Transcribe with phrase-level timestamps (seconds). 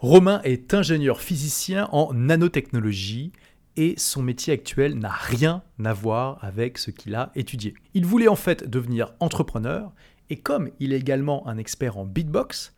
[0.00, 3.32] Romain est ingénieur physicien en nanotechnologie
[3.76, 7.74] et son métier actuel n'a rien à voir avec ce qu'il a étudié.
[7.92, 9.92] Il voulait en fait devenir entrepreneur
[10.30, 12.74] et comme il est également un expert en beatbox,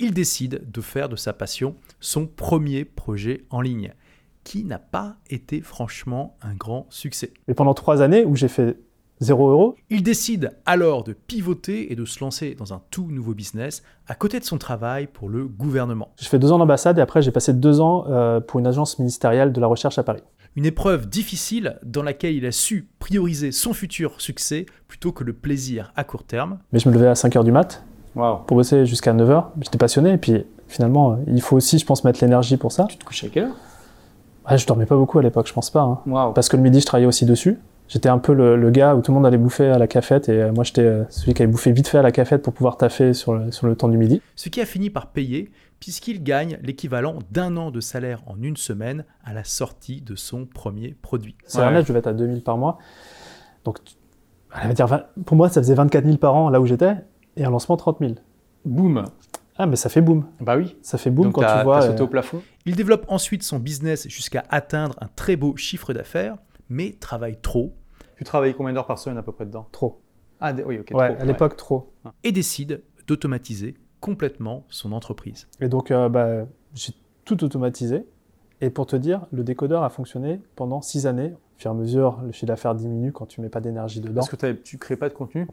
[0.00, 3.94] il décide de faire de sa passion son premier projet en ligne,
[4.42, 7.32] qui n'a pas été franchement un grand succès.
[7.46, 8.76] Et pendant trois années où j'ai fait
[9.22, 9.76] 0 euros.
[9.90, 14.14] Il décide alors de pivoter et de se lancer dans un tout nouveau business à
[14.14, 16.10] côté de son travail pour le gouvernement.
[16.18, 18.98] J'ai fait deux ans d'ambassade et après j'ai passé deux ans euh, pour une agence
[18.98, 20.22] ministérielle de la recherche à Paris.
[20.54, 25.32] Une épreuve difficile dans laquelle il a su prioriser son futur succès plutôt que le
[25.32, 26.58] plaisir à court terme.
[26.72, 27.82] Mais je me levais à 5h du mat
[28.14, 29.44] pour bosser jusqu'à 9h.
[29.62, 32.84] J'étais passionné et puis finalement il faut aussi je pense mettre l'énergie pour ça.
[32.88, 33.56] Tu te couchais à quelle heure?
[34.50, 36.02] Ouais, Je dormais pas beaucoup à l'époque je pense pas.
[36.06, 36.32] Hein.
[36.34, 37.58] Parce que le midi je travaillais aussi dessus.
[37.92, 40.40] J'étais un peu le, gars où tout le monde allait bouffer à la cafette et
[40.40, 42.78] euh, moi j'étais euh, celui qui allait bouffer vite fait à la cafette pour pouvoir
[42.78, 44.22] taffer sur le, sur le temps du midi.
[44.34, 48.56] Ce qui a fini par payer puisqu'il gagne l'équivalent d'un an de salaire en une
[48.56, 51.36] semaine à la sortie de son premier produit.
[51.44, 51.84] C'est ouais.
[51.84, 52.78] je vais être à 2000 par mois.
[53.66, 53.76] Donc
[54.74, 56.94] dire, pour moi ça faisait 24 000 par an là où j'étais
[57.36, 58.12] et un lancement 30 000.
[58.64, 59.04] Boum
[59.58, 60.24] ah, mais ça fait boum.
[60.40, 60.78] Bah oui.
[60.80, 61.82] Ça fait boum quand tu vois.
[61.82, 62.42] sauté au plafond.
[62.64, 66.38] Il développe ensuite son business jusqu'à atteindre un très beau chiffre d'affaires,
[66.70, 67.74] mais travaille trop
[68.22, 69.66] tu travailles combien d'heures par semaine à peu près dedans?
[69.72, 70.00] Trop.
[70.40, 70.92] Ah oui, ok.
[70.94, 71.92] Ouais, à l'époque, trop.
[72.22, 75.48] Et décide d'automatiser complètement son entreprise.
[75.60, 76.92] Et donc, euh, bah, j'ai
[77.24, 78.06] tout automatisé.
[78.60, 81.32] Et pour te dire, le décodeur a fonctionné pendant six années.
[81.32, 84.20] Au fur et à mesure, le chiffre d'affaires diminue quand tu mets pas d'énergie dedans.
[84.20, 85.48] Parce que tu crées pas de contenu?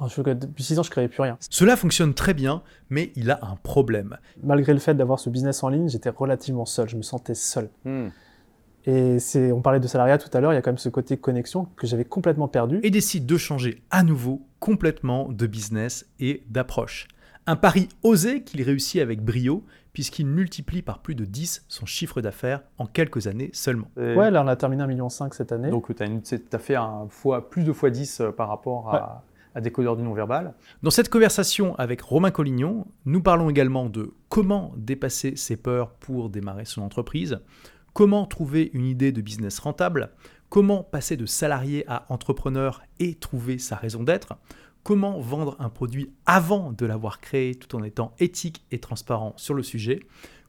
[0.00, 1.36] Non, je, Depuis six ans, je ne créais plus rien.
[1.50, 4.16] Cela fonctionne très bien, mais il a un problème.
[4.42, 6.88] Malgré le fait d'avoir ce business en ligne, j'étais relativement seul.
[6.88, 7.68] Je me sentais seul.
[7.84, 8.08] Hmm.
[8.86, 10.88] Et c'est, on parlait de salariat tout à l'heure, il y a quand même ce
[10.88, 12.78] côté connexion que j'avais complètement perdu.
[12.82, 17.08] Et décide de changer à nouveau complètement de business et d'approche.
[17.48, 22.20] Un pari osé qu'il réussit avec brio, puisqu'il multiplie par plus de 10 son chiffre
[22.20, 23.88] d'affaires en quelques années seulement.
[23.96, 25.70] Ouais, là on a terminé 1,5 million cette année.
[25.70, 29.60] Donc tu as, fait un fois, plus de fois 10 euh, par rapport à, à
[29.62, 30.52] décodeur du non-verbal.
[30.82, 36.28] Dans cette conversation avec Romain Collignon, nous parlons également de comment dépasser ses peurs pour
[36.28, 37.38] démarrer son entreprise,
[37.96, 40.10] comment trouver une idée de business rentable,
[40.50, 44.34] comment passer de salarié à entrepreneur et trouver sa raison d'être,
[44.82, 49.54] comment vendre un produit avant de l'avoir créé tout en étant éthique et transparent sur
[49.54, 50.00] le sujet,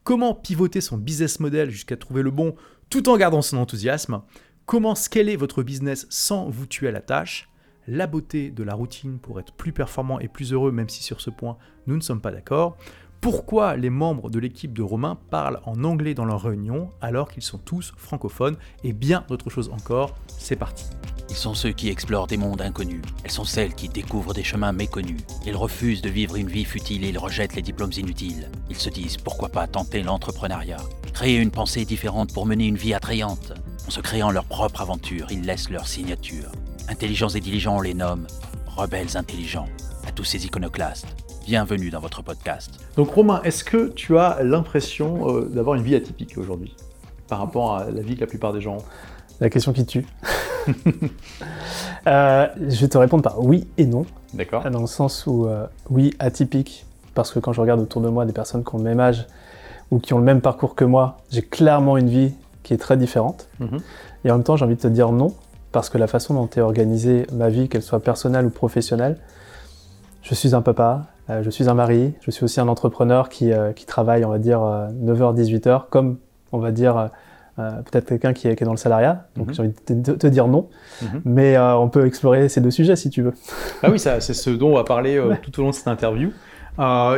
[0.04, 2.54] comment pivoter son business model jusqu'à trouver le bon
[2.90, 4.20] tout en gardant son enthousiasme,
[4.66, 7.48] comment scaler votre business sans vous tuer à la tâche,
[7.86, 11.22] la beauté de la routine pour être plus performant et plus heureux, même si sur
[11.22, 12.76] ce point nous ne sommes pas d'accord,
[13.20, 17.42] pourquoi les membres de l'équipe de Romain parlent en anglais dans leurs réunions alors qu'ils
[17.42, 20.14] sont tous francophones et bien d'autres choses encore.
[20.28, 20.84] C'est parti.
[21.28, 23.02] Ils sont ceux qui explorent des mondes inconnus.
[23.24, 25.20] Elles sont celles qui découvrent des chemins méconnus.
[25.44, 28.48] Ils refusent de vivre une vie futile et ils rejettent les diplômes inutiles.
[28.70, 30.78] Ils se disent pourquoi pas tenter l'entrepreneuriat?
[31.12, 33.52] Créer une pensée différente pour mener une vie attrayante.
[33.86, 36.50] En se créant leur propre aventure, ils laissent leur signature.
[36.88, 38.26] Intelligents et diligents, on les nomme
[38.78, 39.68] rebelles intelligents.
[40.06, 42.78] À tous ces iconoclastes, bienvenue dans votre podcast.
[42.94, 46.76] Donc Romain, est-ce que tu as l'impression euh, d'avoir une vie atypique aujourd'hui
[47.26, 48.76] par rapport à la vie que la plupart des gens?
[48.76, 48.84] Ont
[49.40, 50.06] La question qui tue.
[52.06, 54.06] Euh, je vais te répondre par oui et non.
[54.32, 54.62] D'accord.
[54.70, 58.24] Dans le sens où euh, oui, atypique, parce que quand je regarde autour de moi
[58.24, 59.26] des personnes qui ont le même âge
[59.90, 62.32] ou qui ont le même parcours que moi, j'ai clairement une vie
[62.62, 63.48] qui est très différente.
[63.58, 63.78] Mhm.
[64.24, 65.34] Et en même temps, j'ai envie de te dire non,
[65.72, 69.18] parce que la façon dont est organisée ma vie, qu'elle soit personnelle ou professionnelle,
[70.22, 73.72] je suis un papa, je suis un mari, je suis aussi un entrepreneur qui, euh,
[73.72, 76.18] qui travaille, on va dire, 9h-18h, euh, comme,
[76.52, 77.10] on va dire,
[77.56, 79.28] peut-être quelqu'un qui, est dans le salariat.
[79.36, 79.54] Donc mhm.
[79.54, 80.68] j'ai envie de te, dire non.
[81.02, 81.22] Mhm.
[81.24, 83.34] Mais on peut explorer ces deux sujets si tu veux.
[83.82, 86.30] Ah oui, c'est ce dont on va parler tout au long de cette interview.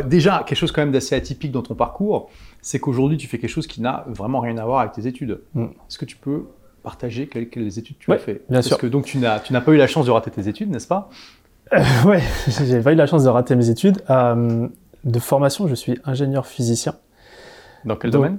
[0.06, 2.30] déjà, quelque chose quand même d'assez atypique dans ton parcours,
[2.62, 5.40] c'est qu'aujourd'hui tu fais quelque chose qui n'a vraiment rien à voir avec tes études.
[5.54, 5.64] Mm.
[5.64, 6.46] Est-ce que tu peux
[6.82, 8.42] partager quelles, études tu as fait?
[8.48, 8.70] Bien sûr.
[8.70, 11.10] Parce que donc tu n'as pas eu la chance de rater tes études, n'est-ce pas?
[11.72, 12.22] Euh, ouais,
[12.66, 13.98] j'ai pas eu la chance de rater mes études.
[14.10, 14.68] Euh,
[15.04, 16.94] de formation, je suis ingénieur physicien.
[17.84, 18.38] Dans quel domaine?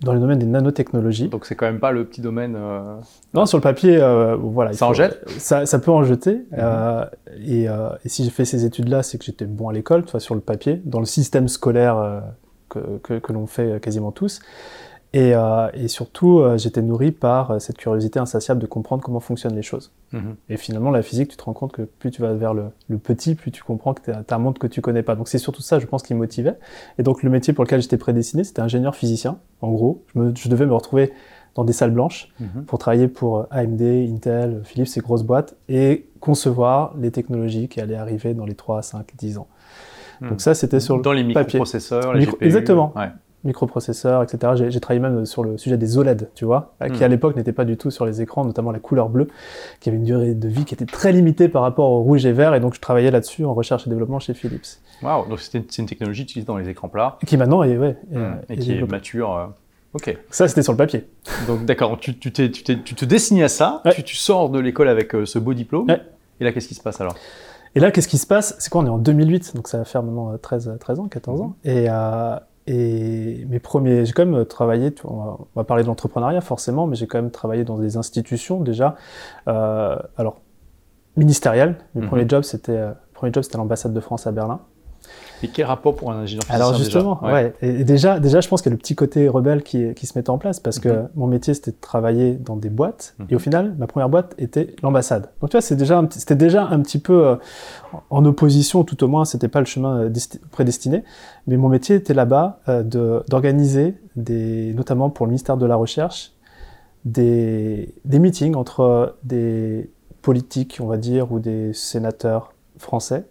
[0.00, 1.28] Dans le domaine des nanotechnologies.
[1.28, 2.56] Donc c'est quand même pas le petit domaine.
[2.56, 2.96] Euh,
[3.34, 3.98] non, sur le papier,
[4.38, 4.72] voilà.
[4.72, 5.28] Ça en jette?
[5.38, 6.46] ça, ça, peut en jeter.
[6.52, 7.06] Mhm.
[7.44, 10.20] et, et, si j'ai fait ces études-là, c'est que j'étais bon à l'école, tu vois,
[10.20, 12.22] sur le papier, dans le système scolaire
[12.70, 14.40] que, que, que l'on fait quasiment tous.
[15.12, 19.18] Et, euh, et surtout, euh, j'étais nourri par euh, cette curiosité insatiable de comprendre comment
[19.18, 19.92] fonctionnent les choses.
[20.12, 20.36] Mhm.
[20.48, 22.98] Et finalement, la physique, tu te rends compte que plus tu vas vers le, le
[22.98, 25.16] petit, plus tu comprends que tu as un monde que tu connais pas.
[25.16, 26.58] Donc c'est surtout ça, je pense, qui me motivait.
[26.98, 29.38] Et donc le métier pour lequel j'étais prédestiné, c'était ingénieur physicien.
[29.62, 31.12] En gros, je, me, je, devais me retrouver
[31.56, 32.64] dans des salles blanches mhm.
[32.66, 37.96] pour travailler pour AMD, Intel, Philips, ces grosses boîtes, et concevoir les technologies qui allaient
[37.96, 39.48] arriver dans les 3, 5, 10 ans.
[40.20, 40.28] Hmm.
[40.28, 42.44] Donc ça, c'était sur Dans les microprocesseurs, les GPU.
[42.44, 42.94] Exactement.
[43.44, 44.52] Microprocesseurs, etc.
[44.68, 47.10] J'ai travaillé même sur le sujet des OLED, tu vois, qui à hmm.
[47.10, 49.28] l'époque n'était pas du tout sur les écrans, notamment la couleur bleue,
[49.80, 52.32] qui avait une durée de vie qui était très limitée par rapport au rouge et
[52.32, 54.66] vert, et donc je travaillais là-dessus en recherche et développement chez Philips.
[55.02, 57.18] Waouh, donc c'est une technologie utilisée dans les écrans plats.
[57.26, 58.36] Qui maintenant est, ouais, hmm.
[58.48, 59.36] et, qui est mature.
[59.36, 59.46] Euh,
[59.92, 60.16] Ok.
[60.30, 61.08] Ça, c'était sur le papier.
[61.48, 65.26] Donc, d'accord, tu, tu, tu, te dessines à ça, tu, sors de l'école avec euh,
[65.26, 65.88] ce beau diplôme.
[66.38, 67.16] Et là, qu'est-ce qui se passe alors?
[67.74, 68.56] Et là, qu'est-ce qui se passe?
[68.58, 68.82] C'est quoi?
[68.82, 71.56] On est en 2008, donc ça va faire maintenant 13, 13 ans, 14 ans.
[71.64, 72.36] Et, euh,
[72.70, 74.04] et mes premiers.
[74.04, 77.64] J'ai quand même travaillé, on va, parler de l'entrepreneuriat forcément, mais j'ai quand même travaillé
[77.64, 78.96] dans des institutions déjà.
[79.48, 80.40] Euh, alors,
[81.16, 81.76] ministérielles.
[81.94, 82.80] Mes premiers jobs, c'était.
[83.12, 84.60] premier job, c'était l'ambassade de France à Berlin.
[85.42, 87.54] Et quel rapport pour un ingénieur Alors justement, déjà ouais.
[87.62, 90.18] Et déjà, déjà, je pense qu'il y a le petit côté rebelle qui, qui se
[90.18, 91.08] met en place parce que mhm.
[91.14, 93.42] mon métier c'était de travailler dans des boîtes et au mhm.
[93.42, 95.30] final, ma première boîte était l'ambassade.
[95.40, 97.36] Donc tu vois, c'est déjà, c'était déjà un petit peu euh,
[98.10, 100.10] en opposition, tout au moins, c'était pas le chemin euh,
[100.50, 101.04] prédestiné.
[101.46, 102.82] Mais mon métier était là-bas euh,
[103.28, 106.32] d'organiser des, notamment pour le ministère de la Recherche,
[107.04, 109.90] des, des meetings entre des
[110.22, 113.24] politiques, on va dire, ou des sénateurs français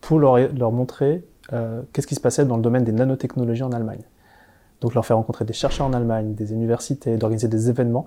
[0.00, 3.72] pour leur, leur montrer euh, qu'est-ce qui se passait dans le domaine des nanotechnologies en
[3.72, 4.02] Allemagne?
[4.80, 8.06] Donc leur faire rencontrer des chercheurs en Allemagne, des universités, d'organiser des événements.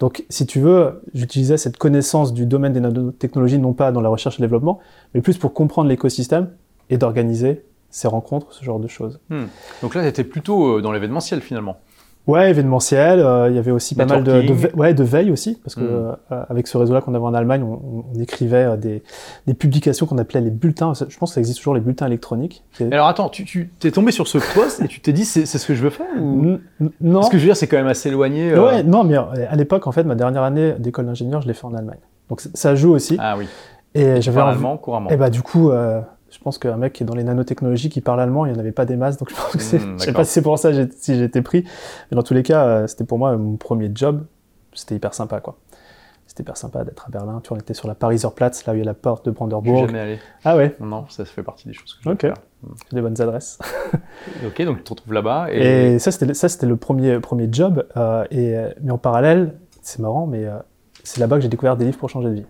[0.00, 4.08] Donc si tu veux, j'utilisais cette connaissance du domaine des nanotechnologies non pas dans la
[4.08, 4.80] recherche et le développement,
[5.14, 6.50] mais plus pour comprendre l'écosystème
[6.90, 9.20] et d'organiser ces rencontres, ce genre de choses.
[9.30, 9.46] Hmm.
[9.82, 11.78] Donc là, tu étais plutôt euh, dans l'événementiel finalement.
[12.26, 13.18] Ouais, événementiel.
[13.18, 15.80] Euh, il y avait aussi pas mal de, de, ouais, de veille aussi, parce que
[15.80, 16.16] hmm.
[16.32, 19.02] euh, avec ce réseau-là qu'on avait en Allemagne, on, on écrivait euh, des,
[19.46, 20.92] des publications qu'on appelait les bulletins.
[20.94, 22.62] Je pense que ça existe toujours les bulletins électroniques.
[22.92, 25.66] Alors attends, tu, tu t'es tombé sur ce poste et tu t'es dit c'est, ce
[25.66, 26.58] que je veux faire ou...
[27.00, 27.22] Non.
[27.22, 28.56] Ce que je veux dire, c'est quand même assez éloigné.
[28.56, 31.66] Ouais, non, mais à l'époque, en fait, ma dernière année d'école d'ingénieur, je l'ai fait
[31.66, 31.98] en Allemagne.
[32.28, 33.16] Donc ça joue aussi.
[33.18, 33.46] Ah oui.
[33.94, 35.10] Et, j'avais allemand couramment.
[35.10, 35.72] Et bah du coup.
[36.30, 38.56] Euh, je pense qu'un mec qui est dans les nanotechnologies qui parle allemand, il n'y
[38.56, 40.32] en avait pas des masses, donc je pense que c'est, hmm, je sais pas si
[40.32, 41.64] c'est pour ça si j'ai été pris,
[42.10, 44.24] mais dans tous les cas, euh, c'était pour moi mon premier job,
[44.72, 45.56] c'était hyper sympa quoi.
[46.26, 47.40] C'était hyper sympa d'être à Berlin.
[47.42, 49.32] Tu on était sur la Pariser Platz, là où il y a la porte de
[49.32, 49.80] Brandenburg.
[49.80, 50.18] Je jamais allé.
[50.44, 50.76] Ah ouais?
[50.78, 52.20] Non, ça fait partie des choses que je Ok.
[52.20, 52.34] Faire.
[52.92, 53.58] Des bonnes adresses.
[54.46, 55.48] ok, donc tu te retrouves là-bas.
[55.50, 57.84] Et, et ça, c'était, ça, c'était le premier, premier job.
[57.96, 60.56] Euh, et, mais en parallèle, c'est marrant, mais euh,
[61.02, 62.46] c'est là-bas que j'ai découvert des livres pour changer de vie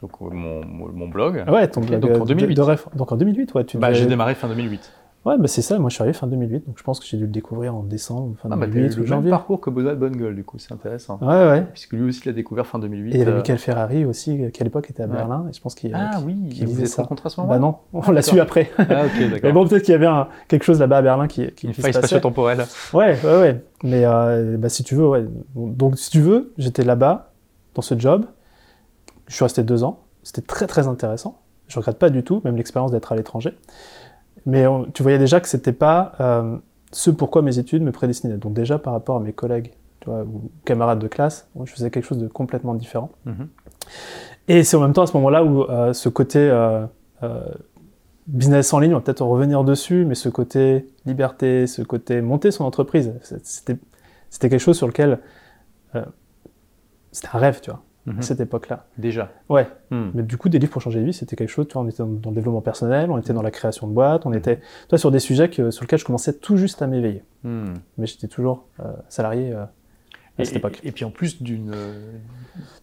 [0.00, 1.44] donc euh, mon, mon blog.
[1.48, 2.00] Ouais, ton blog.
[2.00, 2.54] Donc en 2008.
[2.54, 3.64] De, donc en 2008, ouais.
[3.64, 4.92] Tu bah, j'ai démarré fin 2008.
[5.26, 7.18] Ouais, bah c'est ça, moi je suis arrivé fin 2008, donc je pense que j'ai
[7.18, 9.30] dû le découvrir en décembre, fin ah, 2008 bah, le janvier.
[9.30, 11.18] même parcours que Bonne Bonne du coup, c'est intéressant.
[11.20, 11.66] Ouais, ouais.
[11.74, 13.10] Puisque lui aussi l'a découvert fin 2008.
[13.10, 13.36] Et il y avait euh...
[13.36, 16.48] Michael Ferrari aussi, qui à l'époque était à Berlin, et je pense qu'il Ah oui,
[16.48, 17.02] qui vous ça.
[17.02, 18.70] à ce moment-là Bah non, on l'a su après.
[18.78, 18.88] Ah ok,
[19.30, 19.40] d'accord.
[19.42, 21.74] Mais bon, peut-être qu'il y avait un, quelque chose là-bas à Berlin qui, qui Une
[21.74, 22.64] faille spatio-temporelle.
[22.94, 23.64] Ouais, ouais, ouais.
[23.84, 25.26] Mais euh, bah, si tu veux, ouais.
[25.54, 27.32] Donc si tu veux, j'étais là-bas,
[27.74, 28.24] dans ce job,
[29.30, 30.00] je suis resté deux ans.
[30.24, 31.40] C'était très très intéressant.
[31.68, 33.56] Je regrette pas du tout, même l'expérience d'être à l'étranger.
[34.44, 36.56] Mais tu voyais déjà que c'était pas euh,
[36.90, 38.38] ce pourquoi mes études me prédestinaient.
[38.38, 41.90] Donc déjà par rapport à mes collègues tu vois, ou camarades de classe, je faisais
[41.90, 43.10] quelque chose de complètement différent.
[43.26, 43.46] Mm-hmm.
[44.48, 46.86] Et c'est en même temps à ce moment-là où euh, ce côté euh,
[48.26, 52.50] business en ligne, on va peut-être revenir dessus, mais ce côté liberté, ce côté monter
[52.50, 53.12] son entreprise,
[53.44, 53.78] c'était
[54.40, 55.20] quelque chose sur lequel
[57.12, 57.82] c'était un rêve, tu vois.
[58.06, 58.18] Mhm.
[58.18, 58.86] à cette époque-là.
[58.96, 59.30] Déjà.
[59.48, 59.68] Ouais.
[59.90, 60.10] Hmm.
[60.14, 61.66] Mais du coup, des livres pour changer de vie, c'était quelque chose.
[61.68, 64.24] Tu vois, on était dans, le développement personnel, on était dans la création de boîtes,
[64.24, 67.22] on était, toi, sur des sujets que, sur lesquels je commençais tout juste à m'éveiller.
[67.44, 67.74] Hmm.
[67.98, 69.64] Mais j'étais toujours euh, salarié euh,
[70.38, 70.80] à cette époque.
[70.82, 71.74] Et, puis en plus d'une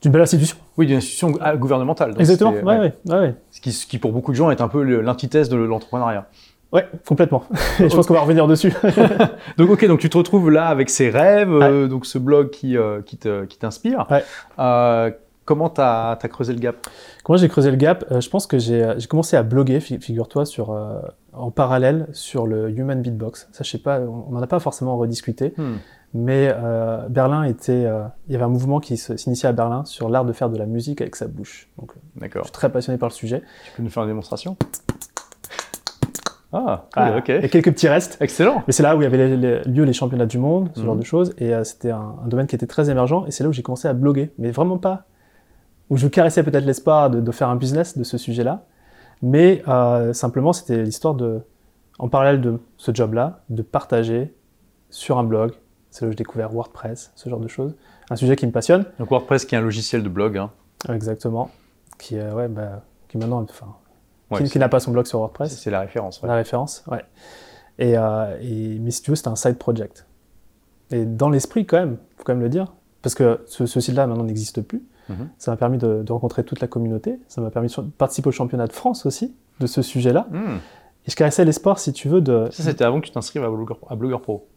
[0.02, 0.58] d'une belle institution.
[0.78, 2.14] Oui, d'une institution gouvernementale.
[2.20, 2.52] Exactement.
[2.52, 2.94] Ouais, ouais.
[3.10, 6.28] Ouais, Ce, qui, ce qui, pour beaucoup de gens, est un peu l'antithèse de l'entrepreneuriat.
[6.72, 7.44] Ouais, complètement.
[7.80, 8.74] je pense qu'on va revenir dessus.
[9.58, 12.78] donc ok, donc tu te retrouves là avec ces rêves, euh, donc ce blog qui,
[12.78, 14.06] euh, qui t'inspire.
[14.10, 14.24] Ouais.
[14.60, 15.12] Euh,
[15.46, 16.76] comment tu as, creusé le gap?
[17.24, 18.06] Comment j'ai creusé le gap?
[18.20, 20.78] Je pense que j'ai commencé à bloguer, figure-toi, sur
[21.34, 23.48] en parallèle sur le Human Beatbox.
[23.54, 25.76] Ça, je sais pas, on n'en a pas forcément rediscuté, hmm.
[26.14, 26.54] mais
[27.10, 27.86] Berlin était,
[28.28, 30.66] il y avait un mouvement qui s'initiait à Berlin sur l'art de faire de la
[30.66, 31.70] musique avec sa bouche.
[31.80, 32.42] Donc, D'accord.
[32.44, 33.42] Je suis très passionné par le sujet.
[33.64, 34.58] Tu peux nous faire une démonstration?
[36.54, 36.86] Ah,
[37.18, 37.30] ok.
[37.30, 38.18] Et quelques petits restes.
[38.22, 38.64] Excellent.
[38.68, 41.02] Mais c'est là où il y avait lieu les championnats du monde, ce genre mhm.
[41.02, 41.34] de choses.
[41.38, 43.26] Et euh, c'était un, domaine qui était très émergent.
[43.28, 44.32] Et c'est là où j'ai commencé à bloguer.
[44.38, 45.04] Mais vraiment pas.
[45.90, 48.66] Où je caressais peut-être l'espoir de, faire un business de ce sujet-là.
[49.22, 51.42] Mais euh, simplement, c'était l'histoire de,
[52.00, 54.34] en parallèle de ce job-là, de partager
[54.90, 55.54] sur un blog.
[55.90, 57.76] C'est là où j'ai découvert WordPress, ce genre de choses.
[58.10, 58.86] Un sujet qui me passionne.
[59.00, 60.38] Donc WordPress qui est un logiciel de blog.
[60.38, 60.52] Hein.
[60.94, 61.50] Exactement.
[61.98, 63.68] Qui, euh, ouais, bah, qui maintenant, enfin,
[64.36, 65.58] qui, n'a pas son blog sur WordPress.
[65.58, 66.22] C'est la référence.
[66.24, 67.04] La référence, ouais.
[67.80, 70.06] Et, euh, et, mais si tu veux, c'est un side project.
[70.92, 74.24] Et dans l'esprit, quand même, faut quand même le dire, parce que ce, site-là maintenant
[74.24, 74.84] n'existe plus.
[75.10, 75.30] Mhm.
[75.38, 77.20] Ça m'a permis de, rencontrer toute la communauté.
[77.28, 80.28] Ça m'a permis de participer au championnat de France aussi de ce sujet-là.
[80.32, 80.60] Mhm.
[81.06, 82.48] Et je caressais l'espoir, si tu veux, de.
[82.52, 84.48] Ça, c'était avant que tu t'inscrives à Blogger, à Blogger Pro.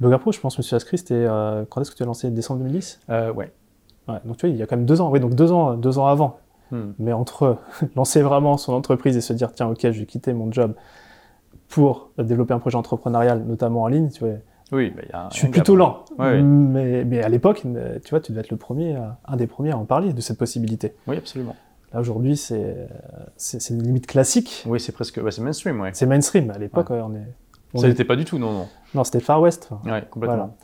[0.00, 1.14] Blogger Pro, je pense, je me suis inscrit, c'était.
[1.14, 2.30] Euh, quand est-ce que tu as lancé?
[2.30, 3.52] Décembre 2010 euh, Ouais.
[4.08, 5.10] Ouais, donc tu vois, il y a quand même deux ans.
[5.10, 6.38] Oui, donc deux ans, deux ans avant.
[6.70, 6.92] Hmm.
[6.98, 7.58] Mais entre
[7.96, 10.74] lancer vraiment son entreprise et se dire, tiens, ok, je vais quitter mon job
[11.68, 14.34] pour développer un projet entrepreneurial, notamment en ligne, tu vois.
[14.72, 16.04] Oui, bah, y a je suis plutôt lent.
[16.18, 17.62] Mais, mais, à l'époque,
[18.04, 20.38] tu vois, tu devais être le premier, un des premiers à en parler de cette
[20.38, 20.94] possibilité.
[21.06, 21.54] Oui, absolument.
[21.92, 22.88] Là, aujourd'hui, c'est,
[23.36, 24.64] c'est, une limite classique.
[24.66, 25.90] Oui, c'est presque, c'est mainstream, ouais.
[25.92, 26.50] C'est mainstream.
[26.50, 27.80] À l'époque, on est.
[27.80, 28.68] Ça n'était pas du tout, non, non.
[28.94, 29.70] Non, c'était Far West.
[29.84, 30.56] Oui, complètement.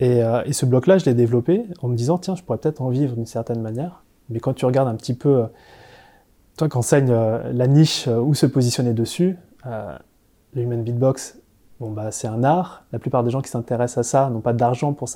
[0.00, 2.82] Et, euh, et, ce bloc-là, je l'ai développé en me disant, tiens, je pourrais peut-être
[2.82, 4.02] en vivre d'une certaine manière.
[4.30, 5.46] Mais quand tu regardes un petit peu, euh,
[6.56, 11.38] toi, qu'enseigne euh, la niche où se positionner dessus, le Human Beatbox,
[11.80, 12.84] bon, bah, c'est un art.
[12.92, 15.08] La plupart des gens qui s'intéressent à ça n'ont pas d'argent pour,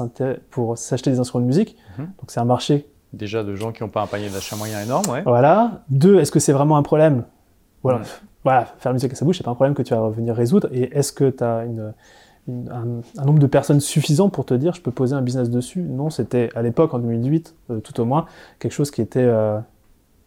[0.50, 1.76] pour s'acheter des instruments de musique.
[1.98, 2.06] Mhm.
[2.06, 2.88] Donc c'est un marché.
[3.12, 5.22] Déjà de gens qui n'ont pas un panier d'achat moyen énorme, ouais.
[5.22, 5.82] Voilà.
[5.88, 7.24] Deux, est-ce que c'est vraiment un problème?
[7.82, 8.00] Voilà.
[8.44, 10.34] voilà, faire la musique à sa bouche, c'est pas un problème que tu vas venir
[10.34, 10.68] résoudre.
[10.72, 11.94] Et est-ce que tu as une,
[12.48, 16.10] un, nombre de personnes suffisant pour te dire je peux poser un business dessus Non,
[16.10, 18.26] c'était à l'époque, en 2008, euh, tout au moins,
[18.58, 19.58] quelque chose qui était, euh,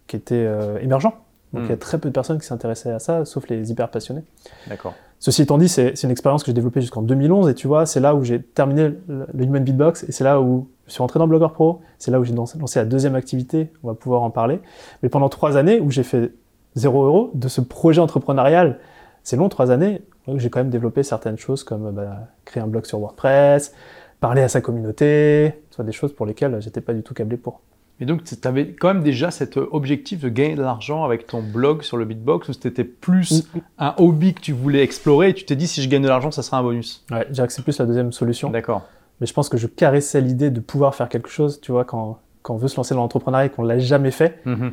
[0.07, 1.11] qui était euh, émergent.
[1.53, 1.79] Donc il y a hmm.
[1.79, 4.23] très peu de personnes qui s'intéressaient à ça, sauf les hyper passionnés.
[4.67, 4.93] D'accord.
[5.19, 7.99] Ceci étant dit, c'est une expérience que j'ai développée jusqu'en 2011 et tu vois, c'est
[7.99, 11.27] là où j'ai terminé le, Human Beatbox et c'est là où je suis rentré dans
[11.27, 11.81] Blogger Pro.
[11.99, 13.71] C'est là où j'ai lancé, la deuxième activité.
[13.83, 14.61] On va pouvoir en parler.
[15.03, 16.33] Mais pendant trois années où j'ai fait
[16.73, 18.79] zéro euro de ce projet entrepreneurial,
[19.23, 20.01] c'est long, trois années,
[20.35, 23.73] j'ai quand même développé certaines choses comme bah, créer un blog sur WordPress,
[24.19, 27.61] parler à sa communauté, soit des choses pour lesquelles j'étais pas du tout câblé pour.
[27.99, 31.43] Et donc, tu avais quand même déjà cet objectif de gagner de l'argent avec ton
[31.43, 33.61] blog sur le beatbox ou c'était plus mm, mm.
[33.77, 36.31] un hobby que tu voulais explorer et tu t'es dit si je gagne de l'argent,
[36.31, 37.05] ça sera un bonus?
[37.11, 38.49] Ouais, je dirais que c'est plus la deuxième solution.
[38.49, 38.87] D'accord.
[39.19, 42.19] Mais je pense que je caressais l'idée de pouvoir faire quelque chose, tu vois, quand,
[42.41, 44.41] quand on veut se lancer dans l'entrepreneuriat et qu'on l'a jamais fait.
[44.47, 44.71] Mm-hmm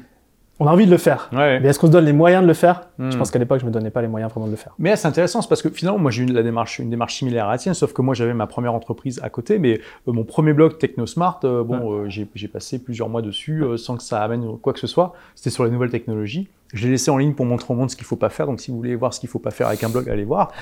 [0.61, 1.29] on a envie de le faire.
[1.33, 2.89] Mais est-ce qu'on se donne les moyens de le faire?
[2.99, 3.19] Je hmm.
[3.19, 4.75] pense qu'à l'époque, je me donnais pas les moyens vraiment de le faire.
[4.79, 7.53] Mais c'est intéressant, parce que finalement, moi, j'ai eu la démarche, une démarche similaire à
[7.53, 10.53] la tienne, sauf que moi, j'avais ma première entreprise à côté, mais euh, mon premier
[10.53, 14.73] blog TechnoSmart, euh, bon, euh, j'ai passé plusieurs mois dessus sans que ça amène quoi
[14.73, 15.15] que ce soit.
[15.35, 16.49] C'était sur les nouvelles technologies.
[16.75, 18.47] Je l'ai laissé en ligne pour montrer au monde ce qu'il faut pas faire.
[18.47, 20.53] Donc, si vous voulez voir ce qu'il faut pas faire avec un blog, allez voir.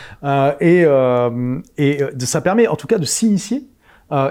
[0.60, 0.86] et,
[1.78, 3.64] et ça permet, en tout cas, de s'initier.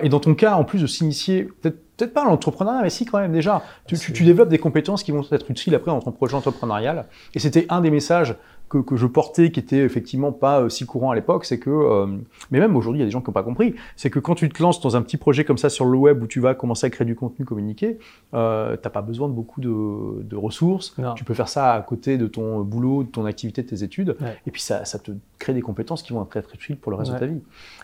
[0.04, 3.20] et dans ton cas, en plus de s'initier, peut-être peut-être pas l'entrepreneuriat, mais si quand
[3.20, 3.64] même déjà.
[3.88, 7.06] Tu, tu, développes des compétences qui vont être utiles après dans ton projet entrepreneurial.
[7.34, 8.36] Et c'était un des messages
[8.70, 11.70] que, que, je portais qui était effectivement pas euh, si courant à l'époque, c'est que,
[11.70, 12.08] euh,
[12.52, 14.36] mais même aujourd'hui il y a des gens qui n'ont pas compris, c'est que quand
[14.36, 16.56] tu te lances dans un petit projet comme ça sur le web où tu vas
[16.56, 18.00] commencer à créer du contenu communiqué,
[18.34, 20.96] euh, t'as pas besoin de beaucoup de, de ressources.
[21.16, 24.18] Tu peux faire ça à côté de ton boulot, de ton activité, de tes études,
[24.48, 26.98] et puis ça, ça, te crée des compétences qui vont être très utiles pour le
[26.98, 27.42] reste de ta vie.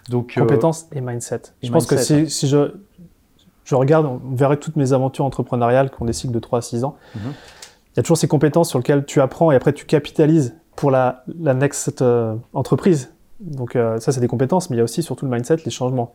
[0.09, 1.41] Donc euh, compétences et mindset.
[1.61, 2.73] je pense que si, si je
[3.63, 6.61] je regarde, on verrait toutes mes aventures entrepreneuriales qui ont des cycles de 3 à
[6.61, 6.95] 6 ans.
[7.15, 7.21] Mhm.
[7.93, 10.91] Il y a toujours ces compétences sur lesquelles tu apprends et après tu capitalises pour
[10.91, 13.13] la, la next euh, entreprise.
[13.39, 15.71] Donc euh, ça, c'est des compétences, mais il y a aussi surtout le mindset, les
[15.71, 16.13] changements.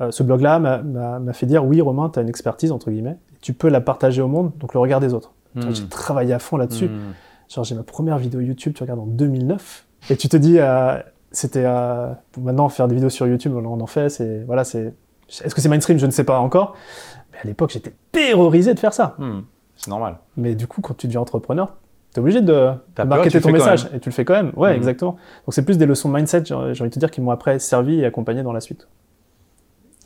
[0.00, 3.52] Euh, ce blog-là m'a fait dire, oui, Romain, tu as une expertise, entre guillemets, tu
[3.52, 5.32] peux la partager au monde, donc le regard des autres.
[5.54, 5.74] Mhm.
[5.74, 6.88] J'ai travaillé à fond là-dessus.
[6.88, 7.14] Mhm.
[7.48, 10.58] Genre, j'ai ma première vidéo YouTube, tu regardes en 2009, et tu te dis,
[11.30, 11.64] c'était
[12.38, 14.92] maintenant faire des vidéos sur YouTube, on en fait, c'est voilà, c'est
[15.28, 15.98] est-ce que c'est mainstream?
[15.98, 16.76] Je ne sais pas encore.
[17.32, 19.14] Mais à l'époque, j'étais terrorisé de faire ça.
[19.18, 19.40] Hmm,
[19.76, 20.18] c'est normal.
[20.36, 21.74] Mais du coup, quand tu deviens entrepreneur,
[22.12, 22.70] tu es obligé de,
[23.04, 23.88] marketer ton message.
[23.94, 24.52] Et tu le fais quand même.
[24.56, 24.76] Ouais, hmm.
[24.76, 25.12] exactement.
[25.46, 27.58] Donc c'est plus des leçons de mindset, j'ai envie de te dire, qui m'ont après
[27.58, 28.88] servi et accompagné dans la suite.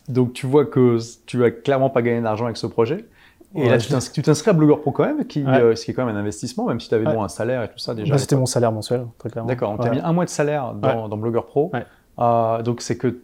[0.09, 3.07] Donc tu vois que tu vas clairement pas gagner d'argent avec ce projet.
[3.55, 6.05] Et là, tu t'inscris à Blogger Pro quand même, qui, euh, ce qui est quand
[6.05, 8.13] même un investissement, même si tu avais bon, un salaire et tout ça déjà.
[8.13, 9.49] Bah, c'était mon salaire mensuel, très clairement.
[9.49, 11.73] D'accord, tu as mis un mois de salaire dans, dans Blogger Pro.
[12.19, 13.19] Euh, donc c'est que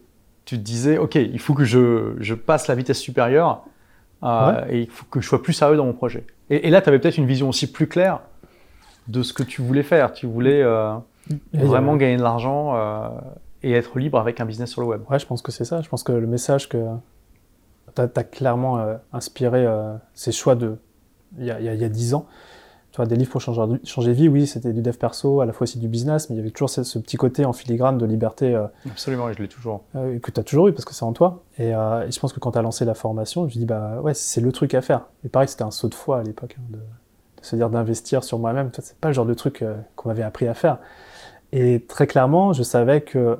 [0.46, 3.64] tu te disais, OK, il faut que je, je passe la vitesse supérieure
[4.22, 6.24] euh, et il faut que je sois plus sérieux dans mon projet.
[6.48, 8.20] Et, là, tu avais peut-être une vision aussi plus claire
[9.08, 10.12] de ce que tu voulais faire.
[10.12, 10.94] Tu voulais euh,
[11.52, 13.08] vraiment gagner de l'argent euh,
[13.64, 15.02] et être libre avec un business sur le web.
[15.10, 15.82] Ouais, je pense que c'est ça.
[15.82, 16.78] Je pense que le message que
[17.96, 19.66] tu as, clairement inspiré
[20.14, 20.76] ces choix de
[21.38, 22.26] il y a dix ans,
[23.04, 25.88] des livres pour changer, vie, oui, c'était du dev perso, à la fois aussi du
[25.88, 28.54] business, mais il y avait toujours ce, petit côté en filigrane de liberté.
[28.54, 29.82] Euh, Absolument, je l'ai toujours.
[29.94, 31.42] Euh, que tu as toujours eu parce que c'est en toi.
[31.60, 34.00] Euh, et, je pense que quand tu as lancé la formation, je me dis, bah
[34.00, 35.02] ouais, c'est le truc à faire.
[35.24, 36.78] Et pareil, c'était un saut de foi à l'époque, hein, de,
[37.42, 38.70] se dire d'investir sur moi-même.
[38.78, 39.62] C'est pas le genre de truc
[39.94, 40.78] qu'on m'avait appris à faire.
[41.52, 43.38] Et très clairement, je savais que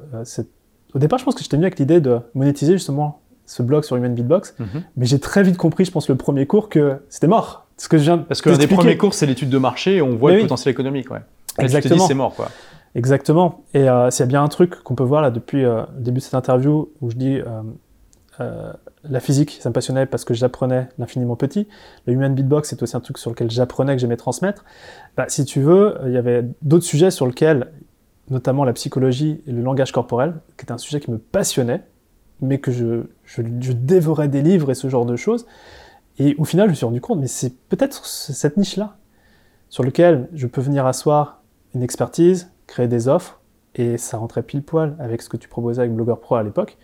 [0.94, 3.96] au départ, je pense que j'étais venu avec l'idée de monétiser justement ce blog sur
[3.96, 4.82] Human Beatbox, mhm.
[4.96, 7.98] mais j'ai très vite compris, je pense, le premier cours que c'était mort ce que
[7.98, 10.32] je viens Parce que l'un des premiers cours, c'est l'étude de marché et on voit
[10.32, 11.10] le potentiel économique.
[11.10, 11.20] Ouais.
[11.58, 12.06] Exactement.
[12.06, 12.48] c'est mort, quoi.
[12.94, 13.64] Exactement.
[13.74, 16.02] Et euh, s'il y a bien un truc qu'on peut voir là depuis euh, le
[16.02, 17.40] début de cette interview où je dis
[18.40, 18.72] euh,
[19.04, 21.68] la physique, ça me passionnait parce que j'apprenais l'infiniment petit.
[22.06, 24.64] Le human beatbox, c'est aussi un truc sur lequel j'apprenais, que j'aimais transmettre.
[25.16, 27.70] Bah, si tu veux, il y avait d'autres sujets sur lesquels,
[28.30, 31.82] notamment la psychologie et le langage corporel, qui était un sujet qui me passionnait,
[32.40, 35.46] mais que je, je, je dévorais des livres et ce genre de choses.
[36.18, 38.96] Et au final, je me suis rendu compte, mais c'est peut-être cette niche-là
[39.68, 41.42] sur lequel je peux venir asseoir
[41.74, 43.40] une expertise, créer des offres,
[43.74, 46.78] et ça rentrait pile poil avec ce que tu proposais avec Blogger Pro à l'époque,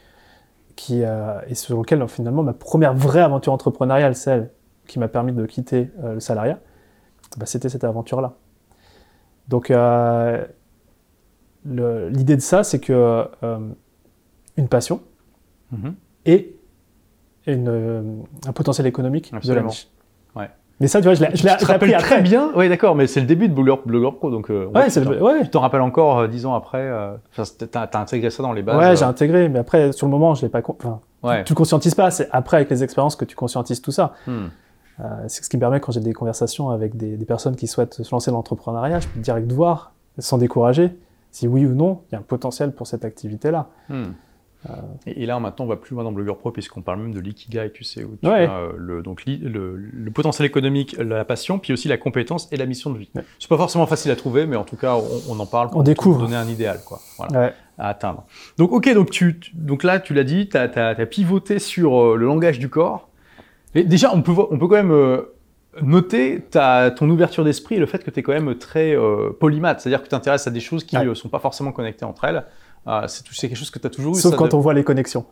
[0.76, 4.50] qui euh, et sur lequel finalement ma première vraie aventure entrepreneuriale, celle
[4.86, 6.58] qui m'a permis de quitter euh, le salariat,
[7.38, 8.34] bah, c'était cette aventure-là.
[9.48, 10.44] Donc euh,
[11.64, 13.26] l'idée de ça, c'est que
[14.56, 15.00] une passion
[15.72, 15.92] mm-hmm.
[17.46, 19.88] Et une, un potentiel économique de la niche.
[20.82, 22.50] Mais ça, tu vois, je l'ai appris très bien.
[22.56, 25.60] Oui, d'accord, mais c'est le début de Blogger, Pro, donc euh, ouais, le, tu t'en
[25.60, 26.80] rappelles encore euh, dix ans après.
[26.80, 27.14] Euh,
[27.70, 28.76] t'as as intégré ça dans les bases.
[28.76, 30.60] Ouais, j'ai intégré, mais après, sur le moment, je l'ai pas.
[30.66, 31.44] Enfin, ouais.
[31.44, 32.10] tu, tu, conscientises pas.
[32.10, 34.14] C'est après avec les expériences que tu conscientises tout ça.
[34.26, 34.46] Hmm.
[35.28, 38.02] c'est ce qui me permet quand j'ai des conversations avec des, des, personnes qui souhaitent
[38.02, 40.90] se lancer dans l'entrepreneuriat, je peux direct voir, sans décourager,
[41.30, 43.68] si oui ou non, il y a un potentiel pour cette activité-là.
[43.88, 44.14] Hmm.
[44.70, 44.74] Euh,
[45.06, 47.72] et, là, maintenant, on va plus loin dans Blogger Pro, puisqu'on parle même de l'ikigai,
[47.72, 51.88] tu sais, où tu as euh, le, donc, le, potentiel économique, la passion, puis aussi
[51.88, 53.10] la compétence et la mission de vie.
[53.38, 54.96] C'est pas forcément facile à trouver, mais en tout cas,
[55.28, 56.20] on, en parle pour on découvre.
[56.20, 58.24] donner un idéal, quoi, voilà, à atteindre.
[58.58, 62.26] Donc, ok, donc, tu, donc là, tu l'as dit, tu as, pivoté sur euh, le
[62.26, 63.08] langage du corps.
[63.74, 65.22] Et déjà, on peut, on peut quand même
[65.80, 68.94] noter ta, ton ouverture d'esprit et le fait que tu es quand même très
[69.40, 72.24] polymath, c'est-à-dire que tu t'intéresses à des choses qui ne sont pas forcément connectées entre
[72.24, 72.44] elles.
[72.84, 74.20] Ah, c'est quelque chose que tu as toujours eu.
[74.20, 75.24] Sauf quand on voit les connexions.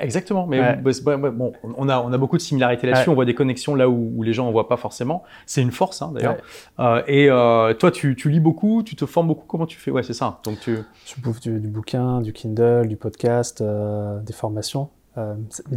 [0.00, 0.46] exactement.
[0.46, 3.08] Mais bon, on a, on a beaucoup de similarités là-dessus.
[3.08, 5.22] On voit des connexions là où, les gens en voient pas forcément.
[5.46, 6.36] C'est une force, hein, d'ailleurs.
[6.78, 9.46] Euh, et euh, toi, tu, tu, lis beaucoup, tu te formes beaucoup.
[9.46, 9.90] Comment tu fais?
[9.90, 10.40] Ouais, c'est ça.
[10.44, 10.78] Donc tu.
[11.06, 14.90] Je bouffe du, bouquin, du Kindle, du podcast, euh, des formations.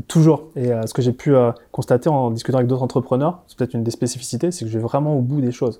[0.07, 0.49] toujours.
[0.55, 1.33] Et ce que j'ai pu
[1.71, 4.83] constater en discutant avec d'autres entrepreneurs, c'est peut-être une des spécificités, c'est que je vais
[4.83, 5.79] vraiment au bout des choses.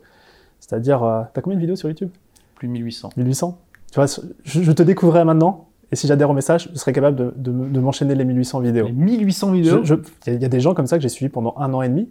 [0.62, 1.00] C'est-à-dire,
[1.34, 2.10] tu as combien de vidéos sur YouTube?
[2.56, 3.10] Plus de 1800.
[3.18, 3.58] 1800
[3.94, 4.08] tu vois,
[4.44, 8.16] je, te découvrirai maintenant, et si j'adhère au message, je serai capable de, de, m'enchaîner
[8.16, 8.88] les 1800 vidéos.
[8.88, 9.84] Les 1800 vidéos
[10.26, 12.10] Il y, a des gens comme ça que j'ai suivis pendant un an et demi,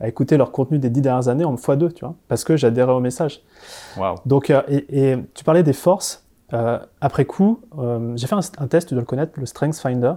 [0.00, 2.92] à écouter leur contenu des dix dernières années en x2, tu vois, parce que j'adhérais
[2.92, 3.40] au message.
[3.96, 4.16] Wow.
[4.26, 6.26] Donc, euh, et, tu parlais des forces.
[6.52, 10.12] Euh, après coup, euh, j'ai fait un, test, tu dois le connaître, le Strength Finder.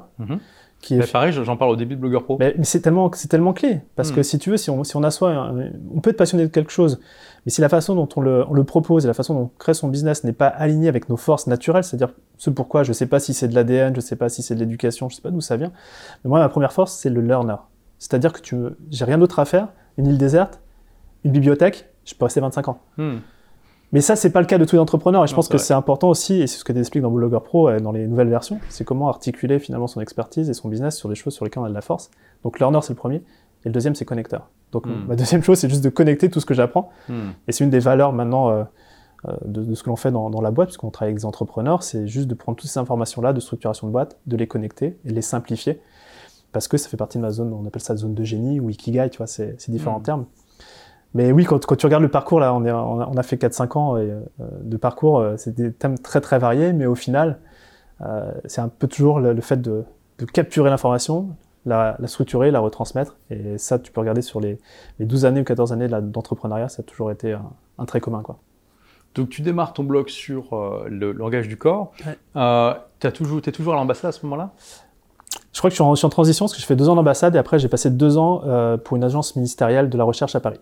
[0.82, 1.10] Qui est...
[1.10, 2.36] pareil, j'en parle au début de Blogger Pro.
[2.38, 3.80] Mais, c'est tellement, tellement clé.
[3.96, 4.24] Parce que mm.
[4.24, 5.54] si tu veux, si on, si on assoit,
[5.96, 7.00] on peut être passionné de quelque chose,
[7.48, 9.52] mais si la façon dont on le, on le propose et la façon dont on
[9.58, 13.06] crée son business n'est pas alignée avec nos forces naturelles, c'est-à-dire ce pourquoi je sais
[13.06, 15.32] pas si c'est de l'ADN, je sais pas si c'est de l'éducation, je sais pas
[15.32, 15.72] d'où ça vient.
[16.26, 17.56] Mais moi, ma première force, c'est le learner.
[18.00, 18.58] C'est-à-dire que tu
[18.92, 20.60] j'ai rien d'autre à faire, une île déserte,
[21.24, 22.80] une bibliothèque, je peux rester 25 ans.
[22.98, 23.16] Mm.
[23.94, 25.24] Mais ça, c'est pas le cas de tous les entrepreneurs.
[25.24, 27.40] Et je pense que c'est important aussi, et c'est ce que tu expliques dans Blogger
[27.46, 30.98] Pro, euh, dans les nouvelles versions, c'est comment articuler finalement son expertise et son business
[30.98, 32.12] sur des choses sur lesquelles on a de la force.
[32.44, 33.22] Donc, learner, c'est le premier.
[33.66, 34.50] Et le deuxième, c'est connecteur.
[34.72, 35.08] Donc, hmm.
[35.08, 36.90] ma deuxième chose, c'est juste de connecter tout ce que j'apprends.
[37.10, 37.30] Hmm.
[37.48, 38.64] Et c'est une des valeurs maintenant euh,
[39.28, 42.08] euh, de, ce que l'on fait dans, la boîte, puisqu'on travaille avec des entrepreneurs, c'est
[42.08, 45.14] juste de prendre toutes ces informations-là de structuration de boîte, de les connecter et de
[45.14, 45.82] les simplifier.
[46.52, 48.70] Parce que ça fait partie de ma zone, on appelle ça zone de génie ou
[48.70, 50.04] ikigai, tu vois, c'est différents hmm.
[50.04, 50.26] termes.
[51.14, 53.98] Mais oui, quand, tu regardes le parcours, là, on, est, on, a, fait 4-5 ans
[53.98, 54.20] euh,
[54.62, 57.40] de parcours, euh, c'est des thèmes très très variés, mais au final,
[58.46, 59.84] c'est un peu toujours le, fait de,
[60.32, 61.30] capturer l'information,
[61.68, 63.18] la, structurer, la retransmettre.
[63.30, 64.58] Et ça, tu peux regarder sur les,
[65.00, 67.36] 12 années ou 14 années d'entrepreneuriat, ça a toujours été
[67.78, 68.22] un, trait commun.
[68.22, 68.40] Quoi.
[69.16, 71.92] Donc tu démarres ton blog sur le langage du corps.
[72.00, 74.52] tu es toujours, es toujours à l'ambassade à ce moment-là?
[75.54, 77.40] Je crois que je suis, en, transition parce que je fais deux ans d'ambassade et
[77.40, 78.44] après j'ai passé deux ans
[78.84, 80.60] pour une agence ministérielle de la recherche à Paris.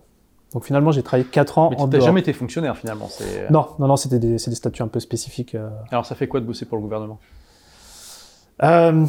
[0.56, 2.06] Donc finalement, j'ai travaillé 4 ans Mais en dehors.
[2.06, 5.54] jamais été fonctionnaire finalement euh, Non, non, non, c'était des, des, statuts un peu spécifiques.
[5.54, 5.70] Euh.
[5.91, 7.20] Alors ça fait quoi de bosser pour le gouvernement?
[8.63, 9.06] Euh...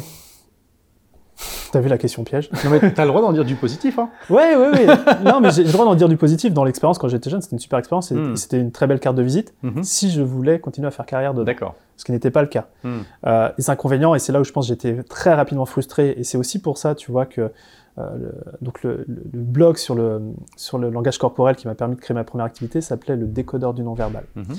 [1.71, 4.09] T'as vu la question piège Non mais t'as le droit d'en dire du positif, hein
[4.29, 4.87] Ouais, ouais, ouais.
[5.23, 6.53] non mais j'ai le droit d'en dire du positif.
[6.53, 8.35] Dans l'expérience, quand j'étais jeune, c'était une super expérience et hmm.
[8.35, 9.83] c'était une très belle carte de visite hmm.
[9.83, 11.45] si je voulais continuer à faire carrière dedans.
[11.45, 11.75] D'accord.
[11.97, 12.67] Ce qui n'était pas le cas.
[12.83, 12.99] Hmm.
[13.25, 16.23] Euh, les inconvénients, et c'est là où je pense que j'étais très rapidement frustré, et
[16.23, 17.51] c'est aussi pour ça, tu vois, que
[17.99, 20.21] euh, le, donc le, blog sur le,
[20.55, 23.73] sur le langage corporel qui m'a permis de créer ma première activité s'appelait le décodeur
[23.73, 24.25] du non-verbal.
[24.35, 24.55] Mhm.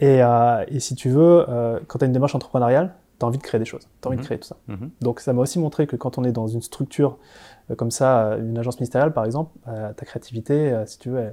[0.00, 1.46] Et, euh, et, si tu veux,
[1.86, 4.08] quand tu as une démarche entrepreneuriale, tu as envie de créer des choses, tu as
[4.08, 4.26] envie de mhm.
[4.26, 4.56] créer tout ça.
[4.68, 4.90] Mhm.
[5.00, 7.18] Donc ça m'a aussi montré que quand on est dans une structure
[7.76, 11.30] comme ça, une agence ministérielle par exemple, ta créativité, si tu veux,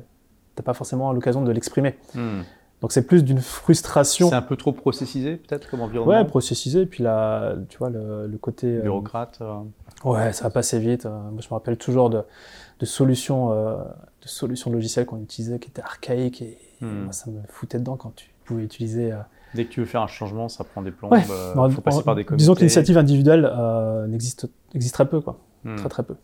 [0.55, 1.97] tu pas forcément l'occasion de l'exprimer.
[2.81, 4.29] Donc c'est plus d'une frustration.
[4.29, 6.17] C'est un peu trop processisé peut-être comme environnement?
[6.17, 6.85] Ouais, processisé.
[6.85, 9.41] Puis là, tu vois le, le côté bureaucrate.
[10.03, 11.05] Ouais, ça va passer vite.
[11.05, 12.23] Euh, moi, je me rappelle toujours de,
[12.79, 13.77] de solutions, euh,
[14.21, 17.03] de solutions logicielles qu'on utilisait qui étaient archaïques et, hmm.
[17.03, 19.17] moi, ça me foutait dedans quand tu pouvais utiliser euh,
[19.55, 21.09] Dès que tu veux faire un changement, ça prend des plombs.
[21.09, 21.23] Ouais.
[21.29, 22.41] euh, Bon, faut passer par des comités.
[22.43, 25.39] disons que l'initiative individuelle euh, n'existe existe très peu, quoi.
[25.63, 25.75] Hmm.
[25.75, 26.15] Très très peu.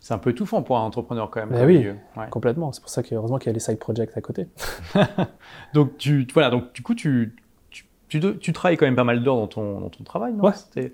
[0.00, 1.48] C'est un peu étouffant pour un entrepreneur quand même.
[1.58, 1.88] Comme oui.
[2.16, 2.28] Ouais.
[2.30, 2.70] Complètement.
[2.72, 4.46] C'est pour ça qu'heureusement qu'il y a les side projects à côté.
[5.74, 7.34] Donc, tu, voilà, donc du coup, tu,
[7.70, 10.44] tu, tu, tu travailles quand même pas mal d'heures dans ton, dans ton travail, non?
[10.44, 10.92] Ouais.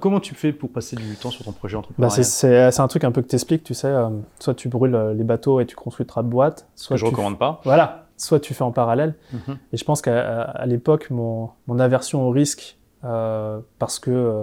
[0.00, 2.24] Comment tu fais pour passer du temps sur ton projet entrepreneurial?
[2.24, 3.88] C'est- c'est un truc un peu que t'expliques, tu sais.
[3.88, 4.08] euh,
[4.40, 7.38] soit tu brûles les bateaux et tu construis ta boîte, soit que je tu recommande
[7.38, 7.60] pas.
[7.64, 8.03] Voilà.
[8.16, 9.14] Soit tu fais en parallèle.
[9.32, 9.58] Mhm.
[9.72, 14.42] Et je pense qu'à l'époque, mon, mon aversion au risque, euh, parce que euh,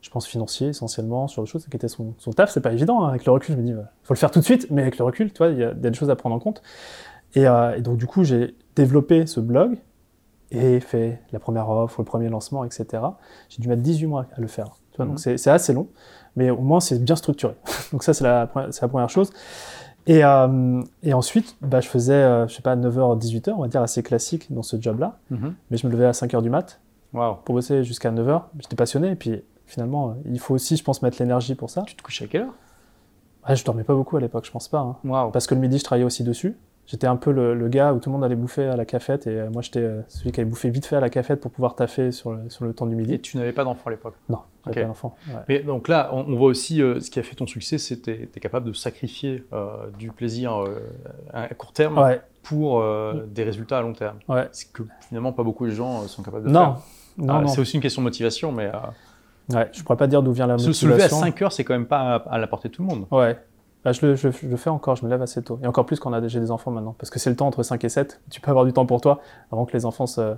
[0.00, 3.02] je pense financier essentiellement, sur le choses, qui était son, son taf, c'est pas évident.
[3.04, 3.08] hein.
[3.08, 4.98] Avec le recul, je me dis, il faut le faire tout de suite, mais avec
[4.98, 6.38] le recul, tu vois, il y, a il y a des choses à prendre en
[6.38, 6.62] compte.
[7.34, 9.78] Et, euh, et donc, du coup, j'ai développé ce blog
[10.50, 13.02] et fait la première offre, le premier lancement, etc.
[13.50, 14.76] J'ai dû mettre 18 mois à le faire.
[14.92, 15.10] Tu vois, Mhm.
[15.12, 15.88] Donc, c'est assez long,
[16.36, 17.54] mais au moins, c'est bien structuré.
[17.92, 19.30] donc, ça, c'est la, pre- c'est la première chose.
[20.08, 23.68] Et, euh, et ensuite, bah, je faisais, euh, je sais pas, 9h, 18h, on va
[23.68, 25.18] dire assez classique dans ce job-là.
[25.30, 25.54] Mhm.
[25.70, 26.80] Mais je me levais à 5h du mat
[27.12, 27.36] Waouh.
[27.44, 28.42] pour bosser jusqu'à 9h.
[28.58, 29.10] J'étais passionné.
[29.10, 31.82] Et puis finalement, euh, il faut aussi, je pense, mettre l'énergie pour ça.
[31.82, 32.54] Tu te couches à quelle heure?
[33.44, 34.78] Ah, je dormais pas beaucoup à l'époque, je pense pas.
[34.78, 34.96] hein.
[35.32, 36.56] Parce que le midi, je travaillais aussi dessus.
[36.90, 39.26] J'étais un peu le, le gars où tout le monde allait bouffer à la cafette.
[39.26, 41.50] Et euh, moi, j'étais euh, celui qui allait bouffer vite fait à la cafette pour
[41.50, 43.20] pouvoir taffer sur le, sur le temps du Et midi.
[43.20, 44.14] tu n'avais pas d'enfant à l'époque?
[44.30, 44.82] Non, j'avais Ok.
[44.84, 45.14] pas d'enfant.
[45.28, 45.34] Ouais.
[45.50, 47.98] Mais donc là, on, on voit aussi euh, ce qui a fait ton succès, c'est
[48.00, 50.78] que tu es capable de sacrifier euh, du plaisir euh,
[51.34, 52.82] à court terme Ouais, pour
[53.26, 54.16] des résultats à long terme.
[54.28, 54.48] ouais.
[54.52, 56.76] C'est que finalement, pas beaucoup de gens sont capables de Non, faire.
[57.18, 57.48] non, Ah, non.
[57.48, 58.70] C'est aussi une question de motivation, mais
[59.50, 61.20] Ouais, je pourrais pas dire d'où vient la se, se lever à motivation.
[61.26, 63.06] 5 heures, c'est quand même pas à, à la portée de tout le monde.
[63.10, 63.38] Ouais.
[63.84, 65.58] Bah, je, le, je, je le fais encore, je me lève assez tôt.
[65.62, 66.94] Et encore plus quand on j'ai des enfants maintenant.
[66.98, 68.20] Parce que c'est le temps entre 5 et 7.
[68.30, 69.20] Tu peux avoir du temps pour toi
[69.52, 70.34] avant que les enfants se,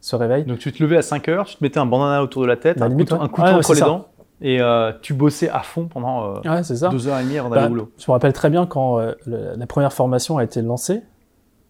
[0.00, 0.44] se réveillent.
[0.44, 2.56] Donc tu te levais à 5 heures, tu te mettais un bandana autour de la
[2.56, 3.24] tête, Bah, un limite, couteau, ouais.
[3.24, 3.86] un couteau Ouais, ouais, entre les ça.
[3.86, 4.06] dents,
[4.40, 6.62] et euh, tu bossais à fond pendant euh, Ouais,
[7.08, 7.90] heures et demie avant d'aller Bah, au boulot.
[7.98, 11.02] Je me rappelle très bien quand euh, le- la première formation a été lancée.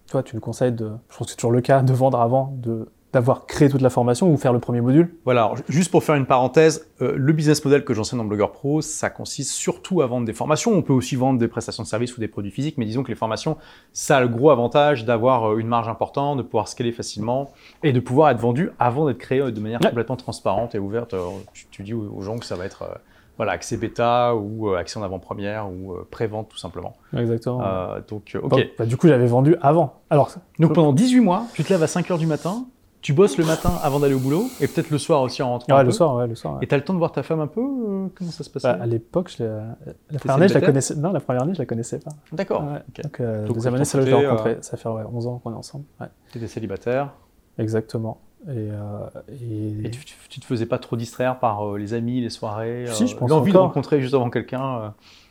[0.07, 2.21] Tu vois, tu le conseilles de, je pense que c'est toujours le cas, de vendre
[2.21, 5.15] avant, de d'avoir créé toute la formation ou faire le premier module.
[5.25, 8.53] Voilà, alors, juste pour faire une parenthèse, euh, le business model que j'enseigne dans Blogger
[8.53, 10.73] Pro, ça consiste surtout à vendre des formations.
[10.73, 13.09] On peut aussi vendre des prestations de services ou des produits physiques, mais disons que
[13.09, 13.57] les formations,
[13.95, 17.51] ça a le gros avantage d'avoir euh, une marge importante, de pouvoir scaler facilement
[17.83, 19.89] et de pouvoir être vendu avant d'être créé euh, de manière Ouais.
[19.89, 21.15] complètement transparente et ouverte.
[21.55, 22.95] Tu, tu dis aux gens que ça va être euh,
[23.37, 26.95] voilà, accès bêta ou euh, accès en avant-première ou euh, pré-vente tout simplement.
[27.15, 27.61] Exactement.
[27.63, 28.69] Euh, donc, ok.
[28.79, 30.01] Bah, du coup, j'avais vendu avant.
[30.09, 32.65] Alors, Donc pendant 18 mois, tu te lèves à 5 heures du matin,
[33.07, 35.73] tu bosses le matin avant d'aller au boulot et peut-être le soir aussi en rentrant.
[35.73, 35.93] ouais, un le peu.
[35.95, 36.55] soir, ouais, le soir.
[36.55, 36.65] ouais.
[36.65, 38.65] Et t'as le temps de voir ta femme un peu euh, Comment ça se passe
[38.65, 40.97] Bah, à l'époque, la première année, je la connaissais.
[40.97, 42.11] Non, la première année, je la connaissais pas.
[42.33, 42.65] D'accord.
[42.65, 42.83] Ouais.
[43.05, 44.57] Donc, euh, Donc, deuxième année, c'est là que je l'ai.
[44.63, 45.85] Ça fait ouais, 11 ans qu'on est ensemble.
[46.01, 47.13] Ouais, T'étais célibataire?
[47.59, 48.19] Exactement.
[48.49, 51.95] Et, euh, et- et tu, tu- tu te faisais pas trop distraire par euh, les
[51.95, 54.79] amis, les soirées, Si, euh, je pense l'envie de rencontrer juste avant quelqu'un.
[54.79, 54.89] euh,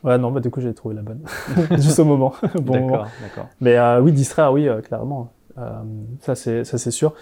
[0.08, 1.20] ouais, non, bah, du coup, j'ai trouvé la bonne.
[1.76, 2.32] Juste au moment.
[2.54, 2.72] bon.
[2.72, 3.46] D'accord, d'accord.
[3.60, 5.32] Mais euh, oui, distraire, oui, euh, clairement.
[5.58, 5.82] Euh,
[6.20, 7.12] ça, c'est sûr.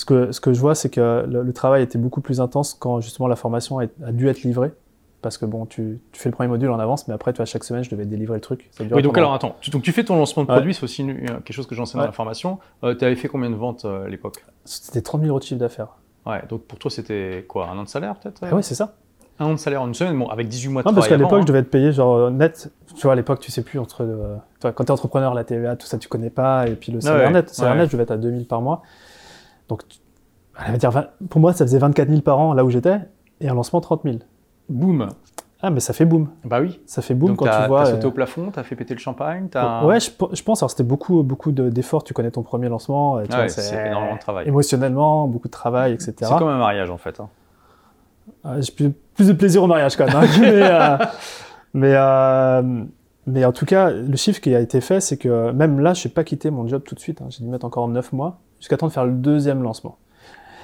[0.00, 2.72] Ce que, ce que je vois, c'est que le, le travail était beaucoup plus intense
[2.72, 4.72] quand justement la formation a, a dû être livrée.
[5.20, 7.44] Parce que bon, tu, tu fais le premier module en avance, mais après, tu vois,
[7.44, 8.70] chaque semaine, je devais délivrer le truc.
[8.72, 10.54] Ça Oui, donc pendant- alors attends, tu, donc tu fais ton lancement de Ouais.
[10.54, 12.58] produit, c'est aussi une- quelque chose que j'enseigne dans la formation.
[12.84, 14.42] Euh, tu avais fait combien de ventes euh, à l'époque?
[14.64, 15.88] C'était 30 000 euros de chiffre d'affaires.
[16.24, 18.94] Ouais, donc pour toi c'était quoi Un an de salaire peut-être Ah ouais, c'est ça.
[19.38, 21.16] Un an de salaire en une semaine, bon, avec 18 mois de Non, parce qu'à
[21.16, 21.26] travail.
[21.30, 22.70] l'époque, je devais être payé genre euh, net.
[22.94, 24.02] Tu vois, à l'époque, tu sais plus entre.
[24.04, 26.66] euh, quand tu es entrepreneur, la TVA, tout ça, tu connais pas.
[26.66, 27.50] Et puis le salaire ouais, net.
[27.50, 27.78] Salaire ouais.
[27.80, 28.82] net, je devais être à 2000 par mois.
[29.70, 29.98] Donc, tu-
[30.66, 32.98] elle va dire, 20 pour moi, ça faisait 24 000 par an là où j'étais.
[33.40, 34.16] Et un lancement, 30 000.
[34.16, 34.18] hein.
[34.68, 35.08] Boum
[35.62, 36.28] Ah, mais ça fait boom.
[36.44, 36.80] Bah oui.
[36.86, 37.84] Ça fait boom donc quand tu vois.
[37.84, 39.84] t'as sauté euh, au plafond, t'as fait péter le champagne, t'as.
[39.84, 40.62] Ouais, je, pe- je pense.
[40.62, 42.04] Alors, c'était beaucoup, beaucoup de- d'efforts.
[42.04, 43.14] Tu connais ton premier lancement.
[43.14, 44.46] Ouais, c'est énormément de travail.
[44.48, 46.12] Émotionnellement, beaucoup de travail, etc.
[46.20, 47.18] C'est comme un mariage en fait.
[47.20, 47.28] hein.
[48.44, 50.16] Ah, J'ai plus, plus de plaisir au mariage quand même.
[50.16, 50.26] hein.
[50.40, 50.96] mais, euh,
[51.74, 52.84] mais, euh,
[53.26, 56.06] mais en tout cas, le chiffre qui a été fait, c'est que même là, je
[56.08, 57.20] n'ai pas quitté mon job tout de suite.
[57.22, 57.26] hein.
[57.30, 59.98] J'ai dû mettre encore 9 mois jusqu'à temps de faire le deuxième lancement.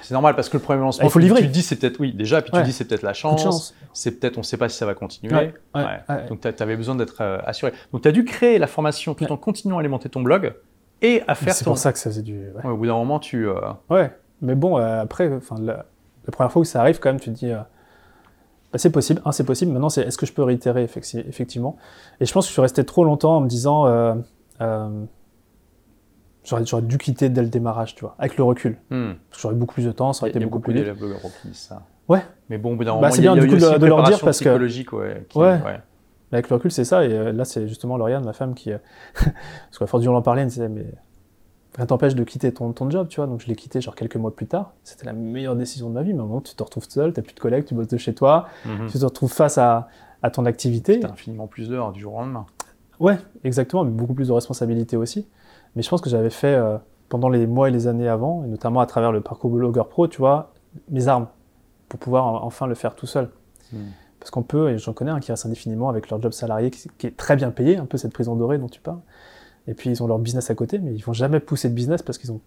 [0.01, 1.41] C'est normal parce que le premier lancement, il faut livrer.
[1.41, 3.43] Tu te dis c'est peut-être oui déjà, puis tu te dis c'est peut-être la chance,
[3.43, 3.75] chance.
[3.91, 5.33] c'est peut-être on sait pas si ça va continuer.
[5.35, 6.27] Ouais, ouais.
[6.29, 7.73] Donc tu avais besoin d'être euh, assuré.
[7.91, 10.53] Donc tu as dû créer la formation tout en continuant à alimenter ton blog
[11.01, 11.71] et à faire C'est ton.
[11.71, 12.41] pour ça que ça faisait du.
[12.63, 13.49] Au bout d'un moment, tu.
[13.49, 13.55] euh,
[13.89, 14.09] Ouais.
[14.41, 15.85] mais bon, euh, après, enfin, la,
[16.25, 17.51] la première fois que ça arrive, quand même, tu te dis.
[17.51, 17.67] bah,
[18.75, 19.73] c'est possible, un, c'est possible.
[19.73, 21.75] Maintenant, c'est est-ce que je peux réitérer effecti- effectivement?
[22.21, 23.85] Et je pense que je suis resté trop longtemps en me disant.
[26.47, 28.77] J'aurais j'aurais dû quitter dès le démarrage, tu vois, avec le recul.
[28.89, 29.13] hmm.
[29.29, 31.55] Parce que j'aurais beaucoup plus de temps, ça aurait été beaucoup beaucoup plus vite.
[31.55, 31.81] ça.
[32.07, 32.21] Ouais.
[32.49, 33.57] Mais bon, au bout d'un Bah, moment, c'est il y a, bien, il y a
[33.57, 35.25] du coup, de- leur dire, parce que- psychologique, ouais.
[35.27, 35.59] qui- Ouais.
[35.65, 35.79] ouais.
[36.31, 37.03] Mais avec le recul, c'est ça.
[37.05, 38.71] Et euh, là, c'est justement Lauriane, ma femme, qui.
[38.71, 38.77] euh,
[39.15, 40.85] parce qu'à force d'en parler, elle me disait, mais
[41.75, 43.27] rien t'empêche de quitter ton, ton job, tu vois.
[43.27, 44.71] Donc je l'ai quitté genre quelques mois plus tard.
[44.85, 46.13] C'était la meilleure décision de ma vie.
[46.13, 48.13] Mais un moment, tu te retrouves seul, t'as plus de collègues, tu bosses de chez
[48.13, 48.87] toi, Mhm.
[48.89, 49.89] tu te retrouves face à,
[50.23, 50.99] à ton activité.
[51.01, 52.45] T'as infiniment plus d'heures du jour au lendemain.
[52.99, 55.27] Ouais, exactement, mais beaucoup plus de responsabilités aussi.
[55.75, 56.55] Mais je pense que j'avais fait.
[56.55, 56.77] euh,
[57.09, 60.07] pendant les mois et les années avant, et notamment à travers le parcours blogueur pro,
[60.07, 60.53] tu vois,
[60.89, 61.27] mes armes
[61.89, 63.29] pour pouvoir enfin le faire tout seul.
[63.71, 63.77] Hmm.
[64.19, 67.07] Parce qu'on peut, et j'en connais un qui reste indéfiniment avec leur job salarié qui,
[67.07, 68.99] est très bien payé, un peu cette prison dorée dont tu parles.
[69.67, 72.01] Et puis ils ont leur business à côté, mais ils vont jamais pousser de business
[72.01, 72.41] parce qu'ils ont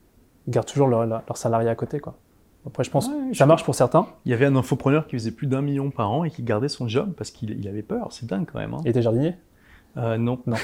[0.48, 2.16] gardent toujours leur, leur, salarié à côté, quoi.
[2.66, 4.06] Après, je pense que ça marche pour certains.
[4.26, 6.68] Il y avait un infopreneur qui faisait plus d'un million par an et qui gardait
[6.68, 8.09] son job parce qu'il avait peur.
[8.11, 8.74] C'est dingue quand même.
[8.74, 8.80] Hein.
[8.85, 9.37] Il était jardinier?
[9.96, 10.38] Euh, Non.
[10.46, 10.57] Non.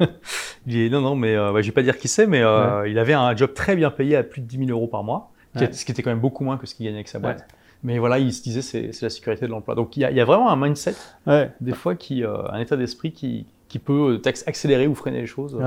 [0.66, 3.14] il non, non, mais euh, je vais pas dire qui c'est, mais euh, il avait
[3.14, 5.92] un job très bien payé à plus de 10 000 euros par mois, ce qui
[5.92, 7.46] était quand même beaucoup moins que ce qu'il gagnait avec sa boîte.
[7.84, 9.74] Mais voilà, il se disait c'est la sécurité de l'emploi.
[9.74, 10.94] Donc il y, a, vraiment un mindset,
[11.60, 15.58] des fois, qui, un état d'esprit qui, qui peut accélérer ou freiner les choses.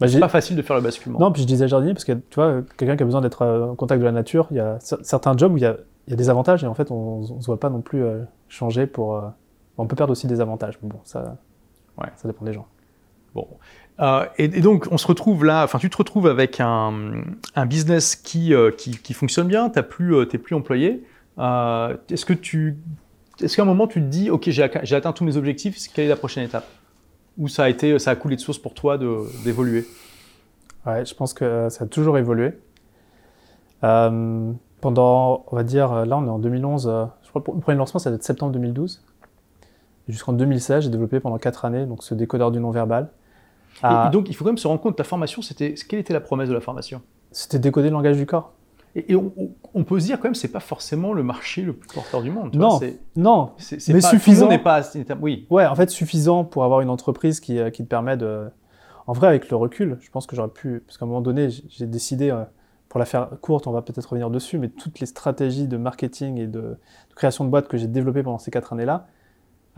[0.00, 1.18] Bah, c'est pas facile de faire le basculement.
[1.18, 3.66] Non, puis je disais jardinier parce que tu vois, quelqu'un qui a besoin d'être euh,
[3.66, 6.10] en contact de la nature, il y a certains jobs où il y a, il
[6.10, 8.22] y a des avantages et en fait on, ne se voit pas non plus euh,
[8.48, 9.16] changer pour.
[9.16, 9.28] Euh,
[9.76, 10.78] on peut perdre aussi des avantages.
[10.82, 11.36] Bon, ça,
[12.00, 12.08] ouais.
[12.16, 12.66] ça dépend des gens.
[13.34, 13.46] Bon.
[14.38, 17.22] et, donc on se retrouve là, enfin tu te retrouves avec un,
[17.54, 21.04] un business qui, qui, qui, fonctionne bien, tu n'es plus, plus employé.
[21.38, 22.78] est-ce que tu.
[23.40, 24.62] Est-ce qu'à un moment tu te dis, ok, j'ai
[24.96, 26.66] atteint tous mes objectifs, quelle est la prochaine étape?
[27.38, 29.86] Ou ça a, été, ça a coulé de source pour toi d'évoluer?
[30.86, 32.52] Ouais, je pense que ça a toujours évolué.
[33.84, 37.60] Euh, pendant, on va dire, là on est en 2011, euh, je crois que le
[37.60, 39.02] premier lancement ça va être septembre 2012.
[40.10, 43.10] Jusqu'en 2016, j'ai développé pendant 4 années donc ce décodeur du non-verbal.
[43.82, 46.20] Et, donc il faut quand même se rendre compte, ta formation, c'était quelle était la
[46.20, 47.02] promesse de la formation?
[47.32, 48.52] C'était décoder le langage du corps.
[48.96, 52.22] Et, on, peut se dire quand même, c'est pas forcément le marché le plus porteur
[52.22, 52.54] du monde.
[52.56, 52.80] non,
[53.14, 53.52] non,
[53.88, 54.48] mais suffisant.
[54.48, 54.82] N'est pas,
[55.20, 55.46] oui.
[55.48, 58.50] Ouais, en fait, suffisant pour avoir une entreprise qui, euh, qui, te permet de.
[59.06, 61.48] En vrai, avec le recul, je pense que j'aurais pu, parce qu'à un moment donné,
[61.50, 62.42] j'ai décidé, euh,
[62.88, 66.38] pour la faire courte, on va peut-être revenir dessus, mais toutes les stratégies de marketing
[66.38, 66.76] et de,
[67.14, 69.06] création de boîtes que j'ai développées pendant ces quatre années-là,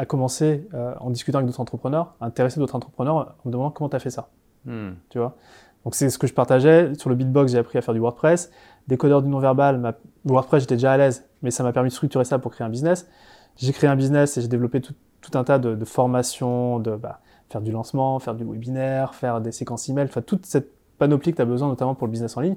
[0.02, 3.70] a commencé euh, en discutant avec d'autres entrepreneurs, à intéresser d'autres entrepreneurs, en me demandant
[3.70, 4.30] comment tu as fait ça.
[4.64, 4.94] Hmm.
[5.10, 5.36] Tu vois?
[5.84, 6.92] Donc c'est ce que je partageais.
[6.96, 8.50] Sur le beatbox, j'ai appris à faire du WordPress.
[8.88, 12.40] Décodeur du non-verbal, WordPress, j'étais déjà à l'aise, mais ça m'a permis de structurer ça
[12.40, 13.08] pour créer un business.
[13.56, 14.94] J'ai créé un business et j'ai développé tout,
[15.34, 19.88] un tas de, formations, de bah, faire du lancement, faire du webinaire, faire des séquences
[19.88, 22.56] email, enfin toute cette panoplie que tu as besoin notamment pour le business en ligne.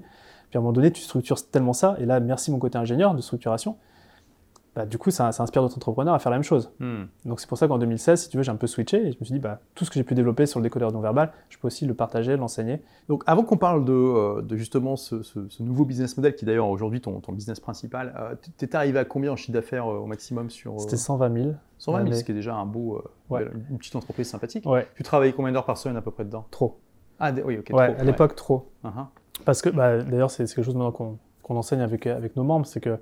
[0.49, 3.13] Puis à un moment donné, tu structures tellement ça, et là, merci mon côté ingénieur
[3.13, 3.77] de structuration,
[4.75, 6.71] bah, du coup, ça, inspire d'autres entrepreneurs à faire la même chose.
[6.79, 7.05] Hmm.
[7.23, 9.17] Donc c'est pour ça qu'en 2016, si tu veux, j'ai un peu switché et je
[9.19, 11.31] me suis dit, bah, tout ce que j'ai pu développer sur le décodeur non verbal,
[11.49, 12.81] je peux aussi le partager, l'enseigner.
[13.07, 15.15] Donc avant qu'on parle de, euh, justement ce,
[15.61, 19.05] nouveau business model, qui est d'ailleurs aujourd'hui ton, business principal, euh, tu étais arrivé à
[19.05, 21.53] combien en chiffre d'affaires euh, au maximum sur C'était 120 000.
[21.77, 24.67] 120 000, ce qui est déjà un beau, une petite entreprise sympathique.
[24.95, 26.45] Tu travaillais combien d'heures par semaine à peu près dedans?
[26.51, 26.79] Trop.
[27.19, 27.69] Ah oui, ok.
[27.73, 28.69] Ouais, à l'époque, trop.
[28.83, 29.05] Uh-huh.
[29.45, 32.81] Parce que, bah, d'ailleurs, c'est quelque chose maintenant qu'on enseigne avec, avec nos membres, c'est
[32.81, 32.97] que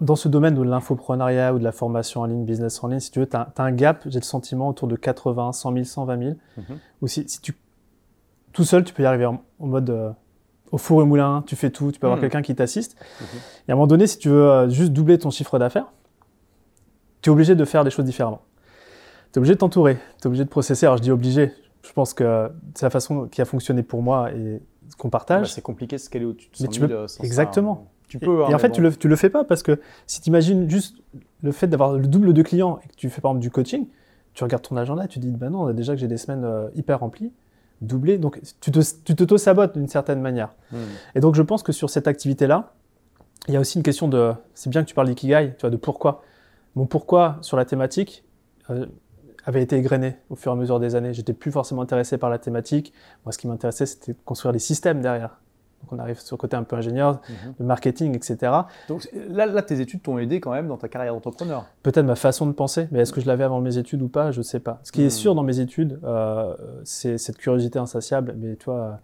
[0.00, 3.10] dans ce domaine de l'infoprenariat ou de la formation en ligne, business en ligne, si
[3.10, 6.18] tu veux, tu as, un gap, j'ai le sentiment, autour de 80, 100 000, 120
[6.18, 6.36] 000.
[7.02, 7.54] Ou si, tu,
[8.52, 10.10] tout seul, tu peux y arriver en, mode euh,
[10.72, 12.22] au four et moulin, tu fais tout, tu peux avoir mhm.
[12.22, 12.96] quelqu'un qui t'assiste.
[13.20, 13.26] Mhm.
[13.68, 15.86] Et à un moment donné, si tu veux euh, juste doubler ton chiffre d'affaires,
[17.20, 18.42] tu es obligé de faire des choses différemment.
[19.32, 20.86] Tu es obligé de t'entourer, tu es obligé de processer.
[20.86, 24.32] Alors je dis obligé, je pense que c'est la façon qui a fonctionné pour moi
[24.32, 24.62] et
[24.96, 25.42] qu'on partage.
[25.42, 27.90] Bah, c'est compliqué de scaler au-dessus de 100 000 Exactement.
[28.08, 30.20] Tu peux, et, hein, en fait, tu, le, tu le fais pas parce que si
[30.20, 30.96] tu imagines juste
[31.42, 33.86] le fait d'avoir le double de clients et que tu fais par exemple du coaching,
[34.34, 36.68] tu regardes ton agenda, tu te dis, bah non, déjà que j'ai des semaines euh,
[36.74, 37.32] hyper remplies,
[37.80, 40.54] doublées, donc tu t'auto-sabotes d'une certaine manière.
[40.72, 40.78] Hmm.
[41.14, 42.72] Et donc je pense que sur cette activité-là,
[43.48, 45.70] il y a aussi une question de, c'est bien que tu parles d'ikigai, tu vois,
[45.70, 46.22] de pourquoi.
[46.74, 48.24] Mon pourquoi sur la thématique
[48.70, 48.86] euh,
[49.44, 51.12] avait été égrené au fur et à mesure des années.
[51.12, 52.92] J'étais plus forcément intéressé par la thématique.
[53.24, 55.38] Moi, ce qui m'intéressait, c'était de construire les systèmes derrière.
[55.84, 57.54] Donc on arrive sur le côté un peu ingénieur, mhm.
[57.60, 58.52] de marketing, etc.
[58.88, 62.16] Donc là, là tes études t'ont aidé quand même dans ta carrière d'entrepreneur Peut-être ma
[62.16, 64.30] façon de penser, mais est-ce que je l'avais avant mes études ou pas?
[64.30, 64.80] Je ne sais pas.
[64.82, 65.10] Ce qui est hmm.
[65.10, 68.34] sûr dans mes études, euh, c'est cette curiosité insatiable.
[68.38, 69.00] Mais toi.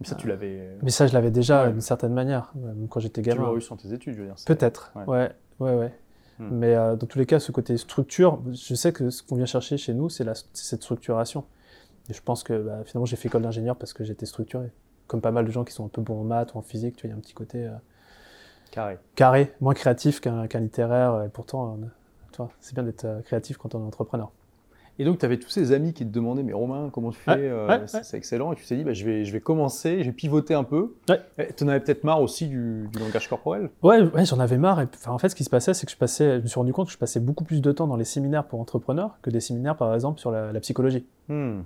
[0.00, 0.58] Mais ça, tu l'avais.
[0.58, 2.52] Euh, mais ça, je l'avais déjà d'une certaine manière,
[2.90, 3.44] quand j'étais gamin.
[3.44, 4.34] Tu l'as eu sur tes études, je veux dire.
[4.46, 5.92] Peut-être, ouais, ouais, ouais.
[6.38, 6.48] Hmm.
[6.50, 9.46] Mais euh, dans tous les cas, ce côté structure, je sais que ce qu'on vient
[9.46, 11.44] chercher chez nous, c'est cette structuration.
[12.10, 14.70] Et je pense que bah, finalement, j'ai fait école d'ingénieur parce que j'étais structuré
[15.06, 16.96] comme pas mal de gens qui sont un peu bons en maths ou en physique,
[16.96, 17.72] tu vois, il y a un petit côté euh,
[18.70, 18.98] carré.
[19.14, 21.22] carré, moins créatif qu'un littéraire.
[21.24, 21.78] Et pourtant,
[22.40, 24.30] euh, c'est bien d'être euh, créatif quand on est entrepreneur.
[24.98, 27.52] Et donc, tu avais tous ces amis qui te demandaient, mais Romain, comment tu fais
[27.86, 28.54] C'est excellent.
[28.54, 30.94] Et tu t'es dit, bah, je, vais, je vais commencer, je vais pivoter un peu.
[31.06, 33.68] Tu en avais peut-être marre aussi du, langage corporel?
[33.82, 34.80] Ouais, ouais j'en avais marre.
[34.80, 36.72] Et, en fait, ce qui se passait, c'est que je, passais, je me suis rendu
[36.72, 39.40] compte que je passais beaucoup plus de temps dans les séminaires pour entrepreneurs que des
[39.40, 41.04] séminaires, par exemple, sur la, psychologie.
[41.28, 41.60] Hmm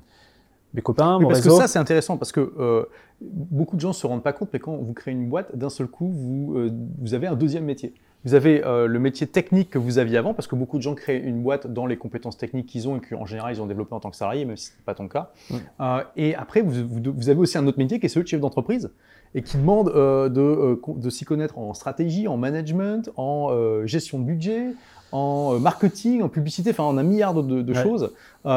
[0.74, 2.84] mes copains, mon parce que ça, c'est intéressant parce que euh,
[3.20, 5.70] beaucoup de gens ne se rendent pas compte, mais quand vous créez une boîte, d'un
[5.70, 7.94] seul coup, vous, euh, vous avez un deuxième métier.
[8.24, 10.94] Vous avez euh, le métier technique que vous aviez avant, parce que beaucoup de gens
[10.94, 13.94] créent une boîte dans les compétences techniques qu'ils ont et qu'en général ils ont développé
[13.94, 15.32] en tant que salarié, même si ce n'est pas ton cas.
[15.80, 18.40] Euh, et après, vous, vous, avez aussi un autre métier qui est celui de chef
[18.40, 18.90] d'entreprise
[19.34, 24.74] et qui demande de, de s'y connaître en stratégie, en management, en gestion de budget,
[25.12, 28.12] en marketing, en publicité, enfin en un milliard de, choses.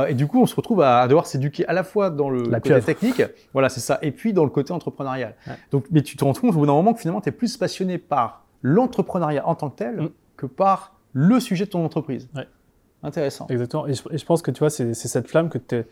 [0.08, 2.82] et du coup, on se retrouve à, devoir s'éduquer à la fois dans le côté
[2.82, 3.22] technique,
[3.54, 5.36] voilà, c'est ça, et puis dans le côté entrepreneurial.
[5.72, 7.58] Donc, mais tu te rends compte au bout d'un moment que finalement, tu es plus
[7.58, 10.10] passionné par l'entrepreneuriat en tant que tel mm.
[10.38, 12.28] que par le sujet de ton entreprise.
[13.04, 13.48] Intéressant.
[13.50, 13.86] Exactement.
[13.88, 15.84] Et je, pense que tu vois, c'est cette flamme que tu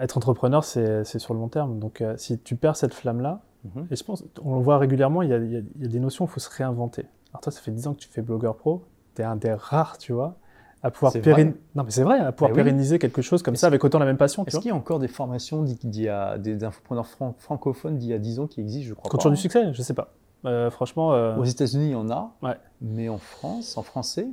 [0.00, 1.78] Être entrepreneur, c'est sur le long terme.
[1.78, 3.88] Donc, euh, si tu perds cette flamme-là, mhm.
[3.90, 6.50] et je pense, on le voit régulièrement, il y a, des notions, il faut se
[6.50, 7.06] réinventer.
[7.32, 9.52] Alors, toi, ça fait 10 ans que tu fais blogueur pro, tu es un des
[9.52, 10.36] rares, tu vois,
[10.82, 14.00] à pouvoir, non, mais c'est vrai, à pouvoir pérenniser quelque chose comme ça avec autant
[14.00, 14.44] la même passion.
[14.44, 17.06] Est-ce qu'il y a encore des formations d'il y a des infopreneurs
[17.38, 19.72] francophones d'il y a 10 ans qui existent, je crois Quand tu as du succès,
[19.72, 20.12] je sais pas.
[20.44, 21.14] Euh, franchement.
[21.14, 22.32] Euh, Aux États-Unis, il y en a.
[22.80, 24.26] Mais en France, en français.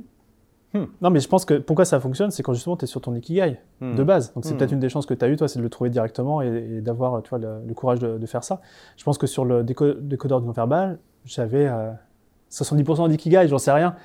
[0.74, 0.84] Hmm.
[1.00, 3.12] Non, mais je pense que pourquoi ça fonctionne, c'est quand justement tu es sur ton
[3.14, 3.96] ikigai hmm.
[3.96, 4.32] de base.
[4.34, 4.56] Donc c'est hmm.
[4.56, 6.80] peut-être une des chances que tu as eu, toi, c'est de le trouver directement et,
[6.80, 8.60] d'avoir tu vois, le, courage de, faire ça.
[8.96, 11.68] Je pense que sur le décodeur du non-verbal, j'avais
[12.52, 13.96] 70% d'ikigai, j'en sais rien.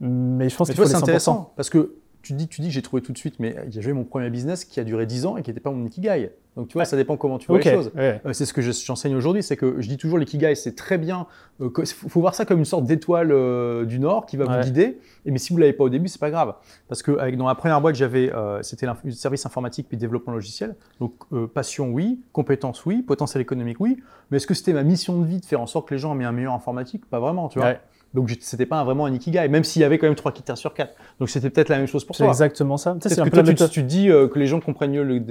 [0.00, 3.12] Mais je pense que c'est intéressant parce que tu dis, tu dis j'ai trouvé tout
[3.12, 5.50] de suite, mais j'ai joué mon premier business qui a duré 10 ans et qui
[5.50, 6.30] n'était pas mon ikigai.
[6.56, 7.92] Donc tu vois, ça dépend comment tu vois les choses.
[7.96, 11.28] Euh, c'est ce que j'enseigne aujourd'hui, c'est que je dis toujours l'ikigai, c'est très bien.
[11.60, 14.64] Il euh, faut voir ça comme une sorte d'étoile euh, du Nord qui va vous
[14.64, 14.98] guider.
[15.24, 16.54] Et mais si vous l'avez pas au début, c'est pas grave,
[16.88, 18.32] parce que avec, dans la première boîte, j'avais,
[18.62, 20.74] c'était le service informatique puis développement logiciel.
[21.00, 21.14] Donc
[21.54, 23.98] passion oui, compétence oui, potentiel économique oui.
[24.30, 26.18] Mais est-ce que c'était ma mission de vie de faire en sorte que les gens
[26.18, 27.08] aient un meilleur informatique?
[27.08, 27.76] Pas vraiment, tu vois.
[28.14, 30.72] Donc c'était pas vraiment un ikigai, même s'il y avait quand même trois critères sur
[30.72, 30.94] quatre.
[31.20, 32.26] Donc c'était peut-être la même chose pour toi.
[32.26, 32.96] C'est exactement ça.
[33.00, 35.22] C'est un peu toi, tu, tu, dis euh, que les gens comprennent mieux le,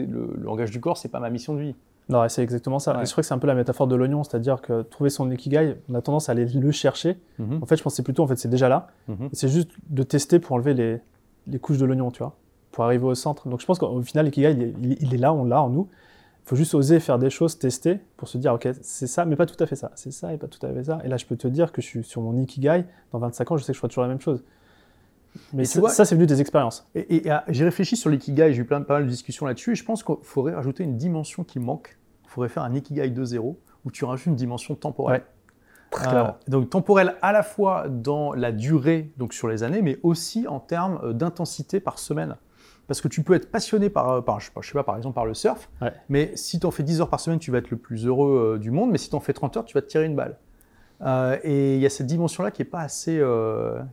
[0.41, 1.75] langage du corps, c'est pas ma mission de vie.
[2.09, 3.03] Non, c'est exactement ça.
[3.03, 5.75] je crois que c'est un peu la métaphore de l'oignon, c'est-à-dire que trouver son ikigai,
[5.89, 7.17] on a tendance à aller le chercher.
[7.39, 7.59] Mhm.
[7.61, 8.87] En fait, je pense que c'est plutôt, en fait, c'est déjà là.
[9.07, 9.29] Mhm.
[9.33, 10.99] C'est juste de tester pour enlever les,
[11.47, 12.33] les couches de l'oignon, tu vois,
[12.71, 13.49] pour arriver au centre.
[13.49, 15.89] Donc je pense qu'au final, l'ikigai, il, il, est là, on l'a en nous.
[16.47, 19.35] Il faut juste oser faire des choses, tester, pour se dire, OK, c'est ça, mais
[19.35, 19.91] pas tout à fait ça.
[19.95, 21.01] C'est ça et pas tout à fait ça.
[21.03, 22.85] Et là, je peux te dire que je suis sur mon Ikigai.
[23.11, 24.41] Dans 25 ans, je sais que je ferai toujours la même chose.
[25.51, 26.87] Mais ça, c'est venu des expériences.
[26.95, 29.75] Et, ah, j'ai réfléchi sur l'ikigai, j'ai eu plein, pas mal de discussions là-dessus, et
[29.75, 31.97] je pense qu'il faudrait rajouter une dimension qui manque.
[32.23, 35.23] Il faudrait faire un ikigai 2.0 où tu rajoutes une dimension temporelle.
[35.91, 39.99] Très euh, donc temporelle à la fois dans la durée, donc sur les années, mais
[40.01, 42.35] aussi en termes euh, d'intensité par semaine.
[42.87, 45.25] Parce que tu peux être passionné par, euh, par je, sais pas, par exemple par
[45.25, 45.69] le surf,
[46.09, 48.53] mais si tu en fais 10 heures par semaine, tu vas être le plus heureux
[48.55, 50.15] euh, du monde, mais si tu en fais 30 heures, tu vas te tirer une
[50.15, 50.37] balle.
[51.01, 53.21] Euh, et il y a cette dimension-là qui n'est pas, assez,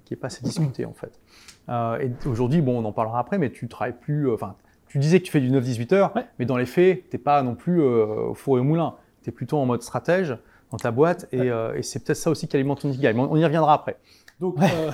[0.05, 1.21] qui est pas assez discutée en fait.
[1.69, 4.33] et aujourd'hui, bon, on en parlera après, mais tu travailles plus.
[4.33, 4.55] Enfin,
[4.87, 7.43] tu disais que tu fais du 9-18 heures, mais dans les faits, tu n'es pas
[7.43, 8.95] non plus au four et au moulin.
[9.23, 10.37] Tu es plutôt en mode stratège
[10.71, 13.13] dans ta boîte, et, et c'est peut-être ça aussi qui alimente ton ikigai.
[13.17, 13.97] on y reviendra après.
[14.45, 14.91] Donc, euh,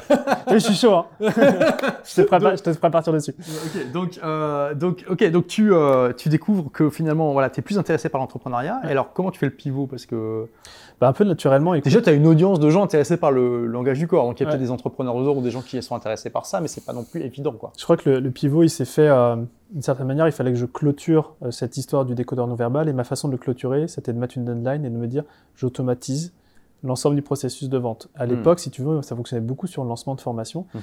[0.53, 0.95] je suis chaud.
[0.95, 1.07] Hein.
[1.21, 3.35] je, te prépare, je te ferai partir dessus.
[3.93, 7.77] donc, euh, donc, ok, donc tu, euh, tu découvres que finalement, voilà, tu es plus
[7.77, 8.81] intéressé par l'entrepreneuriat.
[8.85, 9.89] Et alors, comment tu fais le pivot?
[9.89, 10.47] Parce que
[11.01, 11.77] bah, un peu naturellement.
[11.77, 14.25] Déjà, tu as une audience de gens intéressés par le langage du corps.
[14.25, 16.61] Donc, il y a peut-être des entrepreneurs ou des gens qui sont intéressés par ça,
[16.61, 17.73] mais c'est pas non plus évident, quoi.
[17.77, 19.09] Je crois que le, pivot, il s'est fait
[19.73, 20.29] d'une certaine manière.
[20.29, 23.33] Il fallait que je clôture cette histoire du décodeur non verbal, et ma façon de
[23.33, 25.25] le clôturer, c'était de mettre une deadline et de me dire,
[25.57, 26.33] j'automatise
[26.83, 28.09] l'ensemble du processus de vente.
[28.15, 28.31] À hmm.
[28.31, 30.81] l'époque, si tu veux, ça fonctionnait beaucoup sur le lancement de formation, mhm.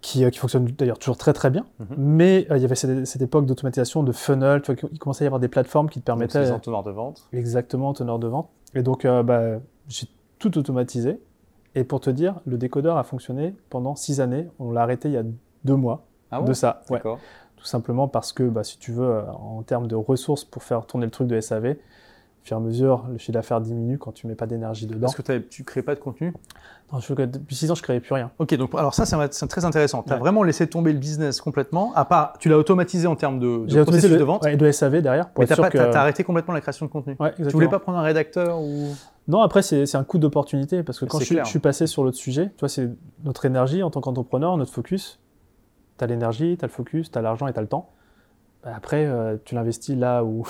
[0.00, 1.66] qui, euh, qui, fonctionne d'ailleurs toujours très très bien.
[1.78, 1.86] Mhm.
[1.96, 5.26] Mais euh, il y avait cette, époque d'automatisation, de funnel, tu vois, il commençait à
[5.26, 6.48] y avoir des plateformes qui te permettaient...
[6.48, 7.28] Donc, teneurs de vente.
[7.32, 8.48] Exactement, teneurs de vente.
[8.74, 10.08] Et donc, euh, bah, j'ai
[10.38, 11.20] tout automatisé.
[11.74, 14.48] Et pour te dire, le décodeur a fonctionné pendant six années.
[14.58, 15.24] On l'a arrêté il y a
[15.64, 16.82] deux mois ah de ça.
[16.90, 17.00] Ouais.
[17.00, 21.06] Tout simplement parce que, bah, si tu veux, en termes de ressources pour faire tourner
[21.06, 21.76] le truc de SAV,
[22.42, 25.02] au fur et à mesure, le chiffre d'affaires diminue quand tu mets pas d'énergie dedans.
[25.02, 26.32] Parce que tu crées pas de contenu
[26.92, 28.30] non, je, Depuis 6 ans, je créais plus rien.
[28.38, 30.02] Ok, donc alors ça, c'est très intéressant.
[30.02, 33.38] Tu as vraiment laissé tomber le business complètement, à part, tu l'as automatisé en termes
[33.38, 34.44] de, de processus de vente.
[34.46, 35.30] et de SAV derrière.
[35.30, 37.16] Pour Mais tu as, arrêté complètement la création de contenu.
[37.18, 38.94] Ouais, tu voulais pas prendre un rédacteur ou?
[39.28, 42.48] Non, après, c'est un coup d'opportunité parce que quand je, suis passé sur l'autre sujet,
[42.56, 42.90] tu vois, c'est
[43.24, 45.20] notre énergie en tant qu'entrepreneur, notre focus.
[45.98, 47.90] Tu as l'énergie, tu as le focus, tu as l'argent et tu as le temps.
[48.64, 50.46] Bah, après, euh, tu l'investis là où,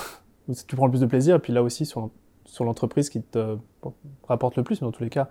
[0.48, 2.10] où, tu prends le plus de plaisir, et puis là aussi sur
[2.44, 3.56] sur l'entreprise qui te
[4.28, 5.28] rapporte le plus, mais dans tous les cas,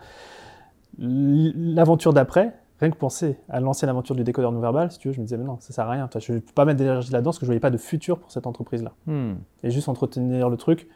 [0.98, 5.14] l'aventure d'après, rien que penser à lancer l'aventure du décodeur non verbal, si tu veux,
[5.14, 6.10] je me disais, mais non, ça sert à rien.
[6.18, 8.20] je ne peux pas mettre d'énergie là-dedans parce que je ne voyais pas de futur
[8.20, 8.94] pour cette entreprise-là.
[9.06, 9.36] Hmm.
[9.64, 10.88] Et juste entretenir le truc,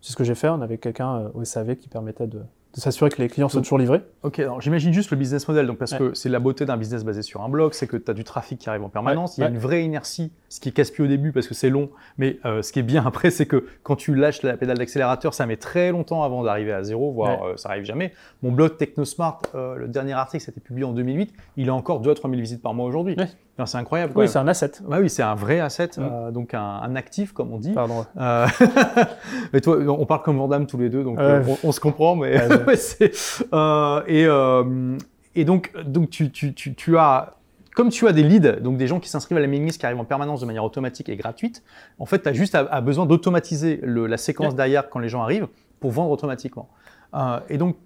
[0.00, 0.48] c'est ce que j'ai fait.
[0.48, 2.42] On avait quelqu'un euh, au SAV qui permettait de,
[2.74, 4.00] de s'assurer que les clients soient toujours livrés.
[4.22, 7.04] Ok, alors j'imagine juste le business model, donc parce que c'est la beauté d'un business
[7.04, 9.42] basé sur un blog, c'est que tu as du trafic qui arrive en permanence, il
[9.42, 12.38] y a une vraie inertie, ce qui casse-pied au début parce que c'est long, mais
[12.46, 15.44] euh, ce qui est bien après, c'est que quand tu lâches la pédale d'accélérateur, ça
[15.46, 18.12] met très longtemps avant d'arriver à zéro, voire euh, ça arrive jamais.
[18.42, 22.10] Mon blog TechnoSmart, euh, le dernier article, c'était publié en 2008, il a encore 2
[22.10, 23.16] à 3 000 visites par mois aujourd'hui.
[23.64, 24.12] C'est incroyable.
[24.16, 24.72] Oui, c'est un asset.
[24.88, 26.32] Oui, c'est un vrai asset, mm.
[26.32, 27.72] donc un, actif, comme on dit.
[27.72, 28.04] Pardon.
[29.52, 31.18] mais toi, on parle comme Vandame tous les deux, donc
[31.62, 32.40] on, se comprend, mais
[33.52, 34.96] Euh, et, euh,
[35.34, 37.34] et donc, donc tu, tu, tu, tu, as,
[37.74, 39.86] comme tu as des leads, donc des gens qui s'inscrivent à la mailing list qui
[39.86, 41.62] arrivent en permanence de manière automatique et gratuite,
[41.98, 45.48] en fait, tu as juste à, besoin d'automatiser la séquence derrière quand les gens arrivent
[45.80, 46.68] pour vendre automatiquement.
[47.14, 47.76] Euh, et donc,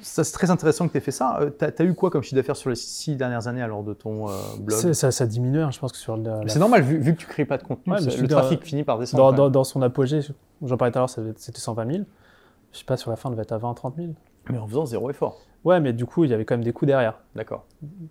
[0.00, 1.40] c'est très intéressant que tu aies fait ça.
[1.58, 4.26] tu as, eu quoi comme chiffre d'affaires sur les six dernières années alors de ton
[4.58, 4.92] blog?
[4.92, 6.40] Ça, ça, diminue, hein, je pense que sur le.
[6.46, 9.32] C'est normal, vu, vu, que tu crées pas de contenu, le trafic finit par descendre.
[9.34, 10.20] Dans, dans, son apogée,
[10.62, 12.04] j'en parlais tout à l'heure, c'était 120 000.
[12.72, 14.08] Je sais pas, sur la fin, on devait être à 20 30 000.
[14.50, 15.40] Mais en faisant zéro effort.
[15.64, 17.14] Ouais, mais du coup, il y avait quand même des coûts derrière.
[17.34, 17.64] D'accord.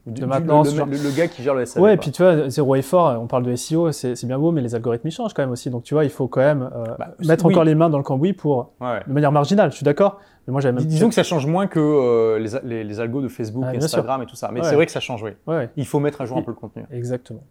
[0.08, 1.84] De maintenant, le, le, gars qui gère le SAV.
[1.84, 4.62] Ouais, et puis tu vois, zéro effort, on parle de SEO, c'est bien beau, mais
[4.62, 5.70] les algorithmes ils changent quand même aussi.
[5.70, 8.04] Donc tu vois, il faut quand même euh, bah, mettre encore les mains dans le
[8.04, 10.20] cambouis pour, de manière marginale, je suis d'accord.
[10.48, 13.30] Mais moi, j'avais même Disons que ça change moins que euh, les, les, algos de
[13.30, 14.50] Facebook, Instagram et tout ça.
[14.52, 15.32] Mais c'est vrai que ça change, oui.
[15.78, 16.84] Il faut mettre à jour un peu le contenu.
[16.92, 17.44] Exactement.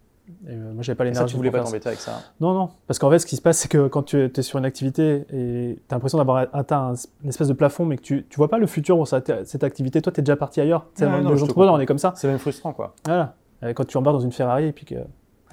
[0.47, 1.31] Euh, moi, j'avais pas l'énergie.
[1.31, 2.21] Tu voulais pas t'embêter avec ça?
[2.39, 2.69] Non, non.
[2.87, 5.25] Parce qu'en fait, ce qui se passe, c'est que quand tu es sur une activité
[5.31, 6.93] et tu as l'impression d'avoir atteint
[7.23, 10.01] une espèce de plafond, mais que tu, tu vois pas le futur pour cette activité,
[10.01, 10.85] toi, tu es déjà parti ailleurs.
[10.95, 11.11] C'est ouais,
[11.55, 12.13] on est comme ça.
[12.15, 12.95] C'est même frustrant, quoi.
[13.05, 13.35] Voilà.
[13.73, 14.95] quand tu embarques dans une Ferrari et puis que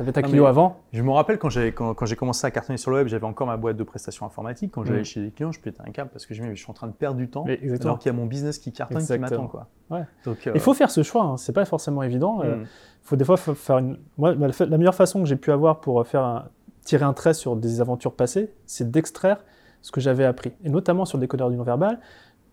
[0.00, 2.90] T'avais ta Clio avant Je me rappelle quand j'ai quand, j'ai commencé à cartonner sur
[2.90, 4.72] le web, j'avais encore ma boîte de prestations informatiques.
[4.72, 5.04] Quand j'allais mm.
[5.04, 6.86] chez les clients, je pétais un câble parce que je me je suis en train
[6.86, 7.44] de perdre du temps
[7.82, 9.66] alors qu'il y a mon business qui cartonne qui m'attend quoi.
[9.90, 10.04] Ouais.
[10.24, 11.36] Donc, euh, Il faut faire ce choix, hein.
[11.36, 12.40] c'est pas forcément évident.
[12.42, 12.62] Euh, mm.
[12.62, 13.98] Il faut des fois faire une.
[14.16, 16.48] Moi, la meilleure façon que j'ai pu avoir pour faire un...
[16.82, 19.44] tirer un trait sur des aventures passées, c'est d'extraire
[19.82, 22.00] ce que j'avais appris, et notamment sur le décodeur du non-verbal.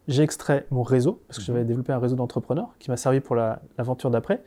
[0.09, 1.47] J'ai extrait mon réseau parce que mm-hmm.
[1.47, 4.43] j'avais développé un réseau d'entrepreneurs qui m'a servi pour l'aventure d'après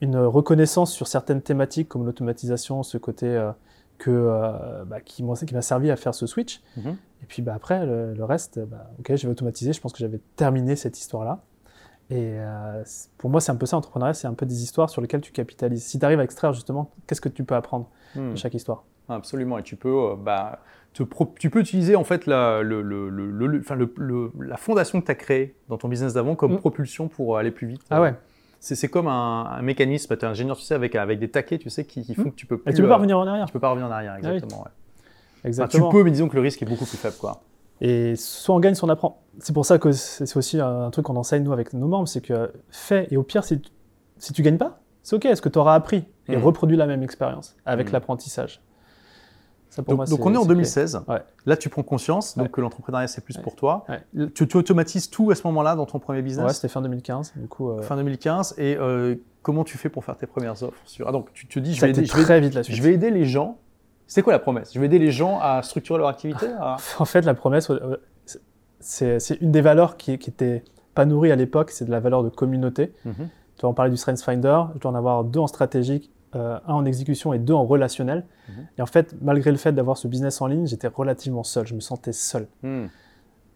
[0.00, 3.52] une reconnaissance sur certaines thématiques comme l'automatisation, ce côté euh,
[3.98, 6.62] que, euh, bah, qui m'a servi à faire ce switch.
[6.76, 6.96] Mhm.
[7.22, 10.20] Et puis bah, après, le, reste, bah, ok, je vais automatiser, je pense que j'avais
[10.36, 11.42] terminé cette histoire-là.
[12.08, 12.82] Et euh,
[13.18, 15.32] pour moi, c'est un peu ça, l'entrepreneuriat, c'est un peu des histoires sur lesquelles tu
[15.32, 15.84] capitalises.
[15.84, 18.36] Si tu arrives à extraire justement, qu'est-ce que tu peux apprendre de hmm.
[18.36, 18.84] chaque histoire?
[19.08, 20.60] Absolument, et tu peux, bah,
[20.92, 21.02] te
[21.38, 25.78] tu peux utiliser en fait la, le, le, la fondation que tu as créée dans
[25.78, 26.58] ton business d'avant comme hmm.
[26.58, 27.82] propulsion pour aller plus vite.
[27.90, 28.14] Ah ouais
[28.60, 31.84] c'est comme un, mécanisme, tu es ingénieur, tu sais, avec, avec des taquets, tu sais,
[31.84, 32.30] qui, font hmm.
[32.30, 33.46] que tu peux plus, Et tu peux pas revenir en arrière.
[33.46, 34.18] Tu peux pas revenir en arrière, ah
[35.44, 35.88] exactement.
[35.88, 37.40] tu peux, mais disons que le risque est beaucoup plus faible, quoi.
[37.80, 39.22] Et soit on gagne, soit on apprend.
[39.38, 42.20] C'est pour ça que c'est aussi un truc qu'on enseigne, nous, avec nos membres, c'est
[42.20, 43.70] que fais, et au pire, si tu,
[44.18, 46.42] si tu gagnes pas, c'est OK, est-ce que tu auras appris et hmm.
[46.42, 47.94] reproduit la même expérience avec hmm.
[47.94, 48.60] l'apprentissage?
[49.76, 51.02] Donc, on est en 2016.
[51.46, 53.84] Là, tu prends conscience donc, que l'entrepreneuriat, c'est plus pour toi.
[54.34, 56.46] Tu, automatises tout à ce moment-là dans ton premier business?
[56.46, 57.32] Ouais, c'était fin 2015.
[57.36, 58.54] Du coup, euh, Fin 2015.
[58.58, 61.08] Et euh, comment tu fais pour faire tes premières offres sur...
[61.08, 63.58] Ah, donc, tu te dis, je vais, aider, très vite je vais aider les gens.
[64.06, 64.72] C'est quoi la promesse?
[64.74, 66.46] Je vais aider les gens à structurer leur activité
[66.98, 67.70] En fait, la promesse,
[68.80, 70.64] c'est une des valeurs qui, qui était
[70.94, 72.92] pas nourrie à l'époque, c'est de la valeur de communauté.
[73.04, 73.28] Mhm.
[73.56, 74.62] Tu vas en parler du Strength Finder.
[74.74, 78.24] Je dois en avoir deux en stratégique euh, un en exécution et deux en relationnel.
[78.48, 78.66] Mhm.
[78.78, 81.74] Et en fait, malgré le fait d'avoir ce business en ligne, j'étais relativement seul, je
[81.74, 82.46] me sentais seul.
[82.62, 82.86] Hmm.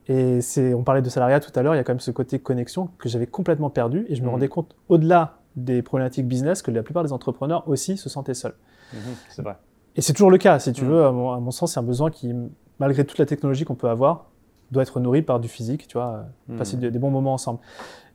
[0.09, 2.11] Et c'est, on parlait de salariat tout à l'heure, il y a quand même ce
[2.11, 4.31] côté connexion que j'avais complètement perdu et je me hmm.
[4.31, 8.55] rendais compte, au-delà des problématiques business, que la plupart des entrepreneurs aussi se sentaient seuls.
[8.93, 9.01] Mhm,
[9.31, 9.57] c'est vrai.
[9.97, 10.89] Et c'est toujours le cas, si tu hmm.
[10.89, 12.35] veux, à mon, sens, c'est un besoin qui,
[12.81, 14.31] malgré toute la technologie qu'on peut avoir,
[14.75, 16.27] doit être nourri par du physique, tu vois,
[16.59, 17.61] passer des bons moments ensemble.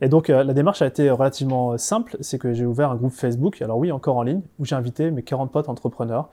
[0.01, 2.95] Et donc euh, la démarche a été relativement euh, simple, c'est que j'ai ouvert un
[2.95, 6.29] groupe Facebook, alors oui encore en ligne, où j'ai invité mes 40 potes entrepreneurs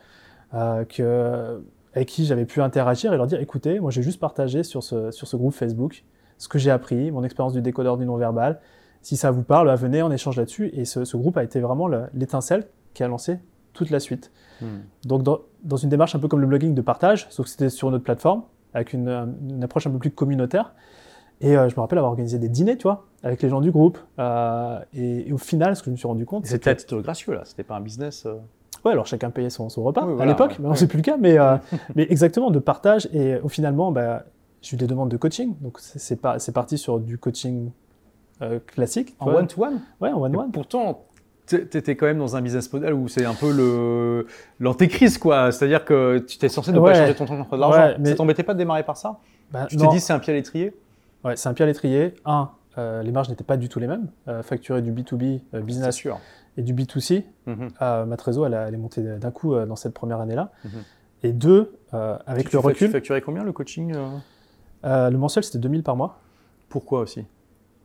[0.55, 1.61] euh, que,
[1.95, 5.11] avec qui j'avais pu interagir et leur dire écoutez, moi j'ai juste partagé sur ce,
[5.11, 6.05] sur ce groupe Facebook
[6.39, 8.61] ce que j'ai appris, mon expérience du décodeur du non-verbal.
[9.03, 10.71] Si ça vous parle, bah, venez, on échange là-dessus.
[10.75, 13.39] Et ce, ce, groupe a été vraiment l'étincelle qui a lancé
[13.73, 14.31] toute la suite.
[14.61, 14.81] Hmm.
[15.05, 17.71] Donc dans, dans, une démarche un peu comme le blogging de partage, sauf que c'était
[17.71, 18.43] sur notre plateforme,
[18.77, 20.75] avec une, une approche un peu plus communautaire.
[21.41, 23.71] Et euh, je me rappelle avoir organisé des dîners, tu vois, avec les gens du
[23.71, 23.99] groupe.
[24.19, 26.47] Euh, et, au final, ce que je me suis rendu compte.
[26.47, 27.43] C'était à titre gracieux, là.
[27.45, 28.25] C'était pas un business.
[28.27, 28.37] Euh.
[28.85, 30.59] Ouais, alors chacun payait son, son repas à l'époque.
[30.61, 31.17] mais c'est plus le cas.
[31.17, 31.37] Mais,
[31.95, 33.09] mais exactement, de partage.
[33.13, 34.25] Et au finalement, bah,
[34.63, 35.57] j'ai eu des demandes de coaching.
[35.61, 36.21] Donc c'est
[36.53, 37.71] parti sur du coaching
[38.67, 39.17] classique.
[39.19, 39.81] En one-to-one?
[40.01, 40.53] Ouais, en one-to-one.
[40.53, 41.07] Pourtant,
[41.47, 44.27] tu étais quand même dans un business model où c'est un peu le
[44.61, 45.53] l'antéchrist quoi.
[45.53, 47.97] C'est-à-dire que tu étais censé ne pas changer ton temps de l'argent.
[47.99, 48.11] mais...
[48.11, 49.19] Ça t'embêtait pas de démarrer par ça?
[49.53, 50.75] Bah, Tu t'es dit c'est un pied à l'étrier?
[51.25, 52.15] Ouais, c'est un pied à l'étrier.
[52.25, 54.09] Un, euh, les marges n'étaient pas du tout les mêmes.
[54.29, 56.21] Euh, facturer du B2B euh, business sûr.
[56.57, 57.71] et du B2C, mhm.
[57.81, 60.51] ma trésor, elle, elle, est montée d'un coup dans cette première année-là.
[60.65, 60.71] Mhm.
[61.23, 62.89] Et deux, avec le recul.
[62.89, 63.95] Tu facturais combien le coaching
[64.85, 66.19] Le mensuel, c'était 2000 par mois.
[66.69, 67.25] Pourquoi aussi?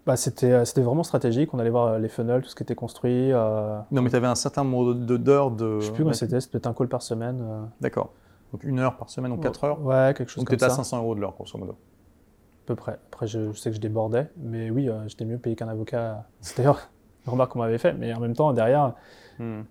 [0.06, 1.54] Bah, c'était, c'était vraiment stratégique.
[1.54, 3.32] On allait voir les funnels, tout ce qui était construit.
[3.32, 5.80] Non, mais tu avais un certain nombre d'heures de.
[5.80, 7.70] Je sais plus comment c'était, c'était peut-être un call par semaine.
[7.80, 8.12] D'accord.
[8.52, 10.68] Donc une heure par semaine, donc quatre heures Ouais, quelque chose donc comme ça.
[10.68, 11.72] Donc tu à 500 euros de l'heure, grosso modo.
[11.72, 13.00] À peu près.
[13.08, 16.26] Après, je, sais que je débordais, mais oui, j'étais mieux payé qu'un avocat.
[16.42, 16.90] C'est d'ailleurs
[17.26, 18.94] une remarque qu'on m'avait fait, mais en même temps, derrière.
[19.40, 19.62] Hmm.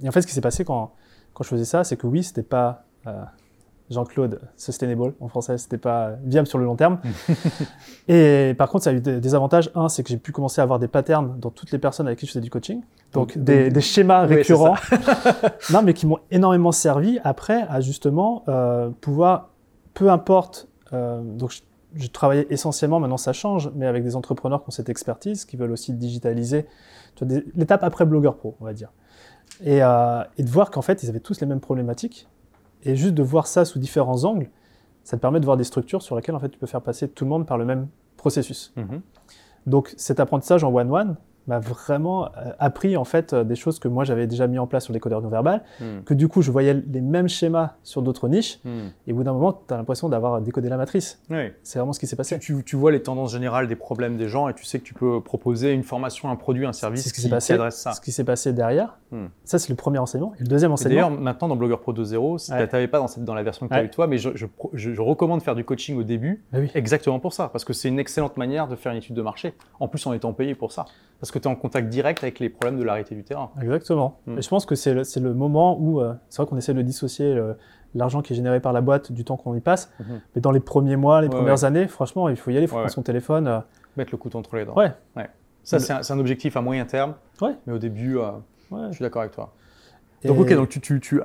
[0.00, 0.92] et en fait, ce qui s'est passé quand,
[1.34, 2.84] quand je faisais ça, c'est que oui, c'était pas
[3.90, 6.98] Jean-Claude Sustainable en français, c'était pas viable sur le long terme.
[8.08, 9.70] et par contre, ça a eu des, avantages.
[9.74, 12.18] Un, c'est que j'ai pu commencer à avoir des patterns dans toutes les personnes avec
[12.18, 12.82] qui je faisais du coaching.
[13.12, 14.76] Donc, des, schémas récurrents.
[15.72, 19.50] non, mais qui m'ont énormément servi après à justement euh, pouvoir,
[19.94, 21.52] peu importe, euh, donc
[21.94, 25.56] je, travaillais essentiellement, maintenant ça change, mais avec des entrepreneurs qui ont cette expertise, qui
[25.56, 26.66] veulent aussi digitaliser
[27.54, 28.90] l'étape après blogueur pro, on va dire.
[29.62, 32.28] Et, euh, et de voir qu'en fait, ils avaient tous les mêmes problématiques
[32.82, 34.50] et juste de voir ça sous différents angles,
[35.04, 37.08] ça te permet de voir des structures sur lesquelles en fait, tu peux faire passer
[37.08, 38.72] tout le monde par le même processus.
[38.76, 39.00] Mhm.
[39.66, 41.16] Donc cet apprentissage en one-one,
[41.46, 44.66] m'a vraiment euh, appris en fait euh, des choses que moi j'avais déjà mis en
[44.66, 46.02] place sur les codeurs non verbales, hmm.
[46.04, 48.88] que du coup je voyais les mêmes schémas sur d'autres niches, hmm.
[49.06, 51.20] et au bout d'un moment tu as l'impression d'avoir décodé la matrice.
[51.62, 52.38] C'est vraiment ce qui s'est passé.
[52.38, 54.94] Tu, tu, vois les tendances générales des problèmes des gens et tu sais que tu
[54.94, 57.92] peux proposer une formation, un produit, un service ce qui, qui, adresse ça.
[57.92, 59.26] Ce qui s'est passé derrière, hmm.
[59.44, 60.32] ça c'est le premier enseignement.
[60.38, 61.08] Et le deuxième enseignement.
[61.08, 63.74] D'ailleurs maintenant dans Blogger Pro 2.0, tu n'avais pas dans, cette, dans la version que
[63.74, 66.42] tu as eu toi, mais je, je, je, recommande de faire du coaching au début,
[66.52, 69.22] bah exactement pour ça, parce que c'est une excellente manière de faire une étude de
[69.22, 70.86] marché, en plus en étant payé pour ça,
[71.20, 73.50] parce que tu es en contact direct avec les problèmes de l'arrêté du terrain.
[73.60, 74.20] Exactement.
[74.26, 74.38] Hmm.
[74.38, 76.82] Et je pense que c'est le, le, moment où, euh, c'est vrai qu'on essaie de
[76.82, 77.38] dissocier
[77.94, 80.18] l'argent qui est généré par la boîte du temps qu'on y passe, hmm.
[80.34, 82.76] mais dans les premiers mois, les premières années, franchement, il faut y aller, il faut
[82.76, 83.48] prendre son téléphone.
[83.48, 83.60] Euh.
[83.96, 84.74] Mettre le couteau entre les dents.
[84.74, 84.92] Ouais.
[85.64, 87.54] Ça, c'est un, un, objectif à moyen terme, ouais.
[87.66, 88.30] mais au début, euh,
[88.88, 89.52] je suis d'accord avec toi.
[90.24, 91.20] Donc, ok, donc tu, tu, tu,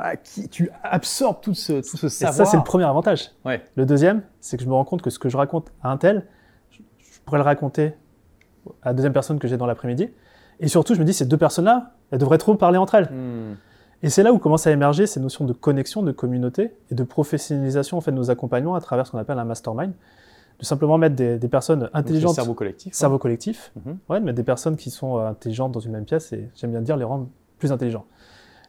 [0.50, 2.34] tu, absorbes tout ce, tout ce savoir.
[2.34, 3.32] Et ça, c'est le premier avantage.
[3.46, 3.64] Ouais.
[3.76, 5.98] Le deuxième, c'est que je me rends compte que ce que je raconte à un
[5.98, 6.26] tel,
[6.72, 6.80] je
[7.26, 7.94] pourrais le raconter
[8.82, 10.10] à la deuxième personne que j'ai dans l'après-midi.
[10.60, 13.10] Et surtout, je me dis, ces deux personnes-là, elles devraient trop parler entre elles.
[13.12, 13.56] Hmm.
[14.04, 17.04] Et c'est là où commence à émerger ces notions de connexion, de communauté et de
[17.04, 19.94] professionnalisation en fait, de nos accompagnements à travers ce qu'on appelle un mastermind.
[20.60, 22.34] De simplement mettre des, personnes intelligentes.
[22.34, 22.92] cerveau collectif.
[22.92, 23.72] Cerveau collectif.
[23.76, 23.98] Mhm.
[24.10, 26.72] Ouais, de mettre des personnes qui sont euh, intelligentes dans une même pièce et j'aime
[26.72, 27.28] bien dire les rendre
[27.60, 28.06] plus intelligents.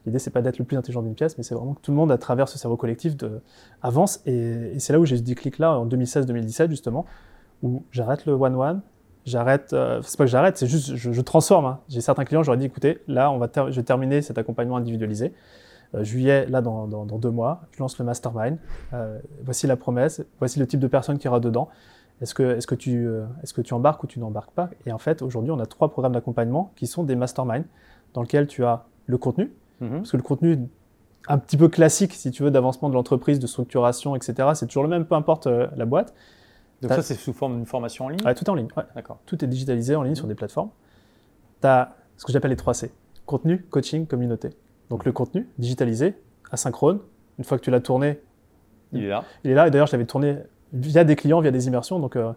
[0.05, 1.97] L'idée, c'est pas d'être le plus intelligent d'une pièce, mais c'est vraiment que tout le
[1.97, 3.41] monde, à travers ce cerveau collectif, de,
[3.83, 4.21] avance.
[4.27, 7.07] Et, et c'est là où j'ai ce déclic-là en 2016-2017, justement,
[7.63, 8.83] où j'arrête le one-one,
[9.29, 11.67] j'arrête, euh, c'est pas que j'arrête, c'est juste je, transforme.
[11.67, 11.81] Hein.
[11.89, 15.33] J'ai certains clients, j'aurais dit écoutez, là, on va je vais terminer cet accompagnement individualisé.
[15.95, 18.59] Euh, juillet, là, dans, dans, deux mois, je lance le mastermind.
[18.93, 21.69] Euh, voici la promesse, voici le type de personne qui aura dedans.
[22.21, 23.09] Est-ce que, est-ce que, tu,
[23.43, 24.71] est-ce que tu embarques ou tu n'embarques pas?
[24.87, 27.65] Et en fait, aujourd'hui, on a trois programmes d'accompagnement qui sont des masterminds
[28.13, 29.99] dans lesquels tu as le contenu, mm-hmm.
[29.99, 30.69] parce que le contenu
[31.29, 34.83] un petit peu classique, si tu veux, d'avancement de l'entreprise, de structuration, etc., c'est toujours
[34.83, 36.13] le même, peu importe la boîte.
[36.83, 38.69] Donc ça, c'est sous forme d'une formation en ligne ouais, Tout est en ligne.
[38.77, 38.85] Ouais.
[38.95, 39.19] D'accord.
[39.27, 40.71] Tout est digitalisé en ligne sur des plateformes.
[41.61, 42.93] Tu as ce que j'appelle les 3 C.
[43.27, 44.51] Contenu, coaching, communauté.
[44.91, 46.15] Donc le contenu, digitalisé,
[46.51, 47.01] asynchrone.
[47.39, 48.21] Une fois que tu l'as tourné,
[48.93, 49.25] il est là.
[49.45, 49.69] Il est là.
[49.69, 50.39] Et d'ailleurs, je l'avais tourné
[50.73, 51.99] via des clients, via des immersions.
[51.99, 52.33] Donc, euh,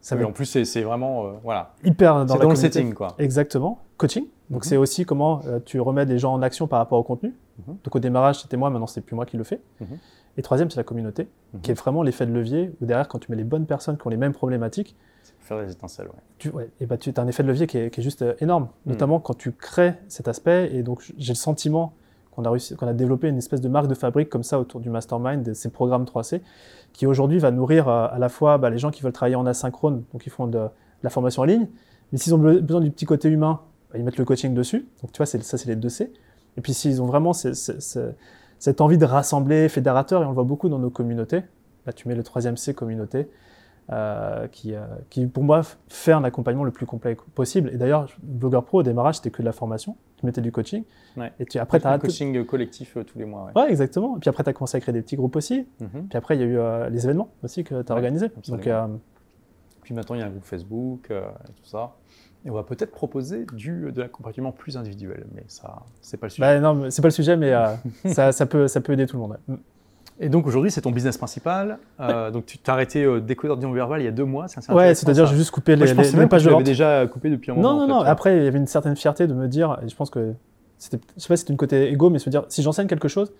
[0.00, 1.74] ça en plus, c'est vraiment euh, voilà.
[1.84, 2.94] hyper dans, dans le setting.
[2.94, 3.08] Quoi.
[3.18, 3.82] Exactement.
[3.96, 4.26] Coaching.
[4.50, 4.68] Donc, mhm.
[4.68, 7.34] c'est aussi comment euh, tu remets les gens en action par rapport au contenu.
[7.58, 7.78] Mhm.
[7.84, 8.70] Donc, au démarrage, c'était moi.
[8.70, 9.60] Maintenant, c'est plus moi qui le fais.
[9.80, 9.98] Mhm.
[10.38, 11.60] Et troisième, c'est la communauté, mhm.
[11.60, 14.06] qui est vraiment l'effet de levier, où derrière, quand tu mets les bonnes personnes qui
[14.06, 14.96] ont les mêmes problématiques,
[15.40, 16.20] faire des étincelles, ouais.
[16.38, 18.64] Tu, ouais, et bah, tu as un effet de levier qui est, juste euh, énorme,
[18.64, 18.92] mhm.
[18.92, 20.74] notamment quand tu crées cet aspect.
[20.74, 21.92] Et donc, j'ai le sentiment
[22.30, 24.80] qu'on a, réussi, qu'on a développé une espèce de marque de fabrique comme ça autour
[24.80, 26.40] du mastermind, de ces programmes 3C,
[26.92, 29.46] qui aujourd'hui va nourrir euh, à la fois bah, les gens qui veulent travailler en
[29.46, 30.68] asynchrone, donc ils font de,
[31.02, 31.66] la formation en ligne,
[32.12, 33.60] mais s'ils ont besoin du petit côté humain,
[33.90, 34.86] bah, ils mettent le coaching dessus.
[35.02, 36.12] Donc, tu vois, ça, c'est les deux C.
[36.56, 37.32] Et puis, s'ils ont vraiment
[38.58, 41.42] cette envie de rassembler fédérateurs, et on le voit beaucoup dans nos communautés.
[41.86, 43.28] Là, tu mets le troisième C, communauté,
[43.90, 47.70] euh, qui, euh, qui, pour moi, fait un accompagnement le plus complet possible.
[47.72, 49.96] Et d'ailleurs, Blogueur Pro, au démarrage, c'était que de la formation.
[50.18, 50.84] Tu mettais du coaching.
[51.38, 53.50] Et tu, après, tu as un coaching collectif euh, tous les mois.
[53.56, 53.70] Ouais.
[53.70, 54.16] exactement.
[54.16, 55.66] Et puis après, tu as commencé à créer des petits groupes aussi.
[55.80, 56.08] Mm-hmm.
[56.08, 58.30] Puis après, il y a eu les événements aussi que tu as organisés.
[58.48, 58.68] Donc,
[59.82, 61.94] puis maintenant, il y a un groupe Facebook et tout ça.
[62.44, 66.30] Et on va peut-être proposer du, de l'accompagnement plus individuel, mais ça, c'est pas le
[66.30, 66.42] sujet.
[66.42, 67.74] Bah, non, c'est pas le sujet, mais euh,
[68.06, 69.38] ça, ça, peut, ça peut aider tout le monde.
[70.20, 71.78] Et donc aujourd'hui, c'est ton business principal.
[72.00, 74.68] Euh, donc tu t'es arrêté euh, décodeur non verbal il y a deux mois, c'est
[74.72, 76.64] Ouais, c'est-à-dire j'ai juste coupé les, les, les pages de vente.
[76.64, 77.74] déjà coupé depuis un moment.
[77.74, 78.00] Non, non, non.
[78.02, 80.32] Après, il y avait une certaine fierté de me dire, et je pense que
[80.78, 83.08] c'était, je sais pas si c'était une côté égo, mais se dire, si j'enseigne quelque
[83.08, 83.32] chose,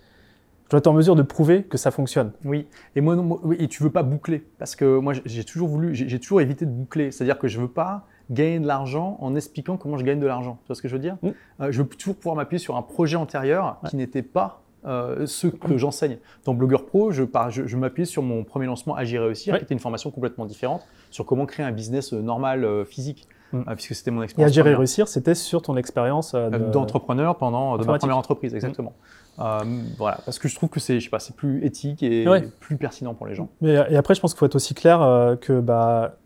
[0.65, 2.31] je dois être en mesure de prouver que ça fonctionne.
[2.45, 5.67] Oui, et moi, non, oui, et tu veux pas boucler, parce que moi, j'ai toujours
[5.67, 7.11] voulu, j'ai toujours évité de boucler.
[7.11, 10.59] C'est-à-dire que je veux pas gagner de l'argent en expliquant comment je gagne de l'argent.
[10.63, 11.29] Tu vois ce que je veux dire mm.
[11.61, 15.47] euh, Je veux toujours pouvoir m'appuyer sur un projet antérieur qui n'était pas euh, ce
[15.47, 16.19] que j'enseigne.
[16.45, 19.73] Dans Blogueur Pro, je, je, je m'appuie sur mon premier lancement Agir réussir, qui était
[19.73, 23.27] une formation complètement différente sur comment créer un business euh, normal euh, physique.
[23.51, 23.63] Mm.
[23.73, 24.55] puisque c'était mon expérience.
[24.55, 28.93] Et Agir et réussir, c'était sur ton expérience d'entrepreneur pendant de ma première entreprise, exactement.
[29.37, 32.25] voilà, parce que je trouve que c'est, je sais pas, c'est plus éthique et
[32.59, 33.49] plus pertinent pour les gens.
[33.61, 34.99] Mais, et après, je pense qu'il faut être aussi clair
[35.41, 36.18] que bah,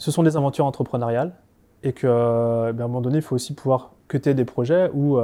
[0.00, 1.32] ce sont des aventures entrepreneuriales
[1.82, 5.18] et qu'à un moment donné, il faut aussi pouvoir cuter des projets où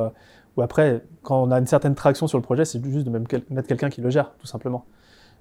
[0.57, 3.27] ou après, quand on a une certaine traction sur le projet, c'est juste de même
[3.51, 4.87] mettre quelqu'un qui le gère, tout simplement.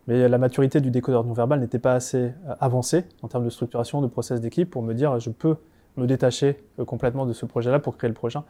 [0.07, 3.49] Mais la maturité du décodeur non verbal n'était pas assez euh, avancée en termes de
[3.49, 5.55] structuration, de process d'équipe pour me dire je peux
[5.97, 8.43] me détacher euh, complètement de ce projet-là pour créer le prochain.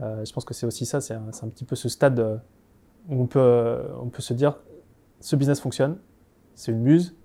[0.00, 2.40] Euh, je pense que c'est aussi ça, c'est un, petit peu ce stade
[3.08, 3.82] où on peut
[4.18, 4.58] se dire
[5.20, 5.96] ce business fonctionne,
[6.54, 7.16] c'est une muse,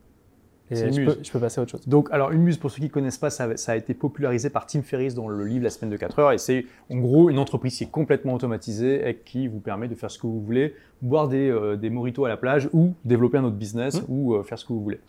[0.76, 1.88] je peux, passer à autre chose.
[1.88, 4.66] Donc, alors, une muse, pour ceux qui ne connaissent pas, ça, a été popularisé par
[4.66, 6.32] Tim Ferriss dans le livre La semaine de 4 heures.
[6.32, 9.96] Et c'est en gros une entreprise qui est complètement automatisée et qui vous permet de
[9.96, 13.38] faire ce que vous voulez, boire des, euh, des moritos à la plage ou développer
[13.38, 14.06] un autre business mmh.
[14.10, 15.00] ou euh, faire ce que vous voulez.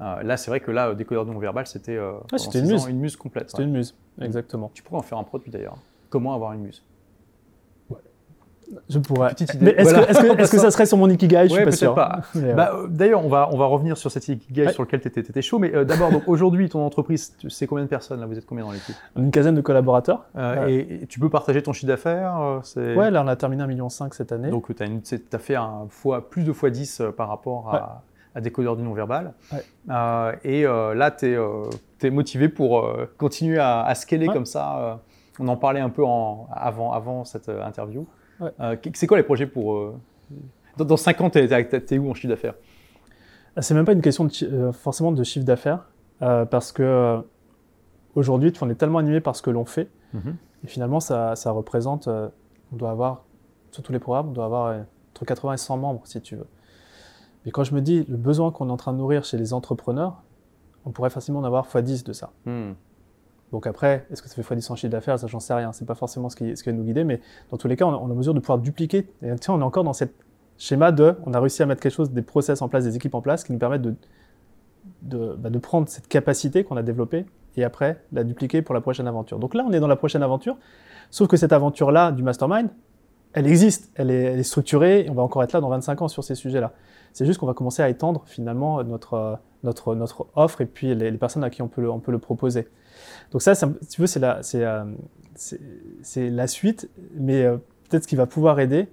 [0.00, 2.86] Euh, là, c'est vrai que là, décodeur non verbal, c'était une, muse.
[2.88, 3.50] une muse complète.
[3.50, 4.70] C'était une muse, exactement.
[8.68, 9.32] Pourrais je pourrais.
[9.32, 11.48] Est-ce que, ça serait sur mon Ikigai?
[11.48, 11.94] Je suis pas sûr.
[11.94, 12.20] Pas.
[12.34, 15.42] Bah, euh, d'ailleurs, on va, on va revenir sur cet Ikigai sur lequel tu étais,
[15.42, 15.58] chaud.
[15.58, 18.26] Mais euh, d'abord, aujourd'hui, ton entreprise, c'est combien de personnes là?
[18.26, 18.94] Vous êtes combien dans l'équipe?
[19.16, 20.26] Une quinzaine de collaborateurs.
[20.36, 23.88] Euh, et, tu peux partager ton chiffre d'affaires Ouais, là, on a terminé 1,5 million
[23.88, 24.50] cette année.
[24.50, 24.82] Donc, tu
[25.32, 28.02] as, fait un fois, plus de fois 10 par rapport à,
[28.34, 29.32] à des codeurs du non-verbal.
[30.44, 31.36] et là, tu
[32.02, 35.00] es, motivé pour continuer à, à scaler comme ça.
[35.38, 38.06] on en parlait un peu en, avant, avant cette interview.
[38.40, 39.74] Euh, c'est quoi les projets pour.
[39.74, 39.94] Euh,
[40.76, 42.54] dans, 5 ans, tu es, où en chiffre d'affaires?
[43.56, 45.88] Ah, C'est même pas une question de, euh, forcément de chiffre d'affaires,
[46.20, 47.20] parce que
[48.14, 50.36] aujourd'hui, on est tellement animé par ce que l'on fait, mhm.
[50.64, 52.08] et finalement, ça, ça représente.
[52.08, 53.24] on doit avoir,
[53.70, 56.46] sur tous les programmes, on doit avoir entre 80 et 100 membres, si tu veux.
[57.44, 59.52] Mais quand je me dis le besoin qu'on est en train de nourrir chez les
[59.52, 60.22] entrepreneurs,
[60.84, 62.30] on pourrait facilement en avoir x10 de ça.
[62.44, 62.72] Hmm.
[63.52, 65.18] Donc après, est-ce que ça fait x10 en chiffre d'affaires?
[65.18, 65.72] Ça, j'en sais rien.
[65.72, 67.20] C'est pas forcément ce qui, ce va nous guider, mais
[67.50, 69.10] dans tous les cas, on, a, mesure de pouvoir dupliquer.
[69.22, 70.14] Et on est encore dans cette
[70.58, 73.14] schéma de, on a réussi à mettre quelque chose, des process en place, des équipes
[73.14, 77.24] en place, qui nous permettent de, bah, de prendre cette capacité qu'on a développée
[77.56, 79.38] et après la dupliquer pour la prochaine aventure.
[79.38, 80.56] Donc là, on est dans la prochaine aventure,
[81.10, 82.68] sauf que cette aventure-là du mastermind,
[83.32, 86.08] elle existe, elle est, est, structurée, et on va encore être là dans 25 ans
[86.08, 86.72] sur ces sujets-là.
[87.12, 91.12] C'est juste qu'on va commencer à étendre finalement notre, notre, notre offre et puis les,
[91.12, 92.68] personnes à qui on peut on peut le proposer.
[93.32, 94.84] Donc ça, tu veux, c'est la, c'est, euh,
[96.02, 97.56] c'est, la suite, mais euh,
[97.88, 98.88] peut-être ce qui va pouvoir aider,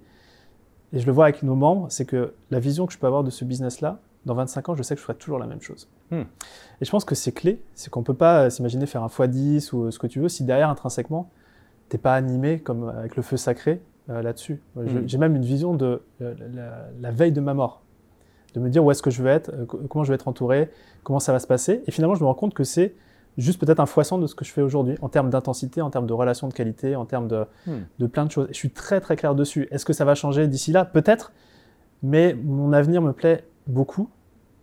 [0.92, 3.24] et je le vois avec nos membres, c'est que la vision que je peux avoir
[3.24, 5.88] de ce business-là, dans 25 ans, je sais que je ferai toujours la même chose.
[6.10, 6.22] Hmm.
[6.80, 9.08] Et je pense que c'est clé, c'est qu'on ne peut pas euh, s'imaginer faire un
[9.08, 11.30] x10 ou ce que tu veux si derrière, intrinsèquement,
[11.88, 14.62] tu n'es pas animé comme avec le feu sacré là-dessus.
[14.76, 15.06] Hmm.
[15.06, 17.82] J'ai même une vision de la, veille de ma mort,
[18.54, 20.70] de me dire où est-ce que je veux être, comment je vais être entouré,
[21.02, 21.82] comment ça va se passer.
[21.86, 22.94] Et finalement, je me rends compte que c'est
[23.38, 26.06] juste peut-être un foisson de ce que je fais aujourd'hui, en termes d'intensité, en termes
[26.06, 27.80] de relations de qualité, en termes de, hmm.
[27.98, 28.48] de plein de choses.
[28.50, 29.68] Je suis très très clair dessus.
[29.70, 30.84] Est-ce que ça va changer d'ici là?
[30.84, 31.32] Peut-être,
[32.02, 34.08] mais mon avenir me plaît beaucoup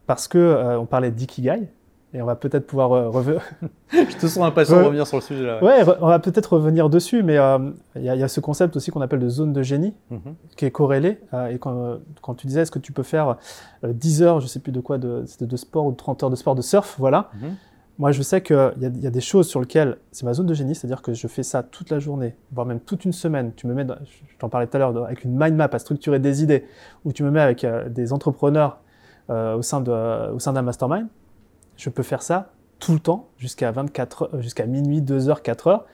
[0.07, 1.69] parce que euh, on parlait d'ikigai.
[2.15, 3.41] Et on va peut-être pouvoir euh, revenir.
[3.91, 5.63] je te sens impatient de revenir sur le sujet là.
[5.63, 9.01] Ouais, on va peut-être revenir dessus, mais euh, il y, a ce concept aussi qu'on
[9.01, 10.35] appelle de zone de génie, mhm.
[10.55, 11.17] qui est corrélé.
[11.49, 13.37] et quand, quand, tu disais, est-ce que tu peux faire
[13.81, 16.53] 10 heures, je sais plus de quoi, de, de, sport ou 30 heures de sport
[16.53, 17.31] de surf, voilà.
[17.41, 17.55] Mhm.
[17.99, 20.53] Moi, je sais qu'il y, y, a des choses sur lesquelles c'est ma zone de
[20.55, 23.53] génie, c'est-à-dire que je fais ça toute la journée, voire même toute une semaine.
[23.55, 26.19] Tu me mets, je t'en parlais tout à l'heure, avec une mind map à structurer
[26.19, 26.65] des idées,
[27.05, 28.79] ou tu me mets avec euh, des entrepreneurs
[29.29, 31.07] euh, au sein d'un mastermind.
[31.77, 35.67] Je peux faire ça tout le temps, jusqu'à 24, euh, jusqu'à minuit, 2 heures, 4
[35.67, 35.85] heures,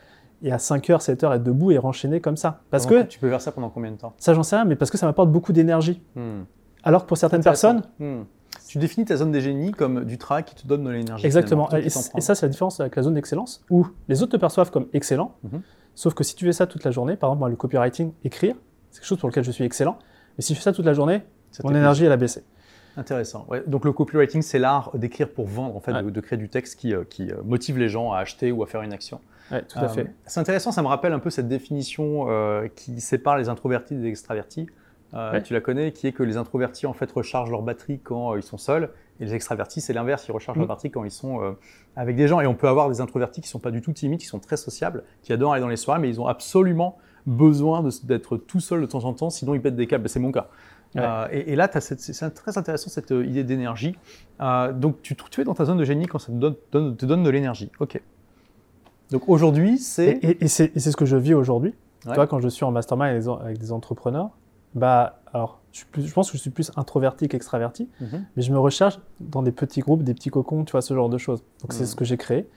[0.41, 2.61] et à 5 heures, 7 heures être debout et renchaîner comme ça.
[2.71, 4.13] Parce que tu peux faire ça pendant combien de temps?
[4.17, 6.01] Ça, j'en sais rien, mais parce que ça m'apporte beaucoup d'énergie.
[6.15, 6.43] Hmm.
[6.81, 8.21] Alors que pour certaines personnes, hmm.
[8.69, 11.25] Tu définis ta zone des génies comme du travail qui te donne de l'énergie.
[11.25, 11.67] Exactement.
[11.71, 14.85] Et, ça, c'est la différence avec la zone d'excellence, où les autres te perçoivent comme
[14.93, 15.61] excellent, mhm.
[15.95, 18.55] sauf que si tu fais ça toute la journée, par exemple, moi, le copywriting, écrire,
[18.91, 19.97] c'est quelque chose pour lequel je suis excellent,
[20.37, 21.23] mais si je fais ça toute la journée,
[21.63, 22.43] mon énergie, elle a baissé.
[22.95, 23.47] Intéressant.
[23.65, 26.93] Donc le copywriting, c'est l'art d'écrire pour vendre, en fait, de, créer du texte qui,
[26.93, 29.19] euh, qui, euh, motive les gens à acheter ou à faire une action.
[29.49, 30.01] Tout à fait.
[30.01, 32.27] Euh, c'est intéressant, ça me rappelle un peu cette définition
[32.75, 34.67] qui sépare les introvertis des extravertis.
[35.43, 38.43] Tu la connais, qui est que les introvertis en fait rechargent leur batterie quand ils
[38.43, 38.89] sont seuls
[39.19, 40.69] et les extravertis, c'est l'inverse, ils rechargent leur mm.
[40.69, 41.51] batterie quand ils sont euh,
[41.95, 42.39] avec des gens.
[42.39, 44.57] Et on peut avoir des introvertis qui sont pas du tout timides, qui sont très
[44.57, 48.81] sociables, qui adorent aller dans les soirées, mais ils ont absolument besoin d'être tout seuls
[48.81, 50.07] de temps en temps, sinon ils pètent des câbles.
[50.07, 50.47] C'est mon cas.
[50.95, 53.95] Euh, et, là, c'est très intéressant cette euh, idée d'énergie.
[54.39, 57.23] donc, tu, tu es dans ta zone de génie quand ça te donne, te donne
[57.23, 57.71] de l'énergie.
[57.79, 58.01] Ok.
[59.11, 60.19] Donc aujourd'hui, c'est.
[60.23, 61.75] Et, c'est ce que je vis aujourd'hui.
[62.03, 64.29] Tu vois, quand je suis en mastermind avec des entrepreneurs,
[64.75, 68.25] bah, alors je, je, pense que je suis plus introverti qu'extraverti, mhm.
[68.35, 71.09] mais je me recharge dans des petits groupes, des petits cocons, tu vois, ce genre
[71.09, 71.43] de choses.
[71.61, 71.87] Donc c'est mhm.
[71.87, 72.49] ce que j'ai créé.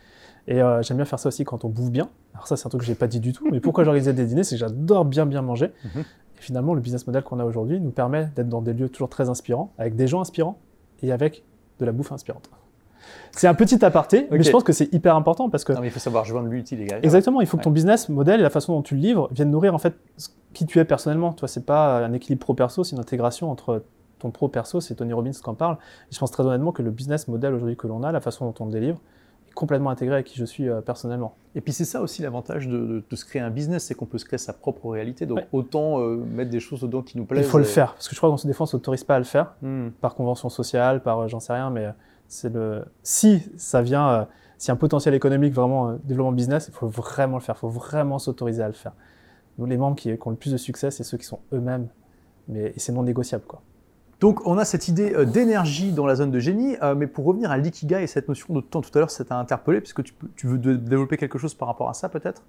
[0.49, 2.09] Et euh, j'aime bien faire ça aussi quand on bouffe bien.
[2.35, 3.49] Alors ça, c'est un truc que j'ai pas dit du tout.
[3.53, 5.73] Mais pourquoi j'organisais des dîners, c'est que j'adore bien bien manger.
[5.85, 6.01] Mhm.
[6.01, 9.09] Et finalement, le business model qu'on a aujourd'hui nous permet d'être dans des lieux toujours
[9.09, 10.59] très inspirants, avec des gens inspirants
[11.03, 11.45] et avec
[11.79, 12.51] de la bouffe inspirante.
[13.33, 15.73] C'est un petit aparté, mais je pense que c'est hyper important parce que.
[15.73, 16.99] Non, mais il faut savoir joindre l'utile gars.
[17.03, 19.51] Exactement, il faut que ton business model et la façon dont tu le livres viennent
[19.51, 19.95] nourrir en fait
[20.53, 21.33] qui tu es personnellement.
[21.33, 23.83] Toi, c'est pas un équilibre pro-perso, c'est une intégration entre
[24.23, 25.77] ton pro-perso, c'est Tony Robbins qui en parle.
[26.11, 28.47] Et je pense très honnêtement que le business model aujourd'hui que l'on a, la façon
[28.47, 29.01] dont on le délivre,
[29.49, 31.35] est complètement intégré à qui je suis euh, personnellement.
[31.55, 34.25] Et puis c'est ça aussi l'avantage de, se créer un business, c'est qu'on peut se
[34.25, 35.27] créer sa propre réalité.
[35.27, 37.45] Donc autant euh, mettre des choses dedans qui nous plaisent.
[37.45, 39.19] Il faut le faire, parce que je crois qu'on se défend, on s'autorise pas à
[39.19, 39.89] le faire, hmm.
[40.01, 41.89] par convention sociale, par euh, j'en sais rien, mais
[42.33, 42.85] c'est le.
[43.03, 44.27] Si ça vient,
[44.57, 48.19] si un potentiel économique vraiment développement business, il faut vraiment le faire, il faut vraiment
[48.19, 48.93] s'autoriser à le faire.
[49.59, 51.89] Nous, les membres qui, ont le plus de succès, c'est ceux qui sont eux-mêmes,
[52.49, 53.45] mais c'est non négociable.
[53.47, 53.61] Quoi.
[54.19, 57.27] Donc, on a cette idée euh, d'énergie dans la zone de génie, euh, mais pour
[57.27, 60.03] revenir à l'ikigai et cette notion de temps, tout à l'heure, ça t'a interpellé, puisque
[60.05, 62.43] tu, tu veux développer quelque chose par rapport à ça, peut-être?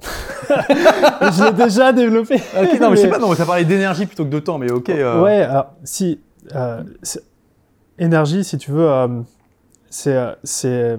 [0.00, 2.36] Je l'ai déjà développé.
[2.80, 4.88] non, mais, je sais pas, non, as parlé d'énergie plutôt que de temps, mais ok.
[4.88, 5.22] Euh...
[5.22, 6.20] Ouais, alors, si.
[6.54, 6.82] Euh,
[8.00, 9.24] énergie, si tu veux,
[9.90, 10.98] c'est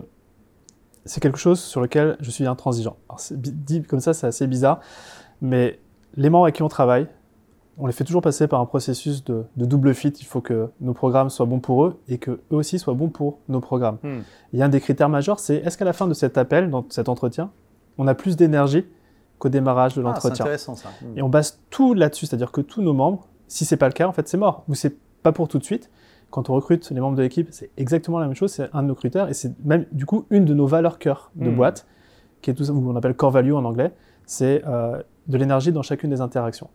[1.05, 2.97] c'est quelque chose sur lequel je suis intransigeant.
[3.09, 4.79] Alors, dit comme ça, c'est assez bizarre,
[5.41, 5.79] mais
[6.15, 7.07] les membres avec qui on travaille,
[7.77, 10.09] on les fait toujours passer par un processus de, double fit.
[10.09, 13.09] Il faut que nos programmes soient bons pour eux et que eux aussi soient bons
[13.09, 13.97] pour nos programmes.
[14.03, 14.19] Hmm.
[14.53, 16.69] Il y a un des critères majeurs, c'est est-ce qu'à la fin de cet appel,
[16.69, 17.51] dans cet entretien,
[17.97, 18.85] on a plus d'énergie
[19.39, 20.35] qu'au démarrage de ah, l'entretien?
[20.35, 20.89] c'est intéressant ça.
[21.01, 21.17] Hmm.
[21.17, 24.07] Et on base tout là-dessus, c'est-à-dire que tous nos membres, si c'est pas le cas,
[24.07, 25.89] en fait, c'est mort ou c'est pas pour tout de suite
[26.31, 28.87] quand on recrute les membres de l'équipe, c'est exactement la même chose, c'est un de
[28.87, 31.55] nos critères et c'est même du coup une de nos valeurs cœur de hmm.
[31.55, 31.85] boîte,
[32.41, 33.91] qui est tout ça, on appelle core value en anglais,
[34.25, 36.69] c'est euh, de l'énergie dans chacune des interactions.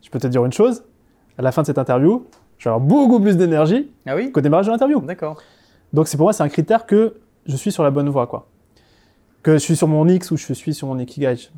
[0.00, 0.84] Je peux te dire une chose,
[1.36, 2.24] à la fin de cette interview,
[2.56, 4.30] je vais avoir beaucoup plus d'énergie ah oui?
[4.32, 5.00] qu'au démarrage de l'interview.
[5.00, 5.42] D'accord.
[5.92, 8.46] Donc c'est pour moi c'est un critère que je suis sur la bonne voie quoi.
[9.42, 11.50] Que je suis sur mon X ou je suis sur mon Ikigai.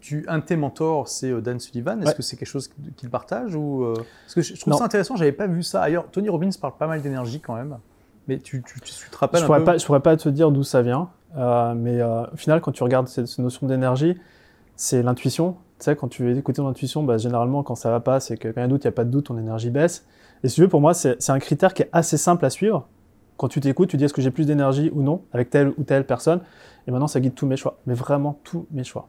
[0.00, 2.02] Tu, un de tes mentors, c'est euh, Dan Sullivan.
[2.02, 3.94] Est-ce que c'est quelque chose qu'il partage ou euh,
[4.24, 5.16] Parce que je, trouve ça intéressant.
[5.16, 6.06] J'avais pas vu ça ailleurs.
[6.10, 7.78] Tony Robbins parle pas mal d'énergie quand même.
[8.28, 10.62] Mais tu, tu, te rappelles je un pourrais Pas, je pourrais pas te dire d'où
[10.62, 11.10] ça vient.
[11.36, 14.16] Euh, mais au final, quand tu regardes cette, notion d'énergie,
[14.76, 15.56] c'est l'intuition.
[15.78, 18.36] Tu sais, quand tu veux écouter ton intuition, bah, généralement, quand ça va pas, c'est
[18.36, 19.70] que quand il y a un doute, il n'y a pas de doute, ton énergie
[19.70, 20.06] baisse.
[20.42, 22.88] Et si tu veux, pour moi, c'est un critère qui est assez simple à suivre.
[23.36, 25.84] Quand tu t'écoutes, tu dis est-ce que j'ai plus d'énergie ou non avec telle ou
[25.84, 26.40] telle personne?
[26.86, 27.78] Et maintenant, ça guide tous mes choix.
[27.86, 29.08] Mais vraiment tous mes choix.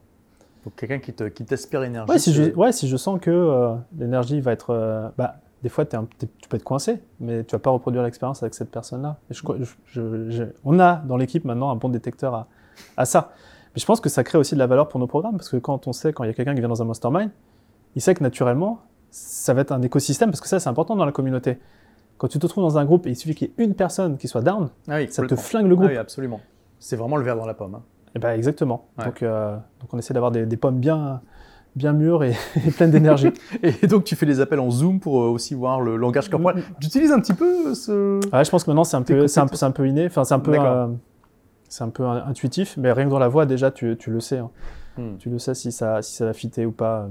[0.64, 2.10] Donc quelqu'un qui, te, qui t'aspire l'énergie.
[2.10, 4.70] Ouais, si je, ouais, si je sens que euh, l'énergie va être...
[4.70, 5.96] Euh, bah, des fois, tu
[6.48, 9.18] peux être coincé, mais tu vas pas reproduire l'expérience avec cette personne-là.
[9.30, 12.48] Je, on a dans l'équipe maintenant un bon détecteur à,
[12.96, 13.32] à, ça.
[13.74, 15.58] Mais je pense que ça crée aussi de la valeur pour nos programmes, parce que
[15.58, 17.30] quand on sait, quand il y a quelqu'un qui vient dans un mastermind,
[17.94, 18.80] il sait que naturellement,
[19.10, 21.58] ça va être un écosystème, parce que ça, c'est important dans la communauté.
[22.16, 24.16] Quand tu te trouves dans un groupe et il suffit qu'il y ait une personne
[24.16, 25.88] qui soit down, ah ça te flingue le groupe.
[25.90, 26.40] Ah oui, absolument.
[26.78, 27.74] C'est vraiment le verre dans la pomme.
[27.74, 27.82] Hein.
[28.10, 28.88] Et eh ben exactement.
[28.98, 31.20] Donc, euh, donc on essaie d'avoir des, pommes bien,
[31.76, 32.34] bien mûres et,
[32.76, 33.30] pleines d'énergie.
[33.62, 36.56] et donc tu fais des appels en Zoom pour euh, aussi voir le langage corporel.
[36.56, 36.62] Mm.
[36.80, 38.18] Tu utilises un petit peu ce.
[38.34, 40.06] Ouais, je pense que maintenant c'est un peu, un, inné.
[40.06, 40.88] Enfin, c'est un peu, euh,
[41.68, 44.38] c'est un peu intuitif, mais rien que dans la voix déjà tu, tu le sais.
[44.38, 44.50] Hein.
[44.98, 45.16] Hmm.
[45.18, 47.08] Tu le sais si ça, si ça va fitter ou pas.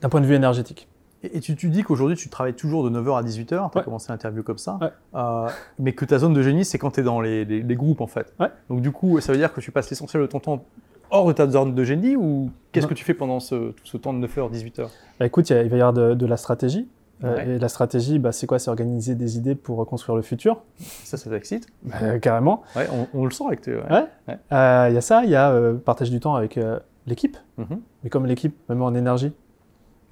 [0.00, 0.88] D'un point de vue énergétique.
[1.22, 4.10] Et, tu, tu, dis qu'aujourd'hui, tu travailles toujours de 9h à 18h, tu as commencé
[4.10, 4.78] l'interview comme ça,
[5.14, 5.48] euh,
[5.78, 8.06] mais que ta zone de génie, c'est quand tu es dans les, les, groupes, en
[8.06, 8.34] fait.
[8.70, 10.64] Donc du coup, ça veut dire que tu passes l'essentiel de ton temps
[11.10, 14.14] hors de ta zone de génie, ou qu'est-ce que tu fais pendant ce, ce temps
[14.14, 14.86] de 9h, 18h
[15.18, 16.88] bah, Écoute, il, va y avoir de, la stratégie.
[17.22, 18.58] Euh, et la stratégie, bah, c'est quoi?
[18.58, 20.62] C'est organiser des idées pour reconstruire le futur.
[20.78, 21.66] Ça, ça t'excite?
[21.82, 22.62] Bah, Carrément.
[22.74, 23.74] Ouais, on, le sent avec tes...
[23.74, 24.06] Ouais.
[24.26, 26.58] Il euh, y a ça, il y a partage du temps avec
[27.06, 27.36] l'équipe.
[27.58, 27.78] Mm-hmm.
[28.04, 29.34] Mais comme l'équipe, même en énergie,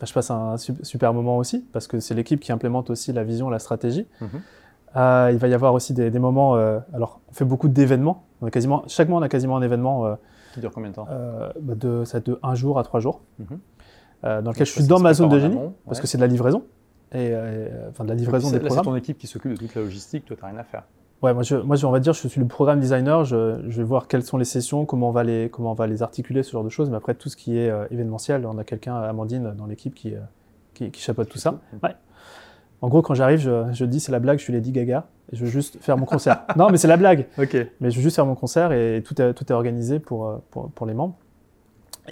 [0.06, 3.50] je passe un super moment aussi, parce que c'est l'équipe qui implémente aussi la vision,
[3.50, 4.06] la stratégie.
[4.20, 4.28] Mhm.
[4.96, 6.56] Euh, il va y avoir aussi des, moments.
[6.56, 8.24] Euh, alors, on fait beaucoup d'événements.
[8.50, 10.06] quasiment chaque mois, on a quasiment un événement.
[10.06, 10.14] Euh,
[10.54, 11.06] qui dure combien de temps
[11.60, 13.20] bah de, Ça de un jour à trois jours.
[13.38, 13.58] Mhm.
[14.22, 16.64] dans lequel je suis dans ma zone de génie, parce que c'est de la livraison.
[17.12, 17.34] Et,
[17.90, 18.84] enfin, de la livraison des programmes.
[18.84, 20.24] C'est ton équipe qui s'occupe de toute la logistique.
[20.26, 20.84] Toi, tu n'as rien à faire.
[21.22, 23.24] Ouais, moi, je, moi, on va dire, je suis le programme designer.
[23.24, 25.88] Je, je, vais voir quelles sont les sessions, comment on va les, comment on va
[25.88, 26.90] les articuler, ce genre de choses.
[26.90, 30.14] Mais après, tout ce qui est euh, événementiel, on a quelqu'un, Amandine, dans l'équipe qui,
[30.14, 30.20] euh,
[30.74, 31.58] qui, qui, chapeaute tout ça.
[31.82, 31.94] Ouais.
[32.80, 35.36] En gros, quand j'arrive, je, je, dis c'est la blague, je suis Lady Gaga, et
[35.36, 36.44] je veux juste faire mon concert.
[36.56, 37.26] non, mais c'est la blague.
[37.38, 37.56] Ok.
[37.80, 40.36] Mais je veux juste faire mon concert et tout est, tout est organisé pour, euh,
[40.50, 41.16] pour, pour les membres.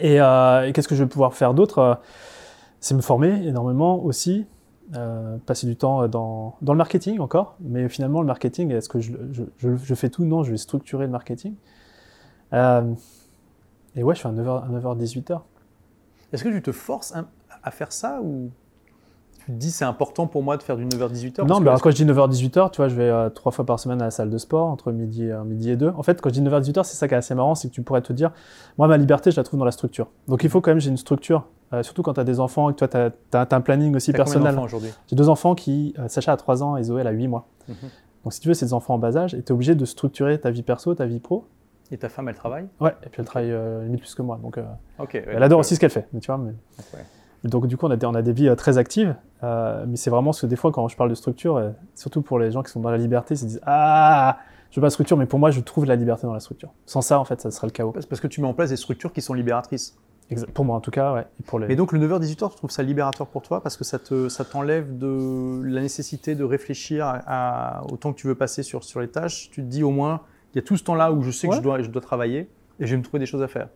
[0.00, 2.00] Et, euh, et qu'est-ce que je vais pouvoir faire d'autre?
[2.80, 4.46] C'est me former énormément aussi.
[4.94, 9.00] Euh, passer du temps dans, dans, le marketing encore, mais finalement le marketing, est-ce que
[9.00, 10.24] je, je, je, fais tout?
[10.24, 11.54] Non, je vais structurer le marketing.
[12.52, 12.94] Euh,
[13.96, 15.40] et ouais, je fais un 9h, 9h 18h.
[16.32, 17.14] Est-ce que tu te forces
[17.64, 18.50] à faire ça ou
[19.46, 21.90] tu te dis c'est important pour moi de faire du 9h-18h Non, mais alors, quand
[21.90, 24.28] je dis 9h-18h, tu vois, je vais euh, trois fois par semaine à la salle
[24.28, 25.92] de sport, entre midi, euh, midi et 2.
[25.96, 27.82] En fait, quand je dis 9h-18h, c'est ça qui est assez marrant, c'est que tu
[27.82, 28.32] pourrais te dire,
[28.76, 30.08] moi, ma liberté, je la trouve dans la structure.
[30.26, 32.70] Donc il faut quand même j'ai une structure, euh, surtout quand tu as des enfants
[32.70, 34.58] et que toi, tu as, un planning aussi personnel.
[34.58, 34.90] aujourd'hui?
[35.08, 37.48] J'ai deux enfants qui, Sacha a 3 ans et Zoé, elle a 8 mois.
[37.68, 37.76] Mhm.
[38.24, 39.84] Donc si tu veux, c'est des enfants en bas âge et tu es obligé de
[39.84, 41.46] structurer ta vie perso, ta vie pro.
[41.92, 42.66] Et ta femme, elle travaille?
[42.80, 43.54] Ouais, et puis elle travaille
[43.84, 44.40] limite plus que moi.
[44.42, 44.58] Donc,
[45.12, 46.08] elle adore aussi ce qu'elle fait.
[46.12, 46.52] Mais tu vois, mais...
[47.44, 49.96] Donc du coup, on a des, on a des vies euh, très actives, euh, mais
[49.96, 52.50] c'est vraiment ce que des fois, quand je parle de structure, euh, surtout pour les
[52.50, 54.38] gens qui sont dans la liberté, ils se disent ah,
[54.70, 56.72] je veux pas de structure, mais pour moi, je trouve la liberté dans la structure.
[56.86, 57.92] Sans ça, en fait, ça serait le chaos.
[57.92, 59.96] Parce que tu mets en place des structures qui sont libératrices.
[60.54, 61.26] Pour moi, en tout cas, ouais.
[61.40, 61.76] Et, pour les...
[61.76, 64.98] donc le 9h-18h, tu trouves ça libérateur pour toi parce que ça te, ça t'enlève
[64.98, 69.08] de la nécessité de réfléchir à, au temps que tu veux passer sur, sur les
[69.08, 69.50] tâches.
[69.50, 70.22] Tu te dis au moins,
[70.52, 72.48] il y a tout ce temps-là où je sais que je, dois, je dois travailler
[72.80, 73.68] et je vais me trouver des choses à faire.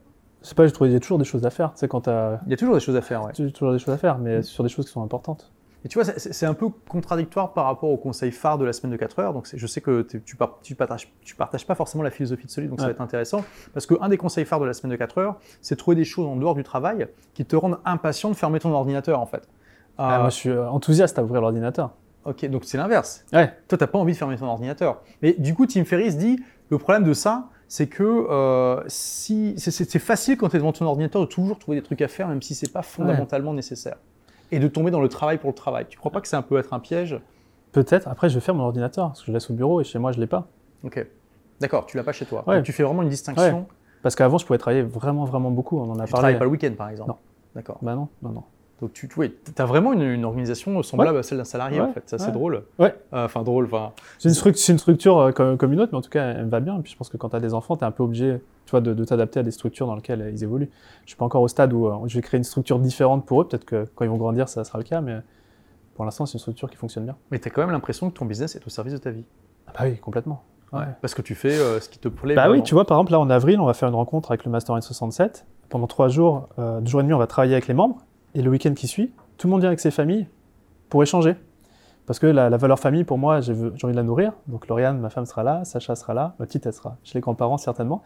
[0.42, 1.72] C'est pas, je trouve, il y a toujours des choses à faire.
[1.74, 3.32] Tu sais, quand Il y a toujours des choses à faire, ouais.
[3.38, 5.52] Il y a toujours des choses à faire, mais sur des choses qui sont importantes.
[5.84, 8.92] Et tu vois, c'est un peu contradictoire par rapport au conseil phare de la semaine
[8.92, 9.32] de 4 heures.
[9.32, 10.22] Donc, je sais que tu,
[10.62, 13.44] tu, partages, tu partages pas forcément la philosophie de Solide, donc ça va être intéressant.
[13.72, 16.26] Parce qu'un des conseils phares de la semaine de 4 heures, c'est trouver des choses
[16.26, 19.48] en dehors du travail qui te rendent impatient de fermer ton ordinateur, en fait.
[19.96, 21.92] Ah, moi, je suis enthousiaste à ouvrir l'ordinateur.
[22.24, 23.24] Ok, donc c'est l'inverse.
[23.32, 23.52] Ouais.
[23.68, 25.02] Toi, t'as pas envie de fermer ton ordinateur.
[25.22, 29.98] Mais du coup, Tim Ferriss dit le problème de ça, c'est que euh, si, c'est
[29.98, 32.42] facile quand tu es devant ton ordinateur de toujours trouver des trucs à faire, même
[32.42, 33.96] si c'est pas fondamentalement nécessaire.
[34.52, 35.86] Et de tomber dans le travail pour le travail.
[35.88, 37.18] Tu crois pas que c'est un peu être un piège?
[37.72, 38.08] Peut-être.
[38.08, 40.12] Après, je vais faire mon ordinateur, parce que je laisse au bureau et chez moi,
[40.12, 40.48] je l'ai pas.
[40.82, 41.06] Ok.
[41.60, 42.42] D'accord, tu l'as pas chez toi.
[42.46, 43.66] Donc, tu fais vraiment une distinction.
[44.02, 45.78] Parce qu'avant, je pouvais travailler vraiment, vraiment beaucoup.
[45.78, 46.22] On en a tu parlé.
[46.22, 47.16] travailles pas le week-end, par exemple Non.
[47.54, 47.78] D'accord.
[47.82, 48.44] Bah non, non, non.
[48.80, 52.02] Donc tu oui, as vraiment une, organisation semblable à celle d'un salarié en fait.
[52.06, 52.62] C'est assez drôle.
[52.78, 52.94] Ouais.
[53.12, 53.68] Euh, enfin drôle.
[54.18, 56.60] C'est une, une, structure euh, comme, une autre, mais en tout cas elle me va
[56.60, 56.78] bien.
[56.78, 58.40] Et puis je pense que quand tu as des enfants, tu es un peu obligé
[58.64, 60.70] tu vois, de, t'adapter à des structures dans lesquelles ils évoluent.
[61.04, 63.42] Je suis pas encore au stade où euh, je vais créer une structure différente pour
[63.42, 63.48] eux.
[63.48, 65.18] Peut-être que quand ils vont grandir, ça sera le cas, mais
[65.94, 67.16] pour l'instant c'est une structure qui fonctionne bien.
[67.30, 69.24] Mais tu as quand même l'impression que ton business est au service de ta vie.
[69.66, 70.42] Ah bah oui, complètement.
[70.72, 70.84] Ouais.
[71.02, 71.50] Parce que tu fais
[71.80, 72.34] ce qui te plaît.
[72.34, 74.44] Bah oui, tu vois, par exemple, là en avril, on va faire une rencontre avec
[74.44, 75.44] le Master N67.
[75.68, 77.98] Pendant trois jours, deux jours et demi, on va travailler avec les membres.
[78.34, 80.26] Et le week-end qui suit, tout le monde vient avec ses familles
[80.88, 81.36] pour échanger.
[82.06, 84.32] Parce que la, valeur famille, pour moi, j'ai envie de la nourrir.
[84.48, 87.20] Donc Lauriane, ma femme, sera là, Sacha sera là, ma petite, elle sera chez les
[87.20, 88.02] grands-parents, certainement.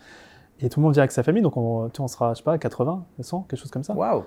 [0.61, 2.59] Et tout le monde vient avec sa famille, donc on, on sera, je sais pas,
[2.59, 3.95] 80, 100, quelque chose comme ça.
[3.95, 4.25] Waouh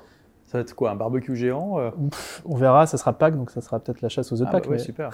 [0.48, 1.92] Ça va être quoi, un barbecue géant euh?
[2.46, 4.52] On verra, ça sera Pâques, donc ça sera peut-être la chasse aux œufs de ah,
[4.52, 4.70] Pâques.
[4.70, 5.12] Bah super.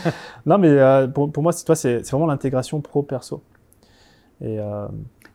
[0.46, 3.42] non, mais euh, pour, moi, toi, c'est vraiment l'intégration pro-perso.
[4.40, 4.88] Et euh,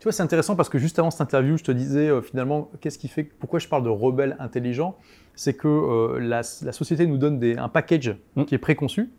[0.06, 3.00] tu vois, c'est intéressant parce que juste avant cette interview, je te disais finalement, qu'est-ce
[3.00, 4.98] qui fait, pourquoi je parle de rebelle intelligent
[5.36, 8.46] c'est que euh, la, société nous donne un package mm.
[8.46, 9.12] qui est préconçu.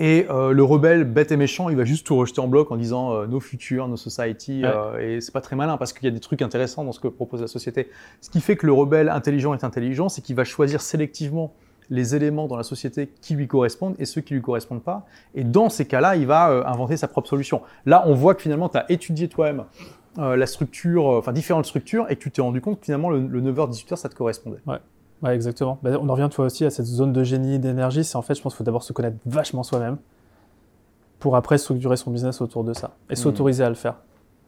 [0.00, 2.76] Et euh, le rebelle bête et méchant, il va juste tout rejeter en bloc en
[2.76, 4.64] disant euh, nos futurs, nos society.
[5.00, 7.06] et c'est pas très malin parce qu'il y a des trucs intéressants dans ce que
[7.06, 7.90] propose la société.
[8.20, 11.54] Ce qui fait que le rebelle intelligent est intelligent, c'est qu'il va choisir sélectivement
[11.90, 15.06] les éléments dans la société qui lui correspondent et ceux qui lui correspondent pas.
[15.34, 17.60] Et dans ces cas-là, il va inventer sa propre solution.
[17.86, 19.64] Là, on voit que finalement, tu as étudié toi-même
[20.16, 23.96] la structure, enfin différentes structures, et que tu t'es rendu compte que finalement, le, 9h-18h,
[23.96, 24.60] ça te correspondait.
[24.66, 24.78] Ouais.
[25.22, 25.78] Ouais, exactement.
[25.82, 28.04] Bah, on en revient toi aussi à cette zone de génie d'énergie.
[28.04, 29.96] C'est en fait, je pense qu'il faut d'abord se connaître vachement soi-même
[31.18, 33.16] pour après structurer son business autour de ça et hmm.
[33.16, 33.96] s'autoriser à le faire.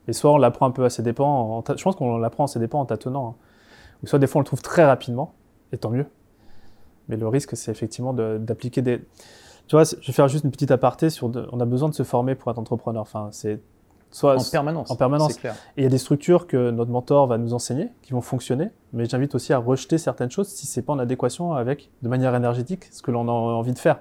[0.09, 2.59] Et soit on l'apprend un peu à ses dépens, je pense qu'on l'apprend à ses
[2.59, 3.29] dépens en tâtonnant.
[3.29, 3.43] Hein.
[4.03, 5.33] Ou soit des fois on le trouve très rapidement,
[5.73, 6.07] et tant mieux.
[7.09, 8.99] Mais le risque, c'est effectivement d'appliquer des.
[9.69, 11.31] Tu vois, je vais faire juste une petite aparté sur.
[11.53, 13.03] On a besoin de se former pour être entrepreneur.
[13.03, 13.61] Enfin, c'est
[14.23, 14.91] en permanence.
[14.91, 15.39] En permanence.
[15.45, 18.71] Et il y a des structures que notre mentor va nous enseigner, qui vont fonctionner,
[18.93, 22.35] mais j'invite aussi à rejeter certaines choses si c'est pas en adéquation avec, de manière
[22.35, 23.99] énergétique, ce que l'on a envie de faire.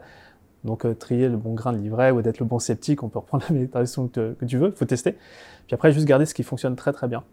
[0.64, 3.20] Donc euh, trier le bon grain de livret ou d'être le bon sceptique, on peut
[3.20, 5.14] reprendre la méditation que, tu veux, il faut tester.
[5.68, 7.24] Puis après, juste garder ce qui fonctionne très très bien.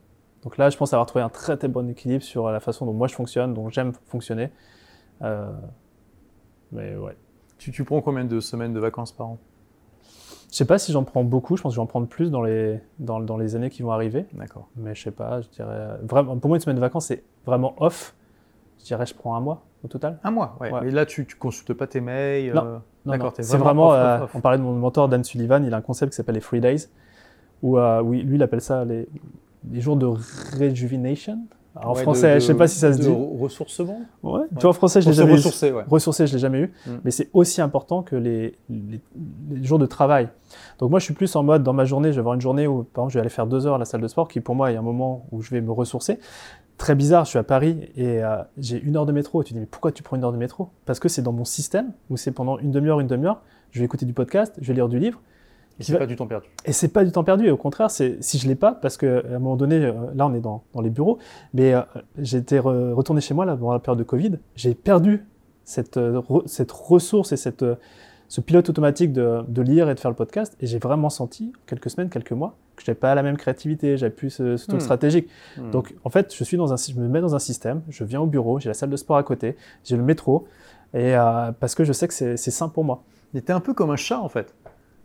[0.42, 2.92] Donc là, je pense avoir trouvé un très très bon équilibre sur la façon dont
[2.92, 4.50] moi je fonctionne, dont j'aime fonctionner.
[5.22, 5.50] Euh,
[6.72, 7.16] mais ouais.
[7.58, 9.38] Tu, tu prends combien de semaines de vacances par an?
[10.53, 12.78] Je sais pas si j'en prends beaucoup, je pense que j'en prendre plus dans les,
[12.98, 14.26] dans, dans, les années qui vont arriver.
[14.34, 14.68] D'accord.
[14.76, 15.96] Mais je sais pas, je dirais.
[16.03, 18.14] Vraiment, pour moi, une semaine de vacances, c'est vraiment off.
[18.78, 20.18] Je dirais, je prends un mois au total.
[20.22, 20.70] Un mois, ouais.
[20.86, 22.64] Et là, tu, tu consultes pas tes mails Non.
[22.66, 22.78] Euh...
[23.07, 23.94] D'accord, c'est vraiment.
[23.94, 26.42] Euh, on parlait de mon mentor Dan Sullivan, il a un concept qui s'appelle les
[26.42, 26.88] Free Days,
[27.62, 29.09] où, euh, lui, il appelle ça les,
[29.70, 31.38] les jours de rejuvenation
[31.74, 33.08] en français, je sais pas si ça se dit.
[33.08, 34.42] Ressourcement Ouais.
[34.50, 35.36] Tu vois, en français, je l'ai jamais eu.
[35.88, 36.72] Ressourcer, je l'ai jamais eu.
[36.86, 36.90] Mm.
[37.04, 39.00] Mais c'est aussi important que les, les,
[39.62, 40.28] jours de travail.
[40.78, 42.66] Donc moi, je suis plus en mode, dans ma journée, je vais avoir une journée
[42.66, 44.40] où, par exemple, je vais aller faire deux heures à la salle de sport, qui
[44.40, 46.18] pour moi est un moment où je vais me ressourcer.
[46.76, 49.40] Très bizarre, je suis à Paris et euh, j'ai une heure de métro.
[49.40, 50.70] Et tu dis, mais pourquoi tu prends une heure de métro?
[50.84, 53.84] Parce que c'est dans mon système où c'est pendant une demi-heure, une demi-heure, je vais
[53.84, 55.20] écouter du podcast, je vais lire du livre.
[55.80, 56.46] Et c'est pas du temps perdu.
[56.64, 57.50] Et c'est pas du temps perdu.
[57.50, 60.26] Au contraire, c'est si je l'ai pas, parce que à un moment donné, euh, là
[60.26, 61.18] on est dans, dans les bureaux,
[61.54, 61.82] mais euh,
[62.18, 64.38] j'étais retourné chez moi là pendant la période de Covid.
[64.54, 65.24] J'ai perdu
[65.64, 67.64] cette, euh, cette ressource et cette,
[68.28, 70.56] ce pilote automatique de, de, lire et de faire le podcast.
[70.60, 74.12] Et j'ai vraiment senti, quelques semaines, quelques mois, que j'avais pas la même créativité, j'avais
[74.12, 74.84] plus ce, ce truc hmm.
[74.84, 75.28] stratégique.
[75.56, 75.70] Hmm.
[75.70, 77.82] Donc en fait, je suis dans un, je me mets dans un système.
[77.88, 80.46] Je viens au bureau, j'ai la salle de sport à côté, j'ai le métro,
[80.94, 81.14] et
[81.58, 83.02] parce que je sais que c'est sain pour moi.
[83.32, 84.54] Il était un peu comme un chat en fait.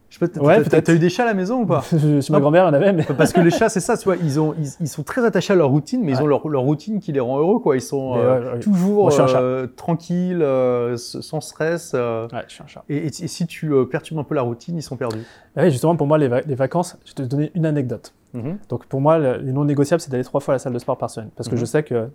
[0.10, 1.82] Je sais pas, ouais, t'as eu des chats à la maison ou pas?
[2.22, 2.93] Chez ma grand-mère, en avait.
[2.93, 3.03] Mais...
[3.03, 5.55] Parce que les chats, c'est ça, tu vois, ils, ont, ils, sont très attachés à
[5.55, 7.76] leur routine, mais ils ont leur, leur, routine qui les rend heureux, quoi.
[7.76, 11.93] Ils sont euh, toujours euh, tranquilles, euh, sans stress.
[11.93, 12.84] ouais, je suis un chat.
[12.88, 15.26] Et, si tu perturbes un peu la routine, ils sont perdus.
[15.58, 18.14] Oui, justement, pour moi, les, les, vacances, je vais te donner une anecdote.
[18.34, 18.60] Mhm.
[18.70, 20.97] Donc, pour moi, les non négociables, c'est d'aller trois fois à la salle de sport
[20.97, 21.32] par semaine.
[21.36, 21.60] Parce que mhm.
[21.60, 22.08] je sais que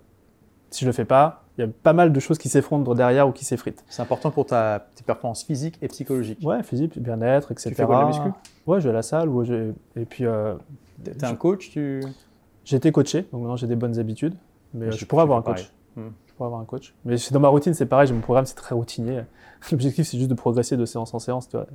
[0.71, 3.27] si je le fais pas, il y a pas mal de choses qui s'effondrent derrière
[3.27, 3.83] ou qui s'effritent.
[3.87, 6.39] C'est important pour ta, tes performances physiques et psychologiques.
[6.43, 7.69] Ouais, physique, bien-être, etc.
[7.69, 8.29] Tu fais quoi de la muscu?
[8.65, 9.29] Ouais, je vais à la salle.
[9.29, 9.71] Ou je...
[9.95, 10.25] Et puis.
[10.25, 10.55] Euh,
[11.03, 12.01] T'es un coach tu...
[12.63, 14.35] J'ai été coaché, donc maintenant j'ai des bonnes habitudes.
[14.73, 15.71] Mais je, pourrais avoir un coach.
[15.95, 16.09] Hmm.
[16.25, 16.95] Je pourrais avoir un coach.
[17.05, 18.11] Mais dans ma routine, c'est pareil.
[18.11, 19.21] Mon programme, c'est très routinier.
[19.71, 21.49] L'objectif, c'est juste de progresser de séance en séance.
[21.49, 21.67] Tu vois.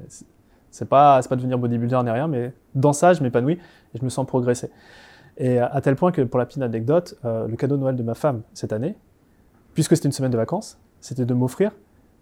[0.70, 3.54] C'est pas, pas devenir bodybuilder ni rien, mais dans ça, je m'épanouis
[3.94, 4.70] et je me sens progresser.
[5.36, 8.02] Et à tel point que, pour la petite anecdote, euh, le cadeau de Noël de
[8.02, 8.96] ma femme cette année,
[9.78, 11.70] puisque c'était une semaine de vacances, c'était de m'offrir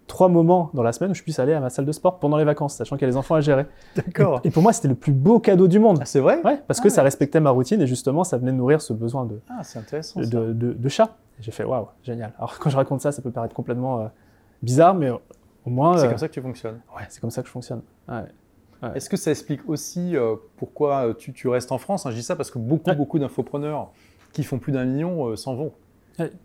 [0.09, 2.37] trois moments dans la semaine où je puisse aller à ma salle de sport pendant
[2.37, 3.65] les vacances, sachant qu'il y a les enfants à gérer.
[3.97, 4.43] D'accord.
[4.45, 5.97] Et, pour moi, c'était le plus beau cadeau du monde.
[6.03, 8.53] Ah, c'est vrai Ouais, parce que ah ça respectait ma routine et justement, ça venait
[8.53, 11.17] nourrir ce besoin de, ah, intéressant, de, de, chat.
[11.41, 12.35] j'ai fait waouh, génial.
[12.37, 14.09] Alors quand je raconte ça, ça peut paraître complètement euh,
[14.63, 15.21] bizarre, mais au
[15.71, 15.97] moins.
[15.97, 16.81] C'est euh, comme ça que tu fonctionnes.
[16.95, 17.81] Ouais, c'est comme ça que je fonctionne.
[18.07, 18.93] Ouais.
[18.95, 22.07] Est-ce que ça explique aussi euh, pourquoi tu, tu, restes en France?
[22.07, 23.93] Je dis ça parce que beaucoup, beaucoup d'infopreneurs
[24.35, 25.73] qui font plus d'un million s'en vont.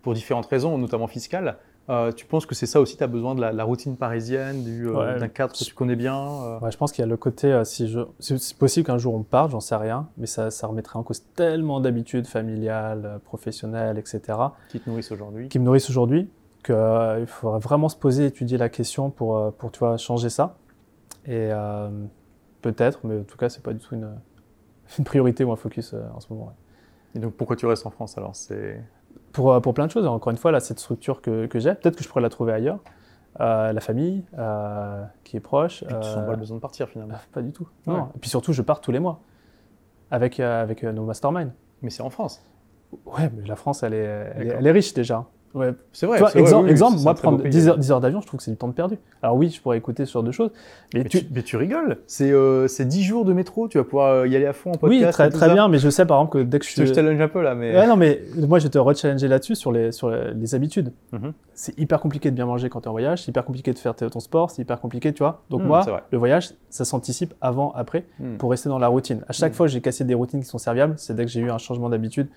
[0.02, 1.56] Pour différentes raisons, notamment fiscales.
[1.88, 5.18] Euh, tu penses que c'est ça aussi, tu as besoin de la, routine parisienne, euh,
[5.18, 6.60] d'un cadre que tu connais bien euh?
[6.60, 9.22] ouais, Je pense qu'il y a le côté, si je, c'est possible qu'un jour on
[9.24, 14.38] parte, j'en sais rien, mais ça, ça remettrait en cause tellement d'habitudes familiales, professionnelles, etc.
[14.68, 16.30] Qui te nourrissent aujourd'hui Qui me nourrissent aujourd'hui,
[16.62, 20.56] qu'il faudrait vraiment se poser, étudier la question pour, pour tu vois, changer ça.
[21.26, 21.50] Et
[22.60, 24.08] peut-être, mais en tout cas, c'est pas du tout une,
[24.98, 26.54] une, priorité ou un focus en ce moment.
[27.16, 28.36] Et donc pourquoi tu restes en France alors?
[28.36, 28.80] C'est
[29.32, 30.06] pour, euh, pour plein de choses.
[30.06, 32.52] Encore une fois, là, cette structure que, que j'ai, peut-être que je pourrais la trouver
[32.52, 32.78] ailleurs.
[33.40, 35.82] Euh, la famille euh, qui est proche.
[35.84, 37.66] Et tu sens pas besoin de partir finalement Pas du tout.
[37.86, 38.10] Non.
[38.14, 39.20] Et puis surtout, je pars tous les mois
[40.10, 41.52] avec, avec nos masterminds.
[41.80, 42.44] Mais c'est en France.
[43.06, 45.24] Ouais, mais la France, elle est, elle est riche déjà.
[45.54, 46.18] Ouais, c'est vrai.
[46.34, 48.68] exemple, exemple moi, prendre 10 heures, 10 heures d'avion, je trouve que c'est du temps
[48.68, 48.98] de perdu.
[49.22, 50.50] Alors oui, je pourrais écouter ce genre de choses.
[50.94, 51.20] Mais, tu...
[51.30, 51.98] mais tu, rigoles.
[52.06, 54.78] C'est euh, 10 jours de métro, tu vas pouvoir euh, y aller à fond en
[54.78, 55.04] podcast.
[55.04, 56.86] Oui, très, très bien, mais je sais par exemple que dès que je suis.
[56.86, 57.76] Je challenge un peu là, mais.
[57.76, 60.92] Ouais, non, mais moi, je vais te rechallenger là-dessus sur les, sur les, habitudes.
[61.12, 61.32] Mhm.
[61.54, 63.78] C'est hyper compliqué de bien manger quand tu es en voyage, c'est hyper compliqué de
[63.78, 65.42] faire ton sport, c'est hyper compliqué, tu vois.
[65.50, 68.38] Donc, mhm, moi, le voyage, ça s'anticipe avant, après, mhm.
[68.38, 69.22] pour rester dans la routine.
[69.28, 71.50] À chaque fois, j'ai cassé des routines qui sont serviables, c'est dès que j'ai eu
[71.50, 72.28] un changement d'habitude,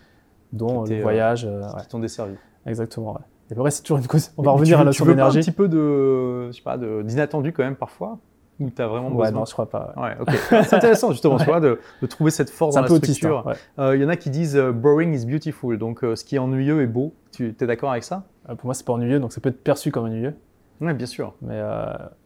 [0.54, 1.48] dont le euh, voyage.
[1.82, 2.36] qui t'ont desservi.
[2.66, 3.20] Exactement, ouais.
[3.52, 4.32] Et vrai, c'est toujours une cause.
[4.38, 6.78] On va revenir à la Tu veux pas un petit peu de, je sais pas,
[6.78, 8.18] d'inattendu quand même parfois?
[8.60, 9.26] Ou tu as vraiment besoin?
[9.26, 9.94] Ouais, non, je crois pas.
[9.98, 10.30] Ouais, ok.
[10.50, 13.44] c'est intéressant justement, tu vois, de, de, trouver cette force dans la structure.
[13.78, 16.38] Il euh, y en a qui disent euh, boring is beautiful, donc euh, ce qui
[16.38, 17.14] est ennuyeux est beau.
[17.34, 18.24] Tu es d'accord avec ça?
[18.48, 20.36] Pour moi, c'est pas ennuyeux, donc ça peut être perçu comme ennuyeux.
[20.80, 21.34] Oui, bien sûr.
[21.42, 21.62] Mais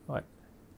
[0.07, 0.21] ouais.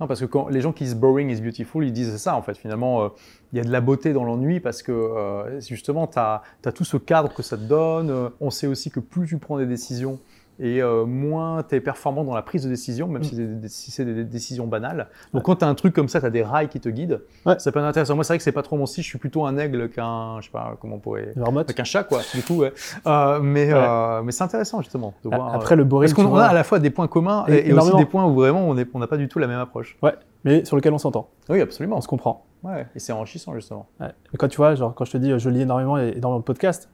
[0.02, 2.42] Non, parce que quand les gens qui disent boring is beautiful, ils disent ça en
[2.42, 2.58] fait.
[2.58, 3.12] Finalement,
[3.54, 6.84] il y a de la beauté dans l'ennui parce que justement, tu as, as, tout
[6.84, 8.32] ce cadre que ça te donne.
[8.42, 10.20] on sait aussi que plus tu prends des décisions,
[10.62, 13.68] et euh, moins tu es performant dans la prise de décision, même mm.
[13.68, 15.08] si c'est des, décisions banales.
[15.34, 17.22] Donc quand tu as un truc comme ça, tu as des rails qui te guident,
[17.58, 18.14] ça peut être intéressant.
[18.14, 20.40] Moi, c'est vrai que c'est pas trop mon style, je suis plutôt un aigle qu'un,
[20.40, 21.34] je sais pas comment on pourrait...
[21.76, 25.56] Qu'un chat, quoi, du coup, euh, mais euh, mais c'est intéressant, justement, de voir...
[25.56, 26.14] Après, le boring...
[26.14, 28.68] Parce qu'on a à la fois des points communs et, aussi des points où vraiment
[28.70, 29.98] on n'a pas du tout la même approche.
[30.04, 31.30] Ouais, mais sur lequel on s'entend.
[31.50, 31.98] Oui, absolument.
[31.98, 32.46] On se comprend.
[32.64, 33.88] Ouais, et c'est enrichissant, justement.
[34.00, 34.10] Ouais.
[34.38, 36.90] quand tu vois, genre, quand je te dis je lis énormément et dans mon podcast,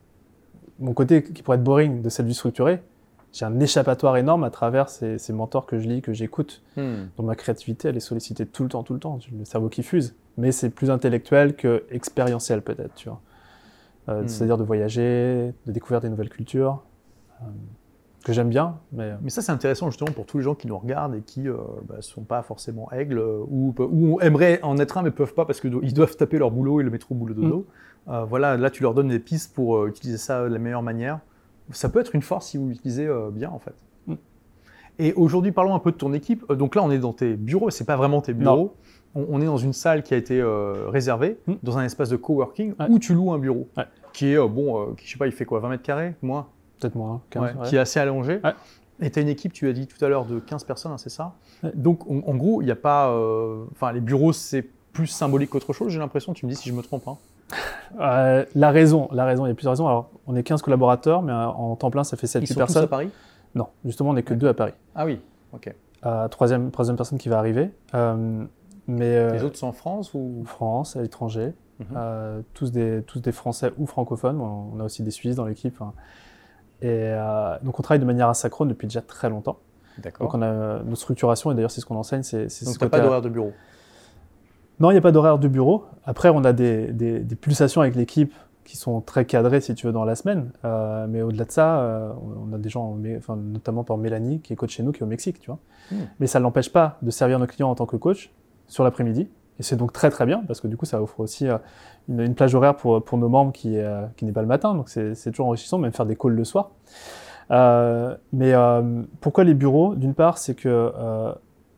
[0.80, 2.82] mon côté qui pourrait être boring de cette vie structurée,
[3.38, 6.64] j'ai un échappatoire énorme à travers ces, mentors que je lis, que j'écoute.
[6.76, 7.06] Hmm.
[7.18, 9.20] Donc ma créativité, elle est sollicitée tout le temps, tout le temps.
[9.38, 10.16] Le cerveau qui fuse.
[10.38, 13.22] Mais c'est plus intellectuel que expérientiel peut-être, tu vois.
[14.10, 14.28] Euh, hmm.
[14.28, 16.82] C'est-à-dire de voyager, de découvrir des nouvelles cultures,
[17.42, 17.46] euh,
[18.26, 18.80] que j'aime bien.
[18.92, 21.22] Mais, euh, mais ça, c'est intéressant justement pour tous les gens qui nous regardent et
[21.22, 21.54] qui ne
[21.88, 25.62] bah, sont pas forcément aigles ou, ou, aimeraient en être un mais peuvent pas parce
[25.62, 27.68] qu'ils doivent taper leur boulot et le métro boulot dodo.
[28.08, 28.24] Hmm.
[28.24, 31.20] voilà, là, tu leur donnes des pistes pour utiliser ça de la meilleure manière
[31.72, 33.74] ça peut être une force si vous l'utilisez euh, bien en fait.
[34.08, 34.16] Mm.
[35.00, 36.44] Et aujourd'hui, parlons un peu de ton équipe.
[36.50, 38.76] Euh, donc là, on est dans tes bureaux, c'est pas vraiment tes bureaux.
[39.16, 41.54] On, est dans une salle qui a été euh, réservée, mm.
[41.64, 43.68] dans un espace de coworking où tu loues un bureau,
[44.14, 46.48] qui est, bon, je sais pas, il fait quoi, 20 mètres carrés Moins?
[46.80, 48.40] Peut-être moins, 15, qui est assez allongé.
[49.00, 50.98] Et tu as une équipe, tu as dit tout à l'heure, de 15 personnes, hein,
[50.98, 51.34] c'est ça?
[51.74, 53.12] Donc en, gros, il n'y a pas.
[53.72, 56.34] Enfin, les bureaux, c'est plus symbolique qu'autre chose, j'ai l'impression.
[56.34, 57.08] Tu me dis si je me trompe.
[57.08, 57.18] Hein.
[58.00, 59.88] Euh, la raison, la raison, il y a plusieurs raisons.
[59.88, 62.82] Alors, on est 15 collaborateurs, mais en temps plein, ça fait 7 Ils sont personnes.
[62.84, 63.10] tous à Paris?
[63.56, 64.74] Non, justement, on n'est que deux à Paris.
[64.96, 65.22] Ah oui,
[65.54, 65.74] ok.
[66.06, 67.72] Euh, troisième, troisième personne qui va arriver.
[67.96, 68.44] Euh,
[68.88, 70.44] mais, Les autres sont en France ou?
[70.46, 71.54] France, à l'étranger.
[71.80, 72.44] Mhm.
[72.56, 74.42] tous, des, tous des Français ou francophones.
[74.42, 75.80] On a aussi des Suisses dans l'équipe.
[75.82, 75.94] hein.
[76.82, 77.12] Et
[77.64, 79.58] donc, on travaille de manière asynchrone depuis déjà très longtemps.
[80.00, 80.26] D'accord.
[80.28, 82.24] Donc, on a notre structuration, et d'ailleurs, c'est ce qu'on enseigne.
[82.24, 83.54] C'est, c'est Donc ce côté- pas d'horaire de bureau?
[84.80, 85.86] Non, il n'y a pas d'horaire de bureau.
[86.06, 89.88] Après, on a des, des- des pulsations avec l'équipe qui sont très cadrées, si tu
[89.88, 90.52] veux, dans la semaine.
[90.66, 92.12] Euh, mais au-delà de ça, euh,
[92.50, 95.04] on a des gens, enfin, notamment par Mélanie, qui est coach chez nous, qui est
[95.04, 95.60] au Mexique, tu vois.
[95.92, 96.04] Hmm.
[96.20, 98.30] Mais ça ne l'empêche pas de servir nos clients en tant que coach
[98.68, 99.30] sur l'après-midi.
[99.60, 101.58] Et c'est donc très très bien, parce que du coup, ça offre aussi euh,
[102.10, 103.78] une, une plage horaire pour, pour nos membres qui,
[104.18, 104.76] qui n'est pas le matin.
[104.76, 106.72] Donc c'est toujours enrichissant, même faire des calls le soir.
[107.50, 108.54] Mais
[109.22, 109.96] pourquoi les bureaux?
[109.96, 110.92] D'une part, c'est que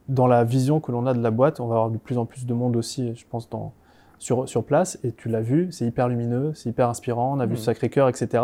[0.09, 2.25] dans la vision que l'on a de la boîte, on va avoir de plus en
[2.25, 3.73] plus de monde aussi, je pense, dans,
[4.17, 4.99] sur, sur place.
[5.03, 7.33] Et tu l'as vu, c'est hyper lumineux, c'est hyper inspirant.
[7.35, 7.59] On a vu Mhm.
[7.59, 8.43] Sacré-Cœur, etc.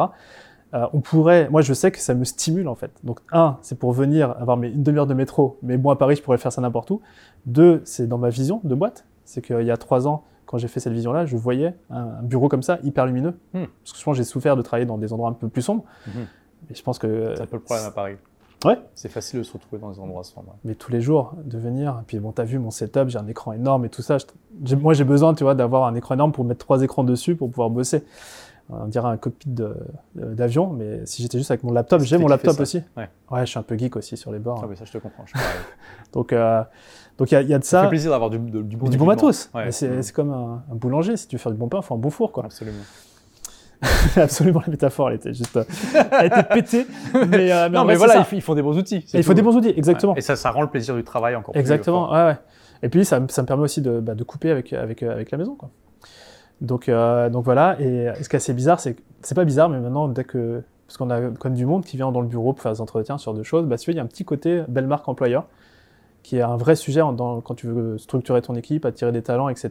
[0.73, 2.91] Euh, on pourrait, moi je sais que ça me stimule en fait.
[3.03, 6.15] Donc un, c'est pour venir avoir mes, une demi-heure de métro, mais moi à Paris
[6.15, 7.01] je pourrais faire ça n'importe où.
[7.45, 9.05] Deux, c'est dans ma vision de boîte.
[9.25, 12.49] C'est qu'il y a trois ans, quand j'ai fait cette vision-là, je voyais un, bureau
[12.49, 13.37] comme ça, hyper lumineux.
[13.53, 13.67] Mhm.
[13.83, 15.83] Parce que que j'ai souffert de travailler dans des endroits un peu plus sombres.
[16.69, 18.15] Et je pense que C'est un peu le problème à Paris.
[18.65, 18.79] Ouais.
[18.95, 20.55] C'est facile de se retrouver dans des endroits sombres.
[20.63, 21.97] mais tous les jours de venir.
[22.01, 24.17] Et puis bon, t'as vu mon setup, j'ai un écran énorme et tout ça.
[24.63, 27.35] Je- moi, j'ai besoin, tu vois, d'avoir un écran énorme pour mettre trois écrans dessus
[27.35, 28.03] pour pouvoir bosser.
[28.71, 29.75] On dirait un cockpit de-
[30.15, 32.81] d'avion, mais si j'étais juste avec mon laptop, j'ai mon laptop aussi.
[32.97, 33.07] Ouais.
[33.41, 34.59] je suis un peu geek aussi sur les bords.
[34.63, 35.23] Ah oui, ça je te comprends.
[35.27, 35.33] Je.
[36.13, 36.63] Donc, euh,
[37.17, 37.83] donc il y, a- il y a de ça ça.
[37.83, 39.49] fait plaisir d'avoir du, du bon du bon matos.
[39.53, 39.65] Ouais.
[39.65, 41.15] Mais C'est c'est comme un, un boulanger.
[41.17, 42.45] Si tu veux faire du bon pain, il faut un bon four, quoi.
[42.45, 42.77] Absolument.
[44.15, 45.63] Absolument, la métaphore, elle était juste, euh,
[46.19, 46.85] elle était pétée.
[47.27, 48.29] Mais, euh, non, mais vrai, voilà, c'est il ça.
[48.29, 49.03] faut, il faut des bons outils.
[49.07, 49.35] c'est Et il faut tout.
[49.35, 50.13] des bons outils, exactement.
[50.13, 50.19] Ouais.
[50.19, 52.37] Et ça, ça rend le plaisir du travail encore plus Exactement, ouais, ouais.
[52.83, 55.11] Et puis ça, me- ça me permet aussi de, bah, de couper avec, avec, euh,
[55.11, 55.55] avec la maison.
[55.55, 55.69] Quoi.
[56.61, 59.69] Donc, euh, donc voilà, et ce qui est assez bizarre, c'est que c'est pas bizarre,
[59.69, 60.61] mais maintenant, dès que.
[60.87, 62.79] Parce qu'on a quand même du monde qui vient dans le bureau pour faire des
[62.81, 65.45] entretiens sur deux choses, bah, tu il y a un petit côté belle marque employeur,
[66.21, 69.49] qui est un vrai sujet dans, quand tu veux structurer ton équipe, attirer des talents,
[69.49, 69.69] etc.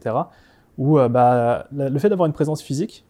[0.77, 3.05] Où euh, bah, le fait d'avoir une présence physique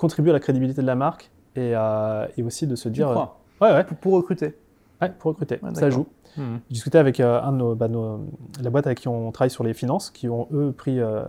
[0.00, 3.08] contribue à la crédibilité de la marque et, euh, et aussi de se Tu dire.
[3.08, 4.56] euh, crois ouais, ouais, pour, pour recruter.
[5.02, 6.06] ouais, pour recruter, Ouais, ça joue.
[6.36, 6.60] Mhm.
[6.68, 8.20] J'ai discuté avec euh, un de nos, bah, nos-
[8.62, 11.22] la boîte avec qui on travaille sur les finances, qui ont eux pris euh,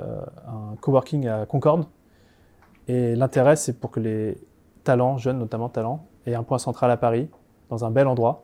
[0.48, 1.86] un coworking à Concorde.
[2.88, 4.38] Et l'intérêt, c'est pour que les
[4.84, 7.30] talents, jeunes notamment talents, aient un point central à Paris,
[7.70, 8.44] dans un bel endroit.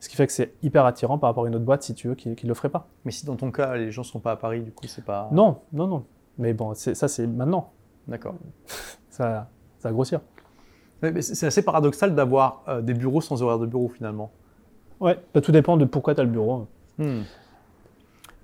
[0.00, 2.08] Ce qui fait que c'est hyper attirant par rapport à une autre boîte, si tu
[2.08, 2.86] veux, qui ne le ferait pas.
[3.04, 5.28] Mais si dans ton cas, les gens sont pas à Paris, du coup, c'est pas.
[5.32, 6.04] Non, non, non.
[6.38, 7.72] Mais bon, ça, c'est maintenant.
[8.06, 8.34] D'accord.
[9.08, 9.48] Ça,
[9.78, 10.20] ça va grossir.
[11.20, 14.32] C'est assez paradoxal d'avoir euh, des bureaux sans horaire de bureau finalement.
[15.00, 16.66] Ouais, bah, tout dépend de pourquoi tu as le bureau.
[16.98, 17.22] Hmm.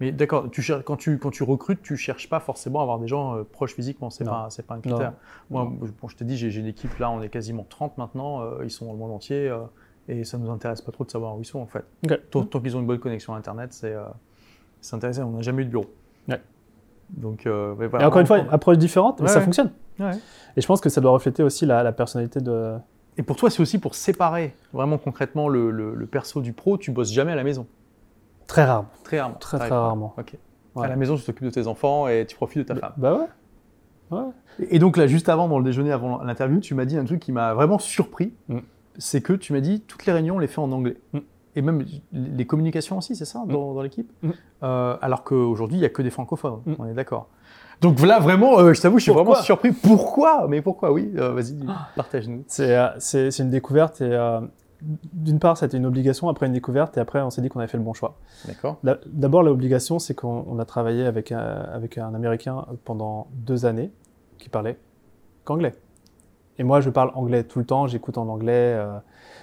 [0.01, 3.09] Mais d'accord, tu quand, tu, quand tu recrutes, tu cherches pas forcément à avoir des
[3.09, 5.15] gens euh, proches physiquement, c'est pas, pas un critère.
[5.51, 5.71] Moi,
[6.01, 8.71] bon, je te dis, j'ai une équipe là, on est quasiment 30 maintenant, euh, ils
[8.71, 9.51] sont dans le monde entier,
[10.09, 11.85] et ça nous intéresse pas trop de savoir où ils sont en fait.
[12.31, 14.05] Tant, tant qu'ils ont une bonne connexion Internet, c'est euh,
[14.81, 15.87] c'est intéressant, on n'a jamais eu de bureau.
[17.13, 19.45] Donc, euh, Et encore une fois, une approche différente, mais Ouais, ça ouais.
[19.45, 19.71] fonctionne.
[20.01, 20.13] Ouais.
[20.57, 22.75] Et je pense que ça doit refléter aussi la, la personnalité de.
[23.19, 26.79] Et pour toi, c'est aussi pour séparer vraiment concrètement le, le- le perso du pro,
[26.79, 27.67] tu bosses jamais à la maison.
[28.47, 28.89] Très rarement.
[29.05, 29.37] Très rarement.
[29.39, 30.15] Très, très rarement.
[30.19, 30.35] Ok.
[30.77, 32.93] À la maison, tu t'occupes de tes enfants et tu profites de ta femme.
[32.97, 33.15] Bah
[34.11, 34.19] ouais.
[34.19, 34.25] Ouais.
[34.71, 37.21] Et donc là, juste avant, dans le déjeuner, avant l'interview, tu m'as dit un truc
[37.21, 38.33] qui m'a vraiment surpris.
[38.49, 38.59] Mm.
[38.99, 40.97] C'est que tu m'as dit toutes les réunions, on les fait en anglais.
[41.13, 41.19] Mm.
[41.55, 44.31] Et même les communications aussi, c'est ça, dans, dans l'équipe Mm.
[44.63, 46.75] Euh, Alors qu'aujourd'hui, il n'y a que des francophones, Mm.
[46.79, 47.29] on est d'accord.
[47.81, 49.73] Donc là, vraiment, euh, je t'avoue, je suis Pourquoi vraiment surpris.
[49.73, 50.47] Pourquoi?
[50.49, 50.93] Mais pourquoi?
[50.93, 51.57] Oui, euh, vas-y,
[51.97, 52.45] partage-nous.
[52.47, 54.41] C'est euh, une découverte et euh,
[55.13, 57.69] d'une part, c'était une obligation, après une découverte et après, on s'est dit qu'on avait
[57.69, 58.17] fait le bon choix.
[58.47, 63.27] D'accord La- D'abord, l'obligation, c'est qu'on on a travaillé avec un, avec un Américain pendant
[63.33, 63.91] deux années
[64.39, 64.79] qui parlait
[65.45, 65.75] qu'anglais.
[66.59, 68.79] Et moi, je parle anglais tout le temps, j'écoute en anglais.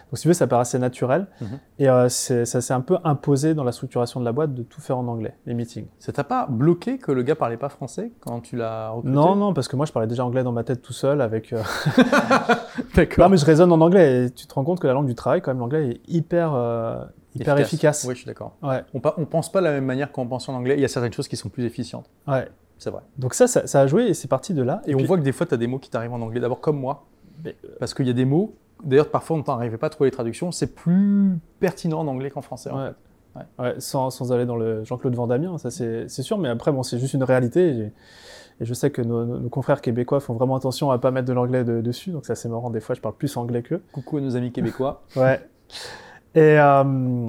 [0.10, 1.28] Euh, donc, si tu veux, ça paraissait naturel.
[1.42, 1.48] Mhm.
[1.80, 4.82] Et euh, ça s'est un peu imposé dans la structuration de la boîte de tout
[4.82, 5.86] faire en anglais, les meetings.
[6.00, 9.14] Ça t'a pas bloqué que le gars parlait pas français quand tu l'as recruté?
[9.16, 11.54] Non, non, parce que moi, je parlais déjà anglais dans ma tête tout seul avec.
[11.54, 11.62] euh,
[12.96, 13.24] D'accord.
[13.26, 15.16] Non, mais je raisonne en anglais et tu te rends compte que la langue du
[15.16, 17.04] travail, quand même, l'anglais est hyper, euh,
[17.36, 18.06] hyper efficace.
[18.08, 18.56] Oui, je suis d'accord.
[18.62, 20.76] Ouais, On, on pense pas de la même manière qu'on pense en anglais.
[20.76, 22.10] Il y a certaines choses qui sont plus efficientes.
[22.28, 22.48] ouais.
[22.82, 23.02] C'est vrai.
[23.18, 24.82] Donc ça, ça, ça a joué et c'est parti de là.
[24.86, 26.40] Et, on puis- voit que des fois, tu as des mots qui t'arrivent en anglais.
[26.40, 27.04] D'abord, comme moi.
[27.44, 30.16] Mais, Parce qu'il y a des mots, d'ailleurs, parfois, on n'arrivait pas à trouver les
[30.16, 30.52] traductions.
[30.52, 32.70] C'est plus pertinent en anglais qu'en français.
[32.72, 32.88] en Ouais.
[32.90, 32.96] fait.
[33.62, 36.84] Ouais, sans, sans aller dans le Jean-Claude Van Damme, ça c'est sûr, mais après, bon,
[36.84, 37.70] c'est juste une réalité.
[37.70, 37.82] Et,
[38.62, 41.64] et je sais que nos, confrères québécois font vraiment attention à pas mettre de l'anglais
[41.64, 42.70] de- dessus, donc ça c'est marrant.
[42.70, 43.82] Des fois, je parle plus anglais qu'eux.
[43.94, 45.04] Coucou à nos amis québécois.
[45.16, 45.40] Ouais.
[46.36, 47.28] Et euh,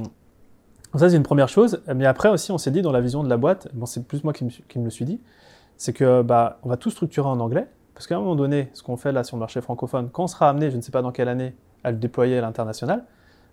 [0.97, 1.83] ça, c'est une première chose.
[1.95, 4.25] Mais après aussi, on s'est dit dans la vision de la boîte, bon, c'est plus
[4.25, 5.21] moi qui me, suis- qui me le suis dit,
[5.77, 7.69] c'est que bah, on va tout structurer en anglais,
[8.01, 10.27] parce qu'à un moment donné, ce qu'on fait là sur le marché francophone, quand on
[10.27, 11.55] sera amené, je ne sais pas dans quelle année,
[11.85, 13.05] à le déployer à l'international,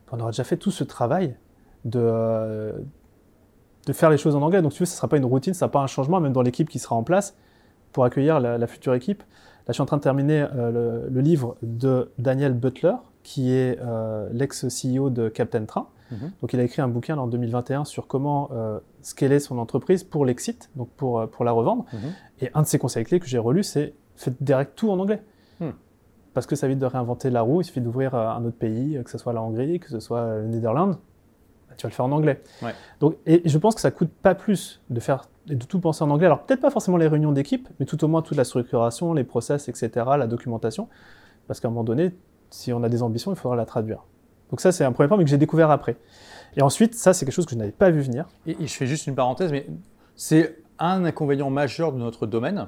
[0.10, 1.36] on aura déjà fait tout ce travail
[1.84, 2.72] de, euh,
[3.88, 4.62] de faire les choses en anglais.
[4.62, 6.22] Donc, tu veux, ce ne sera pas une routine, ce ne sera pas un changement,
[6.22, 7.36] même dans l'équipe qui sera en place
[7.92, 9.20] pour accueillir la, future équipe.
[9.20, 13.78] Là, je suis en train de terminer euh, le, livre de Daniel Butler, qui est
[13.82, 15.90] euh, l'ex-CEO de Captain Train.
[16.12, 16.32] Mhm.
[16.42, 18.50] Donc, il a écrit un bouquin en 2021 sur comment
[19.02, 21.84] scaler son entreprise pour l'exit, donc pour, pour la revendre.
[21.92, 22.00] Mhm.
[22.40, 25.22] Et un de ses conseils clés que j'ai relu, c'est faites direct tout en anglais.
[25.60, 25.72] Hmm.
[26.34, 29.10] Parce que ça évite de réinventer la roue, il suffit d'ouvrir un autre pays, que
[29.10, 30.98] ce soit la Hongrie, que ce soit les Néderlandes,
[31.78, 32.42] tu vas le faire en anglais.
[33.00, 36.04] Donc, et je pense que ça coûte pas plus de faire et de tout penser
[36.04, 36.26] en anglais.
[36.26, 39.24] Alors peut-être pas forcément les réunions d'équipe, mais tout au moins toute la structuration, les
[39.24, 40.90] process, etc., la documentation,
[41.48, 42.12] parce qu'à un moment donné,
[42.50, 44.04] si on a des ambitions, il faudra la traduire.
[44.50, 45.98] Donc ça, c'est un premier point, mais que j'ai découvert après.
[46.56, 48.26] Et ensuite, ça, c'est quelque chose que je n'avais pas vu venir.
[48.46, 49.68] Et, et je fais juste une parenthèse, mais
[50.16, 52.68] c'est un inconvénient majeur de notre domaine,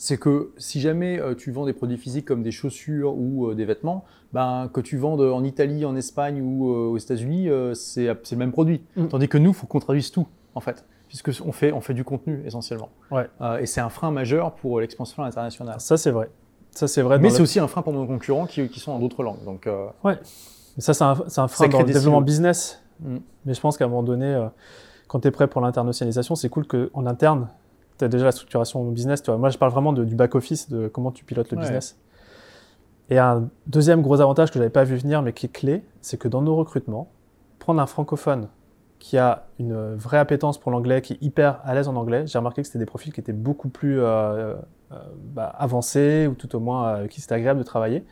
[0.00, 3.54] c'est que si jamais euh, tu vends des produits physiques comme des chaussures ou euh,
[3.54, 8.06] des vêtements, ben, que tu vendes en Italie, en Espagne ou euh, aux États-Unis, c'est
[8.06, 8.82] le même produit.
[8.96, 9.08] Mm.
[9.08, 11.92] Tandis que nous, il faut qu'on traduise tout, en fait, puisque on fait, on fait
[11.92, 12.88] du contenu essentiellement.
[13.10, 13.28] Ouais.
[13.60, 15.78] et c'est un frein majeur pour l'expansion internationale.
[15.80, 16.30] Ça, c'est vrai.
[16.70, 17.18] Ça, c'est vrai.
[17.18, 19.44] Mais c'est aussi un frein pour nos concurrents qui, qui sont en d'autres langues.
[19.44, 19.68] Donc,
[20.02, 20.18] ouais.
[20.78, 22.82] ça, c'est un, un, frein dans le développement business.
[23.00, 23.18] Mm.
[23.44, 24.48] Mais je pense qu'à un moment donné,
[25.08, 27.48] quand tu es prêt pour l'internationalisation, c'est cool qu'en interne,
[28.00, 29.22] tu as déjà la structuration business.
[29.22, 29.38] Tu vois.
[29.38, 31.98] Moi, je parle vraiment du back-office, de comment tu pilotes le business.
[33.10, 35.84] Et un deuxième gros avantage que je n'avais pas vu venir, mais qui est clé,
[36.00, 37.10] c'est que dans nos recrutements,
[37.58, 38.48] prendre un francophone
[39.00, 42.38] qui a une vraie appétence pour l'anglais, qui est hyper à l'aise en anglais, j'ai
[42.38, 44.54] remarqué que c'était des profils qui étaient beaucoup plus euh,
[44.92, 44.96] euh,
[45.32, 48.04] bah, avancés, ou tout au moins euh, qui c'était agréable de travailler.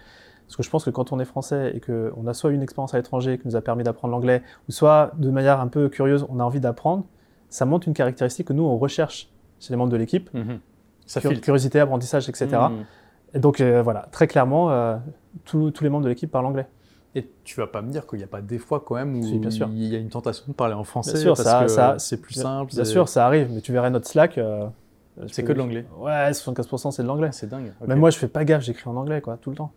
[0.47, 2.95] Parce que je pense que quand on est français et qu'on a soit une expérience
[2.95, 6.27] à l'étranger qui nous a permis d'apprendre l'anglais, ou soit de manière un peu curieuse,
[6.31, 7.05] on a envie d'apprendre,
[7.51, 10.33] ça montre une caractéristique que nous, on recherche chez les membres de l'équipe.
[10.35, 10.61] Mhm.
[11.07, 12.47] Ça Curiosité, apprentissage, etc.
[12.49, 12.85] Mhm.
[13.35, 14.97] Et donc, euh, voilà, très clairement, euh,
[15.45, 16.67] tous les membres de l'équipe parlent anglais.
[17.15, 19.25] Et tu vas pas me dire qu'il n'y a pas des fois quand même où
[19.25, 22.19] il y a une tentation de parler en français bien sûr, parce ça, que c'est
[22.19, 22.75] plus simple.
[22.75, 24.39] Bien sûr, ça arrive, mais tu verrais notre Slack.
[24.39, 24.67] Euh,
[25.27, 25.85] c'est que de l'anglais.
[25.99, 27.31] Ouais, 75% c'est de l'anglais.
[27.33, 27.73] C'est dingue.
[27.87, 29.73] Même moi, je fais pas gaffe, j'écris en anglais, quoi, tout le temps.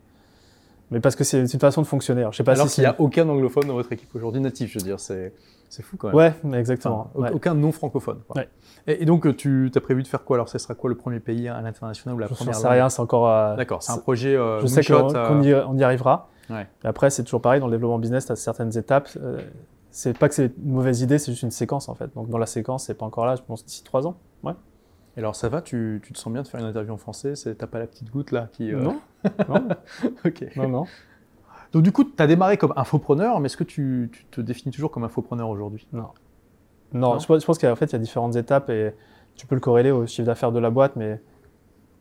[0.92, 2.22] Mais parce que c'est une façon de fonctionner.
[2.22, 4.72] Alors, je sais pas Alors s'il n'y a aucun anglophone dans votre équipe aujourd'hui natif,
[4.74, 5.34] je veux dire, c'est
[5.82, 6.16] fou quand même.
[6.18, 7.10] Ouais, exactement.
[7.16, 8.20] Aucun non francophone.
[8.36, 8.50] Ouais.
[8.88, 10.36] Et, donc, tu as prévu de faire quoi?
[10.36, 12.68] Alors, ce sera quoi le premier pays à l'international ou la première Je ne sais
[12.68, 13.30] rien, c'est encore.
[13.30, 14.36] Euh, D'accord, c'est un projet.
[14.36, 16.30] Euh, je sais qu'on euh, y, arrivera.
[16.50, 16.68] Ouais.
[16.84, 19.10] après, c'est toujours pareil, dans le développement business, tu as certaines étapes.
[19.92, 22.14] c'est pas que c'est une mauvaise idée, c'est juste une séquence en fait.
[22.16, 24.18] Donc, dans la séquence, c'est pas encore là, je pense d'ici trois ans.
[24.44, 24.54] Ouais.
[25.16, 27.34] Et alors ça va, tu, tu, te sens bien de faire une interview en français?
[27.58, 28.72] T'as pas la petite goutte là qui...
[28.72, 29.02] Non,
[29.48, 29.68] non.
[30.26, 30.56] ok.
[30.56, 30.86] Non, non.
[31.72, 34.74] Donc du coup, tu as démarré comme infopreneur, mais est-ce que tu, tu, te définis
[34.74, 35.88] toujours comme infopreneur aujourd'hui?
[35.94, 36.10] Non.
[36.94, 38.94] Non, je, pense qu'en fait, il y a différentes étapes et
[39.36, 41.22] tu peux le corréler au chiffre d'affaires de la boîte, mais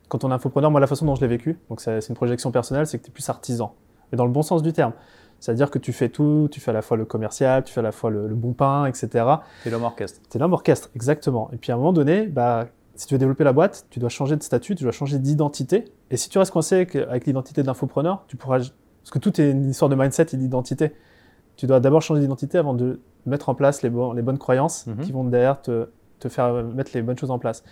[0.09, 2.51] quand on est infopreneur, moi, la façon dont je l'ai vécu, donc c'est une projection
[2.51, 3.75] personnelle, c'est que tu es plus artisan,
[4.11, 4.93] mais dans le bon sens du terme.
[5.39, 7.83] C'est-à-dire que tu fais tout, tu fais à la fois le commercial, tu fais à
[7.85, 9.25] la fois le, bon pain, etc.
[9.65, 10.21] es l'homme orchestre.
[10.35, 11.49] es l'homme orchestre, exactement.
[11.53, 12.67] Et puis à un moment donné, bah,
[13.01, 15.87] si tu veux développer la boîte, tu dois changer de statut, tu dois changer d'identité.
[16.11, 18.59] Et si tu restes coincé avec, l'identité d'infopreneur, tu pourras.
[18.59, 20.93] Parce que tout est une histoire de mindset et d'identité.
[21.57, 24.99] Tu dois d'abord changer d'identité avant de mettre en place les, les bonnes croyances mhm.
[24.99, 27.65] qui vont derrière te, te, faire mettre les bonnes choses en place.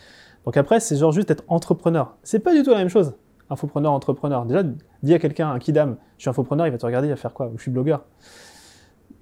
[0.46, 2.16] Donc après, c'est genre juste être entrepreneur.
[2.22, 3.12] C'est pas du tout la même chose.
[3.50, 4.46] Infopreneur, entrepreneur.
[4.46, 4.62] Déjà,
[5.02, 7.34] dis à quelqu'un, un kidam, je suis infopreneur, il va te regarder, il va faire
[7.34, 7.48] quoi?
[7.48, 8.02] Ou je suis blogueur.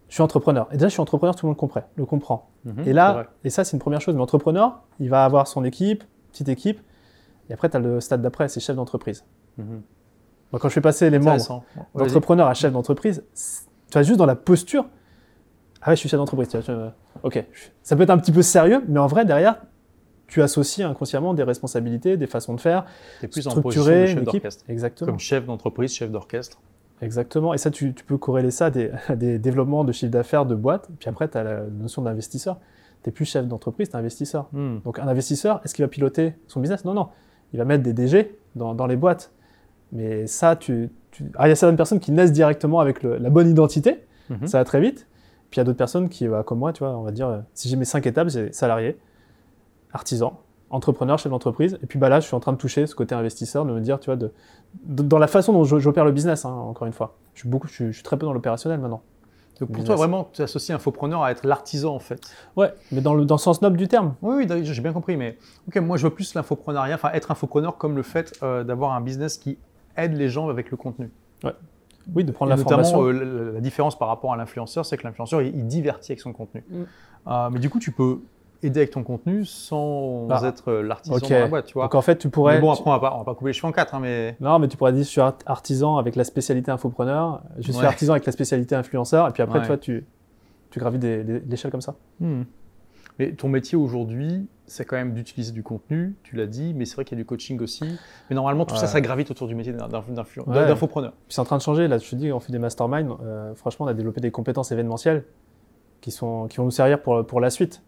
[0.09, 0.69] Je suis entrepreneur.
[0.70, 2.51] Et déjà, je suis entrepreneur, tout le monde comprend, le comprend.
[2.65, 4.15] Mhm, et là, et ça, c'est une première chose.
[4.15, 6.81] Mais entrepreneur, il va avoir son équipe, petite équipe.
[7.51, 9.24] Et après, tu as le stade d'après, c'est chef d'entreprise.
[9.59, 9.83] Mhm.
[10.53, 11.65] quand je fais passer les membres
[11.95, 14.87] d'entrepreneur à chef d'entreprise, tu vas juste dans la posture,
[15.83, 16.49] ah ouais, je suis chef d'entreprise.
[17.23, 17.45] Ok,
[17.83, 19.62] ça peut être un petit peu sérieux, mais en vrai, derrière,
[20.27, 22.85] tu associes inconsciemment des responsabilités, des façons de faire,
[23.23, 24.47] es plus en une équipe.
[24.69, 25.12] Exactement.
[25.12, 26.61] Comme chef d'entreprise, chef d'orchestre.
[27.02, 27.55] Exactement.
[27.55, 30.89] Et ça, tu, peux corréler ça à des, des développements de chiffre d'affaires de boîte.
[30.98, 32.59] Puis après, tu as la notion d'investisseur.
[33.02, 34.48] Tu n'es plus chef d'entreprise, tu es investisseur.
[34.52, 34.78] Hmm.
[34.85, 36.85] Donc un investisseur, est-ce qu'il va piloter son business?
[36.85, 37.09] Non, non.
[37.52, 39.32] Il va mettre des DG dans, dans les boîtes.
[39.93, 40.90] Mais ça, tu,
[41.36, 44.05] ah, il y a certaines personnes qui naissent directement avec la bonne identité.
[44.31, 44.47] Mhm.
[44.47, 45.06] Ça va très vite.
[45.51, 47.28] Puis il y a d'autres personnes qui, bah, comme moi, tu vois, on va dire,
[47.28, 48.98] euh, si j'ai mes cinq étapes, j'ai salarié,
[49.93, 50.40] artisan,
[50.71, 51.79] entrepreneur, chef d'entreprise.
[51.83, 53.81] Et puis bah, là, je suis en train de toucher ce côté investisseur, de me
[53.81, 54.33] dire, tu vois, de,
[54.85, 57.17] dans la façon dont j'opère le business, hein, encore une fois.
[57.35, 59.03] Je suis, beaucoup, je suis, très peu dans l'opérationnel maintenant.
[59.61, 62.21] Donc pour toi, vraiment, tu associes infopreneur à être l'artisan, en fait.
[62.57, 64.15] Ouais, mais dans le, dans le sens noble du terme.
[64.21, 65.17] Oui, oui j'ai bien compris.
[65.17, 65.39] Mais
[65.69, 69.01] ok, moi, je vois plus l'infopreneuriat, enfin, être infopreneur comme le fait euh, d'avoir un
[69.01, 69.59] business qui
[69.97, 71.11] aide les gens avec le contenu.
[71.43, 71.55] Ouais.
[72.15, 73.03] Oui, de prendre l'information.
[73.03, 76.33] Notamment, euh, la différence par rapport à l'influenceur, c'est que l'influenceur, il, divertit avec son
[76.33, 76.63] contenu.
[76.69, 76.83] Mm.
[77.29, 78.21] Euh, mais du coup, tu peux
[78.62, 80.41] aider avec ton contenu sans ah.
[80.45, 81.85] être l'artisan de la boîte, tu vois.
[81.85, 82.57] Donc en fait, tu pourrais.
[82.57, 84.37] Mais bon, après, on va pas, va pas couper les cheveux en quatre, hein, mais.
[84.41, 88.12] Non, mais tu pourrais dire, je suis artisan avec la spécialité infopreneur, je suis artisan
[88.12, 90.07] avec la spécialité influenceur, et puis après, toi, tu,
[90.70, 91.95] tu gravis des, l'échelle comme ça.
[92.20, 92.43] Hmm.
[93.19, 96.97] Mais ton métier aujourd'hui, c'est quand même d'utiliser du contenu, tu l'as dit, mais c'est
[96.97, 97.85] vrai qu'il y a du coaching aussi.
[98.28, 101.15] Mais normalement, tout ça, ça gravite autour du métier d'infopreneur.
[101.28, 101.89] C'est en train de changer.
[101.89, 103.16] Là, je te dis, on fait des masterminds.
[103.23, 105.24] Euh, franchement, on a développé des compétences événementielles
[106.01, 107.83] qui, sont, qui vont nous servir pour, pour la suite.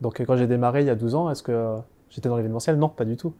[0.00, 1.76] Donc, quand j'ai démarré il y a 12 ans, est-ce que
[2.10, 2.76] j'étais dans l'événementiel?
[2.76, 3.34] Non, pas du tout.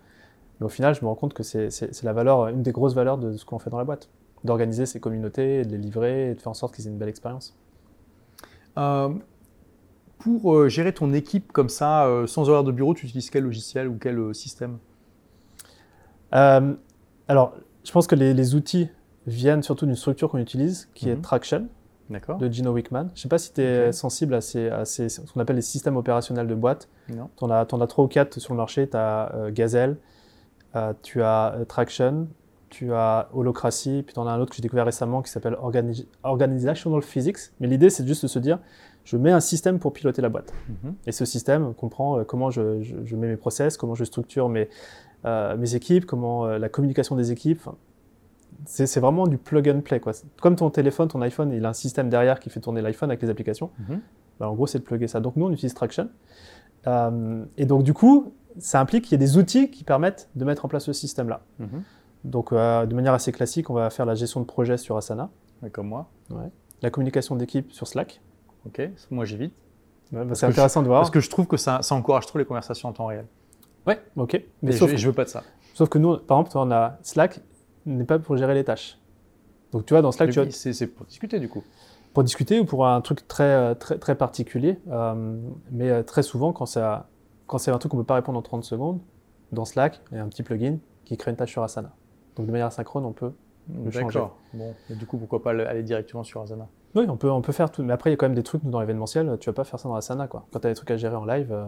[0.60, 1.70] Mais au final, je me rends compte que c'est
[2.02, 4.08] la valeur, une des grosses valeurs de ce qu'on fait dans la boîte.
[4.44, 7.08] D'organiser ces communautés, de les livrer et de faire en sorte qu'ils aient une belle
[7.08, 7.56] expérience.
[8.78, 9.10] Euh,
[10.18, 13.44] pour euh, gérer ton équipe comme ça, euh, sans horaire de bureau, tu utilises quel
[13.44, 14.78] logiciel ou quel système?
[16.32, 17.54] Alors,
[17.84, 18.88] je pense que les, outils
[19.26, 21.22] viennent surtout d'une structure qu'on utilise, qui est mhm.
[21.22, 21.68] Traction,
[22.10, 23.08] de Gino Wickman.
[23.14, 24.70] Je ne sais pas si tu es sensible à, ces,
[25.08, 26.88] ce qu'on appelle les systèmes opérationnels de boîte.
[27.08, 28.88] Tu en, as trois ou quatre sur le marché.
[28.88, 29.96] Tu as Gazelle,
[31.02, 32.28] tu as Traction,
[32.70, 35.56] tu as Holocracy, puis tu en as un autre que j'ai découvert récemment qui s'appelle
[36.22, 37.38] Organizational Physics.
[37.60, 38.58] Mais l'idée, c'est juste de se dire,
[39.06, 40.52] je mets un système pour piloter la boîte.
[40.68, 40.94] Mhm.
[41.06, 42.60] Et ce système comprend euh, comment je,
[43.14, 44.68] mets mes process, comment je structure mes,
[45.24, 47.62] euh, mes équipes, comment euh, la communication des équipes.
[48.64, 50.00] C'est vraiment du plug and play.
[50.00, 50.12] Quoi.
[50.40, 53.22] Comme ton téléphone, ton iPhone, il a un système derrière qui fait tourner l'iPhone avec
[53.22, 53.70] les applications.
[53.78, 54.00] Mhm.
[54.40, 55.20] Ben, en gros, c'est de plugger ça.
[55.20, 56.08] Donc nous, on utilise Traction.
[57.56, 60.64] et donc du coup, ça implique qu'il y ait des outils qui permettent de mettre
[60.64, 61.42] en place ce système-là.
[61.58, 61.82] Mhm.
[62.24, 65.30] Donc, de manière assez classique, on va faire la gestion de projet sur Asana.
[65.72, 66.10] comme moi.
[66.82, 68.20] La communication d'équipe sur Slack.
[68.66, 69.54] Ok, moi j'évite.
[70.12, 71.00] Bah, c'est intéressant de voir.
[71.00, 73.26] Parce que je trouve que ça, ça, encourage trop les conversations en temps réel.
[73.86, 74.42] Ouais, ok.
[74.62, 75.42] Mais sauf je, je veux pas de ça.
[75.74, 77.40] Sauf que nous, par exemple, on a Slack
[77.86, 78.98] n'est pas pour gérer les tâches.
[79.72, 81.62] Donc tu vois, dans Slack, tu C'est pour discuter du coup.
[82.14, 84.78] Pour discuter ou pour un truc très, euh, très, très particulier.
[84.88, 85.38] Euh,
[85.70, 87.08] mais euh, très souvent, quand, ça,
[87.46, 89.00] quand c'est un truc qu'on ne peut pas répondre en 30 secondes,
[89.52, 91.94] dans Slack, il y a un petit plugin qui crée une tâche sur Asana.
[92.36, 93.32] Donc de manière asynchrone, on peut
[93.68, 94.18] le changer.
[94.18, 94.38] D'accord.
[94.54, 96.68] Bon, et du coup, pourquoi pas aller directement sur Asana?
[96.96, 97.82] Oui, on peut, on peut faire tout.
[97.82, 99.64] Mais après, il y a quand même des trucs, nous, dans l'événementiel, tu vas pas
[99.64, 100.46] faire ça dans la Sana, quoi.
[100.50, 101.66] Quand tu as des trucs à gérer en live, euh,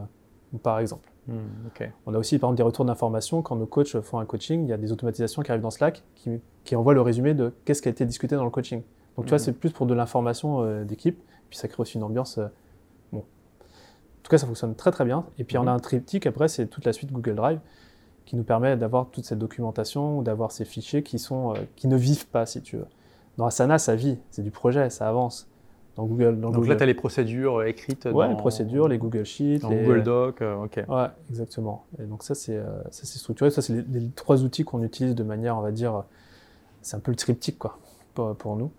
[0.63, 1.11] par exemple.
[1.29, 1.69] Hmm,
[2.07, 3.43] on a aussi, par exemple, des retours d'informations.
[3.43, 6.03] Quand nos coachs font un coaching, il y a des automatisations qui arrivent dans Slack
[6.15, 8.83] qui, qui envoient le résumé de qu'est-ce qui a été discuté dans le coaching.
[9.17, 9.41] Donc, tu vois, hmm.
[9.41, 11.21] c'est plus pour de l'information euh, d'équipe.
[11.51, 12.39] Puis, ça crée aussi une ambiance.
[12.39, 12.47] Euh,
[13.13, 13.19] bon.
[13.19, 15.27] En tout cas, ça fonctionne très, très bien.
[15.39, 15.77] Et puis, on a hmm.
[15.77, 17.61] un triptyque, après, c'est toute la suite Google Drive
[18.25, 22.27] qui nous permet d'avoir toute cette documentation, d'avoir ces fichiers qui, sont, qui ne vivent
[22.27, 22.87] pas, si tu veux.
[23.39, 25.48] Dans Asana, ça vit, c'est du projet, ça avance.
[25.99, 26.39] Dans Google.
[26.39, 29.59] Donc là, tu as les procédures euh, écrites Ouais, les procédures, les Google Sheets.
[29.59, 30.85] Dans Google Doc, euh, ok.
[30.89, 31.87] Ouais, exactement.
[32.01, 33.51] Et donc ça, c'est euh, structuré.
[33.51, 36.05] Ça, c'est les, trois outils qu'on utilise de manière, on va dire,
[36.83, 37.81] c'est un peu le triptyque, quoi,
[38.15, 38.71] pour nous.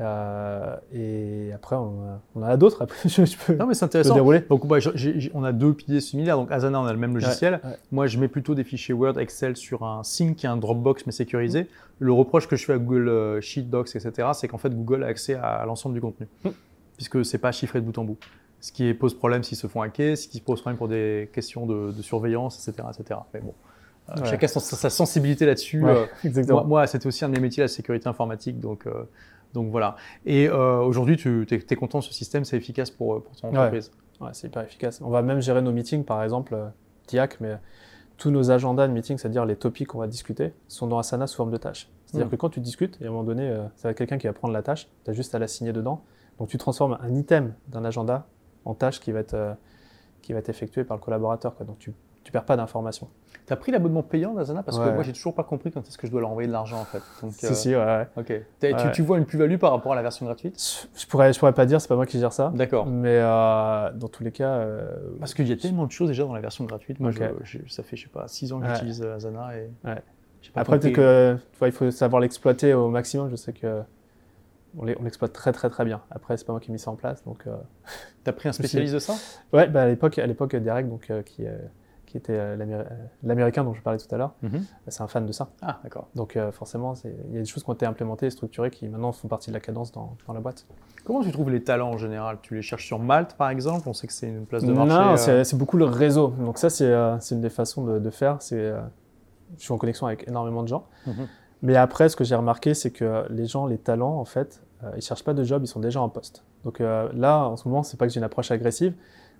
[0.00, 2.82] Euh, et après, on, en a d'autres.
[2.82, 4.14] Après, je, peux, non, mais c'est intéressant.
[4.14, 4.40] Dérouler.
[4.40, 4.78] Donc, bah,
[5.34, 6.36] on a deux piliers similaires.
[6.36, 7.60] Donc, Asana, on a le même logiciel.
[7.90, 11.06] Moi, je mets plutôt des fichiers Word, Excel sur un Sync qui est un Dropbox
[11.06, 11.68] mais sécurisé.
[11.98, 15.04] Le reproche que je fais à Google euh, Sheet, Docs, etc., c'est qu'en fait, Google
[15.04, 16.50] a accès à, l'ensemble du contenu, mm.
[16.96, 18.18] puisque c'est pas chiffré de bout en bout.
[18.60, 21.66] Ce qui pose problème s'ils se font hacker, ce qui pose problème pour des questions
[21.66, 23.20] de, surveillance, etc., etc.
[23.34, 23.54] Mais bon.
[24.10, 25.78] Euh, chacun sa, sa sensibilité là-dessus.
[26.48, 28.58] moi, moi c'était aussi un de mes métiers, la sécurité informatique.
[28.58, 28.86] Donc,
[29.54, 29.96] donc voilà.
[30.24, 33.90] Et euh, aujourd'hui, tu es, content de ce système, c'est efficace pour, pour ton entreprise?
[34.20, 35.00] Ouais, c'est hyper efficace.
[35.02, 36.68] On va même gérer nos meetings, par exemple, euh,
[37.06, 37.56] TIAC, mais
[38.16, 41.36] tous nos agendas de meeting, c'est-à-dire les topics qu'on va discuter, sont dans Asana sous
[41.36, 41.90] forme de tâches.
[42.06, 42.30] C'est-à-dire hmm.
[42.30, 44.32] que quand tu discutes, et à un moment donné, euh, ça va quelqu'un qui va
[44.32, 46.04] prendre la tâche, tu as juste à la signer dedans.
[46.38, 48.26] Donc tu transformes un item d'un agenda
[48.64, 49.56] en tâche qui va être,
[50.22, 51.54] qui va être effectuée par le collaborateur.
[51.64, 51.92] Donc tu
[52.22, 53.08] tu perds pas d'informations.
[53.46, 55.98] Tu as pris l'abonnement payant d'Asana parce que moi j'ai toujours pas compris quand est-ce
[55.98, 57.02] que je dois leur envoyer de l'argent en fait.
[57.30, 58.06] si, euh, si, ouais.
[58.16, 58.92] Ok.
[58.92, 60.88] Tu, vois une plus-value par rapport à la version gratuite?
[60.94, 62.52] Je pourrais, je pourrais pas dire, c'est pas moi qui gère ça.
[62.54, 62.86] D'accord.
[62.86, 64.50] Mais euh, dans tous les cas.
[64.50, 67.00] Euh, parce qu'il y a tellement de choses déjà dans la version gratuite.
[67.00, 69.70] Moi, ça fait je sais pas 6 ans que j'utilise Asana et.
[70.54, 73.28] Après peut-être que il faut savoir l'exploiter au maximum.
[73.30, 73.82] Je sais que
[74.78, 76.00] on l'exploite très très très bien.
[76.10, 77.44] Après, c'est pas moi qui ai mis ça en place, donc.
[78.24, 79.14] Tu as pris un spécialiste de ça?
[79.52, 81.44] Ouais, bah à l'époque, à l'époque, Derek, donc qui
[82.12, 82.84] qui était euh, euh,
[83.22, 84.64] l'américain dont je parlais tout à l'heure, mhm.
[84.88, 85.48] c'est un fan de ça.
[85.62, 86.08] Ah, d'accord.
[86.14, 88.86] Donc euh, forcément, il y a des choses qui ont été implémentées et structurées qui
[88.86, 90.66] maintenant font partie de la cadence dans, dans, la boîte.
[91.04, 92.38] Comment tu trouves les talents en général?
[92.42, 93.88] Tu les cherches sur Malte, par exemple?
[93.88, 95.32] On sait que c'est une place de marché.
[95.32, 96.28] Non, c'est beaucoup le réseau.
[96.28, 96.92] Donc ça, c'est
[97.30, 98.38] une des façons de, faire.
[98.40, 98.76] je
[99.56, 100.84] suis en connexion avec énormément de gens.
[101.06, 101.26] Mhm.
[101.62, 104.62] Mais après, ce que j'ai remarqué, c'est que les gens, les talents, en fait,
[104.96, 106.44] ils cherchent pas de job, ils sont déjà en poste.
[106.64, 108.94] Donc là, en ce moment, c'est pas que j'ai une approche agressive,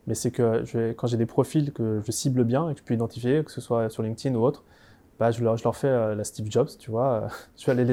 [0.06, 2.94] mais c'est que quand j'ai des profils que je cible bien et que je peux
[2.94, 4.64] identifier, que ce soit sur LinkedIn ou autre,
[5.22, 7.28] bah, je, leur, fais euh, la Steve Jobs, tu vois.
[7.68, 7.84] aller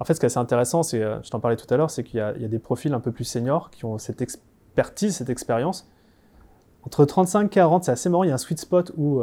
[0.00, 1.90] En fait, ce qui est assez intéressant, c'est, euh, je t'en parlais tout à l'heure,
[1.90, 5.14] c'est qu'il y, y, a des profils un peu plus seniors qui ont cette expertise,
[5.14, 5.88] cette expérience,
[6.84, 9.22] Entre 35 et 40, c'est assez marrant, il y a un sweet spot où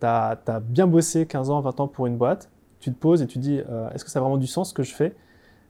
[0.00, 3.26] tu as, bien bossé 15 ans, 20 ans pour une boîte, tu te poses et
[3.26, 3.62] tu dis,
[3.94, 5.16] est-ce que ça a vraiment du sens ce que je fais?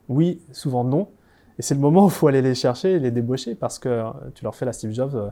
[0.09, 1.07] Oui, souvent non.
[1.57, 4.03] Et c'est le moment où il faut aller les chercher et les débaucher parce que
[4.35, 5.31] tu leur fais la Steve Jobs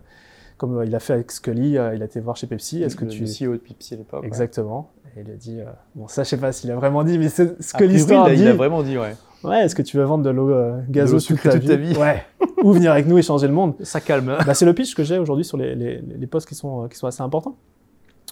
[0.62, 2.84] comme euh, il a fait avec Scully, euh, il a été voir chez Pepsi.
[2.84, 3.22] Est-ce que tu...
[3.22, 4.24] Le CEO de Pepsi à l'époque.
[4.24, 4.92] Exactement.
[5.18, 5.66] Et il a dit, euh,
[5.96, 8.36] bon ça je sais pas s'il a vraiment dit, mais c'est ce que l'histoire dit.
[8.36, 9.16] Il a vraiment dit, ouais.
[9.44, 10.54] Ouais, est-ce que tu veux vendre de l'eau
[10.88, 12.24] gazeuse toute, ta, vie, Ouais.
[12.64, 14.38] Ou venir avec nous et changer le monde Ça calme.
[14.46, 16.96] Bah, c'est le pitch que j'ai aujourd'hui sur les, les, les, postes qui sont, qui
[16.96, 17.56] sont assez importants.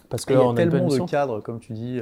[0.10, 2.00] Parce que il y a tellement de cadres, comme tu dis,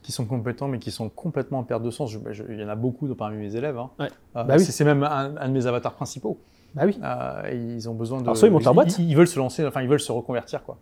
[0.00, 2.16] qui sont compétents, mais qui sont complètement en perte de sens.
[2.16, 3.76] Bah, il y en a beaucoup parmi mes élèves.
[3.76, 3.90] Hein.
[4.00, 4.08] Ouais.
[4.34, 4.64] bah, oui.
[4.64, 6.38] C'est même un, un, de mes avatars principaux.
[6.74, 6.98] Bah oui.
[7.02, 8.24] Euh, ils ont besoin de.
[8.24, 8.98] Alors, soit ils montent leur boîte.
[8.98, 10.78] Ils, veulent se lancer, enfin, ils veulent se reconvertir, quoi.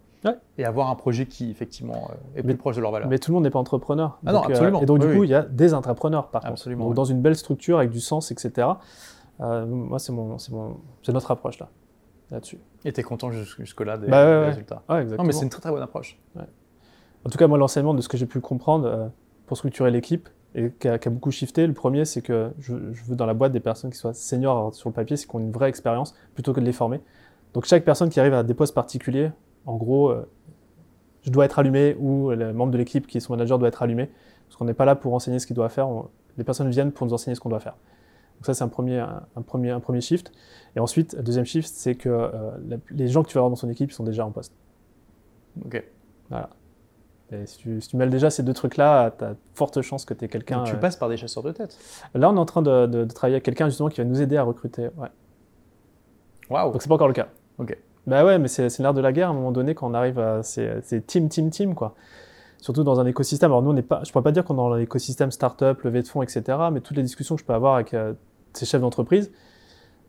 [0.59, 3.09] Et avoir un projet qui, effectivement, euh, est plus proche de leur valeur.
[3.09, 4.19] Mais tout le monde n'est pas entrepreneur.
[4.27, 4.82] Ah non, euh, absolument.
[4.82, 6.97] et donc, du coup, il y a des entrepreneurs, par absolument, contre.
[6.97, 8.69] Donc, dans une belle structure avec du sens, etc.
[9.39, 10.77] moi, c'est mon, mon,
[11.09, 11.69] notre approche, là,
[12.31, 12.59] là-dessus.
[12.85, 14.82] Et tu es content jusque-là des, bah, résultats.
[14.89, 15.23] Ouais, exactement.
[15.23, 16.19] Non, mais c'est une très, très bonne approche.
[17.24, 19.10] En tout cas, moi, l'enseignement de ce que j'ai pu comprendre
[19.47, 21.66] pour structurer l'équipe, et qui a, beaucoup shifté.
[21.66, 24.89] Le premier, c'est que je, veux dans la boîte des personnes qui soient seniors sur
[24.89, 27.01] le papier, c'est qu'on ait une vraie expérience plutôt que de les former.
[27.55, 29.31] Donc chaque personne qui arrive à des postes particuliers,
[29.66, 30.29] en gros, euh,
[31.23, 33.83] je dois être allumé ou le membre de l'équipe qui est son manager doit être
[33.83, 34.09] allumé,
[34.47, 35.89] parce qu'on n'est pas là pour enseigner ce qu'il doit faire.
[36.37, 37.77] les personnes viennent pour nous enseigner ce qu'on doit faire.
[38.37, 40.33] Donc ça, c'est un premier, un, premier, un premier shift.
[40.77, 43.57] Et ensuite, le deuxième shift, c'est que euh, les gens que tu vas avoir dans
[43.57, 44.55] son équipe sont déjà en poste.
[45.65, 45.83] Ok.
[46.31, 46.51] Voilà
[47.45, 50.65] si, tu, mêles déjà ces deux trucs-là, tu as forte chance que tu es quelqu'un.
[50.65, 51.77] Tu passes par des chasseurs de tête.
[52.15, 54.43] Là, on est en train de, travailler avec quelqu'un justement qui va nous aider à
[54.43, 54.89] recruter.
[54.97, 55.09] Ouais.
[56.51, 57.29] Waouh Donc c'est pas encore le cas.
[57.59, 57.77] Ok.
[58.07, 60.19] Bah ouais, mais c'est l'art de la guerre à un moment donné quand on arrive
[60.19, 60.43] à.
[60.43, 61.95] C'est team, team, team, quoi.
[62.59, 63.51] Surtout dans un écosystème.
[63.51, 64.03] Alors nous, on n'est pas.
[64.05, 66.43] Je pourrais pas dire qu'on est dans l'écosystème startup, levée de fonds, etc.
[66.73, 68.15] Mais toutes les discussions que je peux avoir avec euh,
[68.55, 69.31] ces chefs d'entreprise,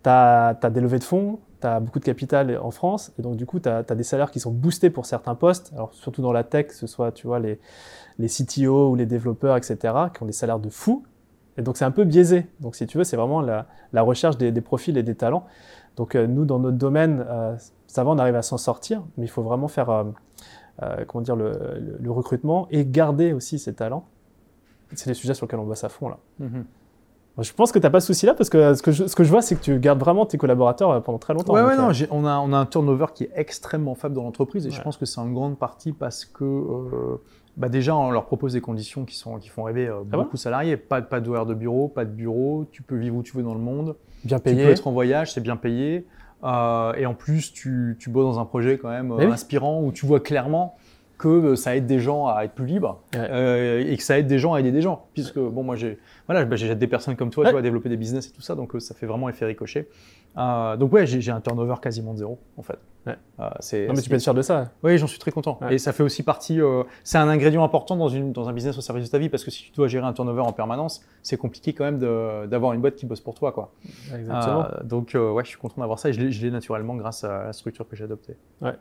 [0.04, 3.36] tu as, des levées de fonds, tu as beaucoup de capital en France, et donc
[3.36, 6.32] du coup, tu as, des salaires qui sont boostés pour certains postes, alors surtout dans
[6.32, 7.60] la tech, que ce soit tu vois, les,
[8.18, 9.78] les CTO ou les développeurs, etc.,
[10.14, 11.04] qui ont des salaires de fous.
[11.58, 12.48] Et donc c'est un peu biaisé.
[12.60, 13.66] Donc si tu veux, c'est vraiment la,
[14.02, 15.46] recherche des, profils et des talents.
[15.98, 17.56] Donc euh, nous, dans notre domaine, euh,
[17.88, 20.06] ça va, on arrive à s'en sortir, mais il faut vraiment faire euh,
[21.08, 24.06] comment dire, le, le, recrutement et garder aussi ces talents.
[24.94, 26.18] C'est les sujets sur lesquels on bosse à fond là.
[26.42, 26.64] Mm-hmm.
[27.42, 29.24] Je pense que tu n'as pas ce souci-là parce que ce que, je, ce que
[29.24, 31.54] je vois, c'est que tu gardes vraiment tes collaborateurs euh, pendant très longtemps.
[31.54, 34.24] Ouais, ouais, non, euh, on, a, on a un turnover qui est extrêmement faible dans
[34.24, 37.22] l'entreprise et je pense que c'est en grande partie parce que euh,
[37.58, 40.42] bah déjà, on leur propose des conditions qui, sont, qui font rêver ah beaucoup de
[40.42, 40.78] salariés.
[40.78, 43.54] Pas, pas d'horaire de bureau, pas de bureau, tu peux vivre où tu veux dans
[43.54, 43.96] le monde.
[44.24, 44.58] Bien payé.
[44.58, 46.06] Tu peux être en voyage, c'est bien payé.
[46.44, 50.20] et en plus, tu, tu bosses dans un projet quand même inspirant où tu vois
[50.20, 50.76] clairement
[51.20, 54.54] que ça aide des gens à être plus libres et que ça aide des gens
[54.54, 55.06] à aider des gens.
[55.14, 58.28] Puisque, bon, moi, j'ai voilà, bah, des personnes comme toi, tu vois, développer des business
[58.28, 59.90] et tout ça, donc euh, ça fait vraiment effet ricochet.
[60.38, 62.78] Euh, donc ouais, j'ai un turnover quasiment de zéro en fait.
[63.08, 63.16] Ouais.
[63.40, 64.70] Euh, non mais tu peux être fier de ça.
[64.84, 65.60] Oui, j'en suis très content.
[65.72, 66.60] Et ça fait aussi partie,
[67.04, 69.44] c'est un ingrédient important dans, une, dans un business au service de ta vie parce
[69.44, 71.98] que si tu dois gérer un turnover en permanence, c'est compliqué quand même
[72.48, 73.74] d'avoir une boîte qui bosse pour toi quoi.
[74.14, 74.68] Exactement.
[74.84, 77.88] donc ouais, je suis content d'avoir ça et je l'ai naturellement grâce à la structure
[77.88, 78.38] que j'ai adoptée.
[78.62, 78.76] Ouais.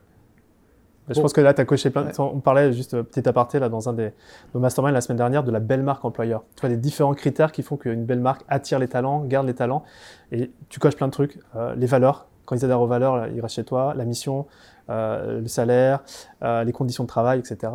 [1.09, 2.09] Je pense que là, tu as coché plein.
[2.19, 4.13] On parlait juste euh, petit aparté là dans un des
[4.55, 6.45] nos masterminds la semaine dernière de la belle marque employeur.
[6.57, 9.55] Tu vois les différents critères qui font qu'une belle marque attire les talents, garde les
[9.55, 9.85] talents,
[10.33, 11.39] et tu coches plein de trucs.
[11.57, 13.95] Euh, les valeurs, quand ils adhèrent aux valeurs, ils restent chez toi.
[13.97, 14.47] La mission,
[14.91, 16.03] euh, le salaire,
[16.43, 17.71] les conditions de travail, etc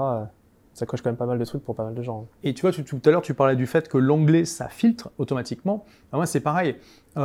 [0.74, 2.28] ça coche quand même pas mal de trucs pour pas mal de gens.
[2.44, 5.86] Et tu vois, tout, à l'heure, tu parlais du fait que l'anglais, ça filtre automatiquement.
[6.12, 6.76] Ah, moi, c'est pareil.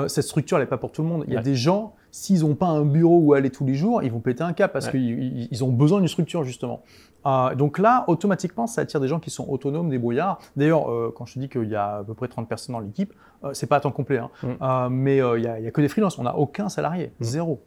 [0.06, 1.24] cette structure, elle n'est pas pour tout le monde.
[1.26, 4.02] Il y a des gens, s'ils n'ont pas un bureau où aller tous les jours,
[4.02, 6.82] ils vont péter un cap parce qu'ils ont besoin d'une structure, justement.
[7.26, 10.38] Euh, donc là, automatiquement, ça attire des gens qui sont autonomes, débrouillards.
[10.56, 12.80] D'ailleurs, euh, quand je te dis qu'il y a à peu près 30 personnes dans
[12.80, 13.12] l'équipe,
[13.44, 14.30] euh, c'est pas à temps complet, hein.
[14.42, 14.92] mm.
[14.92, 16.18] mais il n'y a, que des freelances.
[16.18, 17.24] On n'a aucun salarié, mm.
[17.24, 17.62] zéro.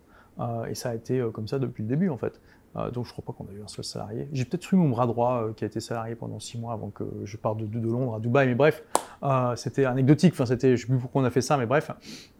[0.68, 2.42] et ça a été comme ça depuis le début, en fait.
[2.94, 4.30] Donc je crois pas qu'on a eu un seul salarié.
[4.32, 7.04] J'ai peut-être eu mon bras droit qui a été salarié pendant six mois avant que
[7.26, 8.84] je parte de, de, Londres à Dubaï, mais bref,
[9.56, 10.34] c'était anecdotique.
[10.34, 11.92] Enfin, c'était, je sais plus pourquoi on a fait ça, mais bref.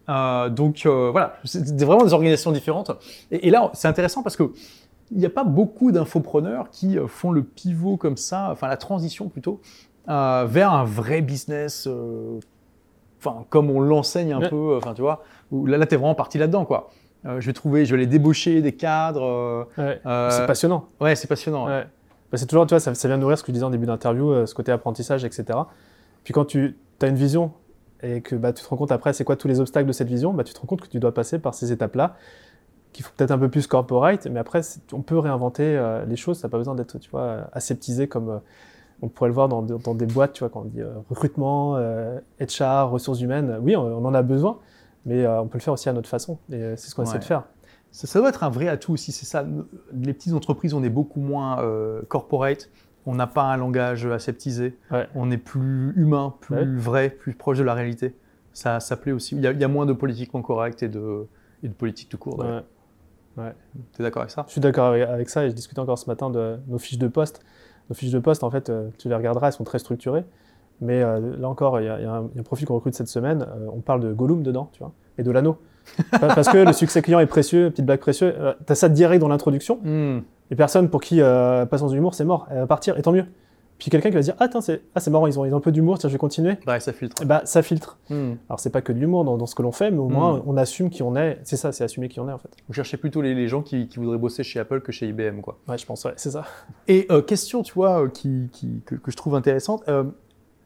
[0.08, 2.92] donc voilà, c'était vraiment des organisations différentes.
[3.30, 4.54] Et, et là, c'est intéressant parce que
[5.12, 8.78] il n'y a pas beaucoup d'infopreneurs qui euh, font le pivot comme ça, enfin la
[8.78, 9.62] transition plutôt,
[10.10, 12.40] euh, vers un vrai business, euh,
[13.20, 16.16] enfin comme on l'enseigne un peu, enfin tu vois, où là, là tu es vraiment
[16.16, 16.90] parti là-dedans quoi.
[17.24, 19.68] Je vais trouver, je vais aller débaucher des cadres.
[19.78, 20.88] c'est passionnant.
[21.00, 21.66] Ouais, c'est passionnant.
[21.66, 24.46] Bah, c'est toujours, tu vois, ça, vient nourrir ce que je disais en début d'interview,
[24.46, 25.60] ce côté apprentissage, etc.
[26.24, 27.52] Puis quand tu as une vision
[28.04, 30.08] et que bah, tu te rends compte après, c'est quoi tous les obstacles de cette
[30.08, 32.16] vision, bah, tu te rends compte que tu dois passer par ces étapes-là
[32.94, 34.62] qui font peut-être un peu plus corporate, mais après,
[34.92, 38.30] on peut réinventer euh, les choses, ça n'a pas besoin d'être, tu vois, aseptisé comme
[38.30, 38.38] euh,
[39.02, 41.78] on pourrait le voir dans, dans, des boîtes, tu vois, quand on dit euh, recrutement,
[42.40, 43.58] HR, ressources humaines.
[43.62, 44.60] Oui, on, en a besoin,
[45.06, 47.24] mais on peut le faire aussi à notre façon, et c'est ce qu'on essaie de
[47.24, 47.44] faire.
[47.92, 49.46] Ça, doit être un vrai atout aussi, c'est ça.
[49.94, 52.70] Les petites entreprises, on est beaucoup moins euh, corporate,
[53.06, 54.78] on n'a pas un langage aseptisé,
[55.16, 58.16] on est plus humain, plus vrai, plus proche de la réalité.
[58.54, 59.36] Ça, ça plaît aussi.
[59.36, 61.26] Il y, a, moins de politiquement correct et de,
[61.64, 62.40] et de politique tout court.
[63.38, 63.54] Ouais.
[63.94, 64.44] Tu es d'accord avec ça?
[64.48, 67.08] Je suis d'accord avec, ça et je discutais encore ce matin de nos fiches de
[67.08, 67.42] poste.
[67.90, 70.26] Nos fiches de poste, en fait, euh, tu les regarderas, elles sont très structurées.
[70.82, 73.44] Mais euh, là encore, il y, a un profil qu'on recrute cette semaine.
[73.44, 75.58] Euh, on parle de Gollum dedans, tu vois, et de l'anneau.
[76.20, 78.34] Parce que le succès client est précieux, petite blague précieuse.
[78.66, 79.80] tu as ça direct dans l'introduction.
[79.84, 80.22] Hmm.
[80.50, 82.48] Et personne pour qui euh, passance d'humour, c'est mort.
[82.52, 83.26] Elle va partir, et tant mieux.
[83.82, 85.62] Puis quelqu'un qui va se dire Ah, c'est ah, marrant, ils ont, ils ont un
[85.62, 86.58] peu d'humour, tiens, je vais continuer.
[86.68, 87.26] Bah, ça filtre.
[87.26, 87.98] bah, ça filtre.
[88.12, 88.34] Hmm.
[88.48, 90.44] Alors, c'est pas que de l'humour dans, ce que l'on fait, mais au moins, hmm.
[90.46, 91.40] on assume qui on est.
[91.44, 92.50] C'est ça, c'est assumer qui on est, en fait.
[92.68, 95.58] Vous cherchez plutôt les, gens qui, voudraient bosser chez Apple que chez IBM, quoi.
[95.68, 96.44] Ouais, je pense, ouais, c'est ça.
[96.88, 99.84] Et euh, question, tu vois, euh, qui, qui que, je trouve intéressante.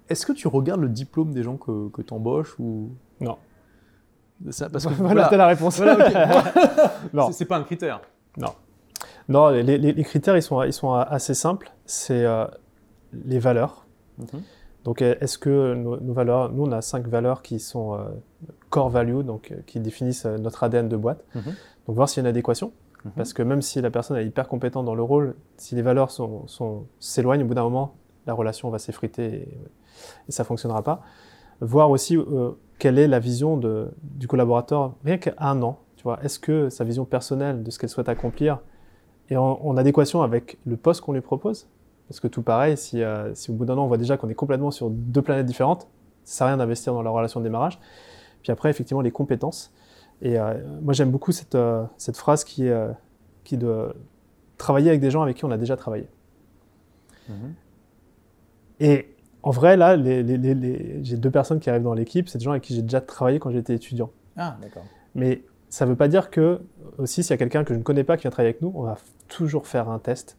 [0.06, 2.91] Euh, est-ce que tu regardes le diplôme des gens que, que tu embauches ou...
[3.19, 3.38] Non.
[4.49, 5.82] Ça, parce que, voilà, la réponse.
[7.14, 7.32] non.
[7.32, 8.02] C'est pas un critère.
[8.38, 8.53] Non.
[9.30, 11.72] Non, les, critères, ils sont, ils sont assez simples.
[11.86, 12.26] C'est
[13.14, 13.86] les valeurs
[14.18, 14.41] Mhm.
[14.84, 18.03] Donc, est-ce que nos, valeurs, nous, on a cinq valeurs qui sont euh,
[18.69, 21.23] core value, donc euh, qui définissent euh, notre ADN de boîte.
[21.34, 21.44] Mhm.
[21.88, 22.72] Donc, voir s'il y a une adéquation.
[23.03, 23.11] Mhm.
[23.15, 26.11] Parce que même si la personne est hyper compétente dans le rôle, si les valeurs
[26.11, 27.95] s'éloignent, sont, s'éloignent, au bout d'un moment,
[28.27, 29.57] la relation va s'effriter et,
[30.30, 31.01] ça ne fonctionnera pas.
[31.61, 32.17] Voir aussi
[32.80, 35.80] quelle est la vision de, du collaborateur, rien qu'à un an.
[35.95, 38.59] Tu vois, est-ce que sa vision personnelle de ce qu'elle souhaite accomplir
[39.30, 41.67] est en adéquation avec le poste qu'on lui propose?
[42.07, 44.30] Parce que tout pareil, si, euh, si au bout d'un an, on voit déjà qu'on
[44.30, 45.88] est complètement sur deux planètes différentes,
[46.23, 47.80] ça sert à rien d'investir dans la relation de démarrage.
[48.43, 49.73] Puis après, effectivement, les compétences.
[50.22, 52.88] Et euh, moi, j'aime beaucoup cette, euh, cette phrase qui est
[53.43, 53.93] qui de
[54.57, 56.07] travailler avec des gens avec qui on a déjà travaillé.
[57.30, 57.51] Mm-hmm.
[58.80, 59.15] Et
[59.45, 62.43] en vrai, là, les, les, les, j'ai deux personnes qui arrivent dans l'équipe, c'est des
[62.43, 64.09] gens avec qui j'ai déjà travaillé quand j'étais étudiant.
[64.35, 64.84] Ah, d'accord.
[65.13, 66.61] Mais ça ne veut pas dire que,
[66.97, 68.72] aussi, s'il y a quelqu'un que je ne connais pas qui vient travailler avec nous,
[68.73, 68.97] on va
[69.27, 70.35] toujours faire un test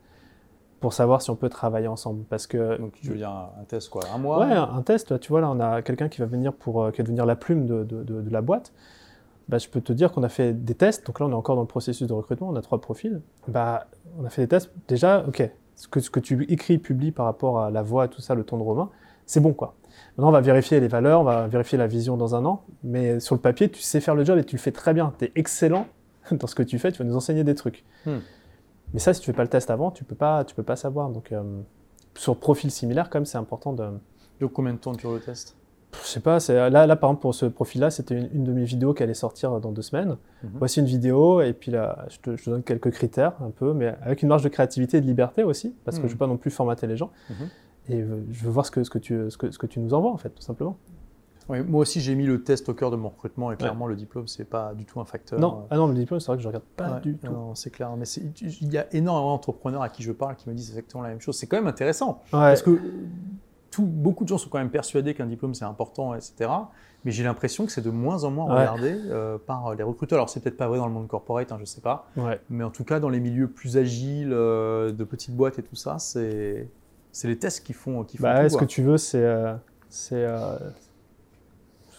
[0.81, 2.25] pour savoir si on peut travailler ensemble.
[2.25, 5.21] Parce que, Donc, tu veux dire un, test quoi Un mois Ouais, un, test.
[5.21, 7.37] Tu vois, là, on a quelqu'un qui va venir pour euh, qui va devenir la
[7.37, 8.73] plume de, de, de, la boîte.
[9.49, 11.07] Bah, je peux te dire qu'on a fait des tests.
[11.07, 12.49] Donc là, on est encore dans le processus de recrutement.
[12.49, 13.21] On a trois profils.
[13.47, 13.87] Bah,
[14.19, 14.73] on a fait des tests.
[14.89, 18.21] Déjà, OK, ce que, ce que tu écris, publies par rapport à la voix, tout
[18.21, 18.91] ça, le ton de Romain,
[19.27, 19.75] c'est bon, quoi.
[20.17, 22.65] Maintenant, on va vérifier les valeurs, on va vérifier la vision dans un an.
[22.83, 25.13] Mais sur le papier, tu sais faire le job et tu le fais très bien.
[25.19, 25.87] Tu es excellent
[26.31, 26.93] dans ce que tu fais.
[26.93, 27.85] Tu vas nous enseigner des trucs.
[28.07, 28.19] Hmm.
[28.95, 30.77] Mais ça, si tu fais pas le test avant, tu peux pas, tu peux pas
[30.77, 31.11] savoir.
[31.11, 31.43] Donc, euh,
[32.15, 33.91] sur profil similaire, comme c'est important de.
[34.41, 35.57] Donc, combien de temps dure le test?
[35.93, 36.39] Je sais pas.
[36.49, 39.61] Là, là, par exemple, pour ce profil-là, c'était une, de mes vidéos qui allait sortir
[39.61, 40.17] dans deux semaines.
[40.43, 40.51] Mhm.
[40.55, 44.23] Voici une vidéo, et puis là, je te, donne quelques critères, un peu, mais avec
[44.23, 46.09] une marge de créativité et de liberté aussi, parce que mhm.
[46.09, 47.11] je veux pas non plus formater les gens.
[47.31, 47.49] Mhm.
[47.89, 49.95] Et je veux voir ce que, ce, que tu, ce, que, ce que tu nous
[49.95, 50.77] envoies, en fait, tout simplement
[51.49, 54.27] moi aussi, j'ai mis le test au cœur de mon recrutement et clairement, le diplôme,
[54.27, 55.39] c'est pas du tout un facteur.
[55.39, 55.67] Non, euh.
[55.71, 57.33] ah non le diplôme, c'est vrai que je regarde pas du tout.
[57.33, 57.91] Non, c'est clair.
[57.97, 61.11] Mais il y a énormément d'entrepreneurs à qui je parle qui me disent exactement la
[61.11, 61.37] même chose.
[61.37, 62.23] C'est quand même intéressant.
[62.31, 62.81] Parce que
[63.77, 66.51] tout, beaucoup de gens sont quand même persuadés qu'un diplôme, c'est important, etc.
[67.05, 70.17] Mais j'ai l'impression que c'est de moins en moins regardé euh, par les recruteurs.
[70.17, 72.09] Alors, c'est peut-être pas vrai dans le monde corporate, hein, je sais pas.
[72.49, 75.77] Mais en tout cas, dans les milieux plus agiles, euh, de petites boîtes et tout
[75.77, 76.69] ça, c'est
[77.25, 79.27] les tests qui font, qui font bah, Ce que tu veux, c'est
[79.91, 80.27] c'est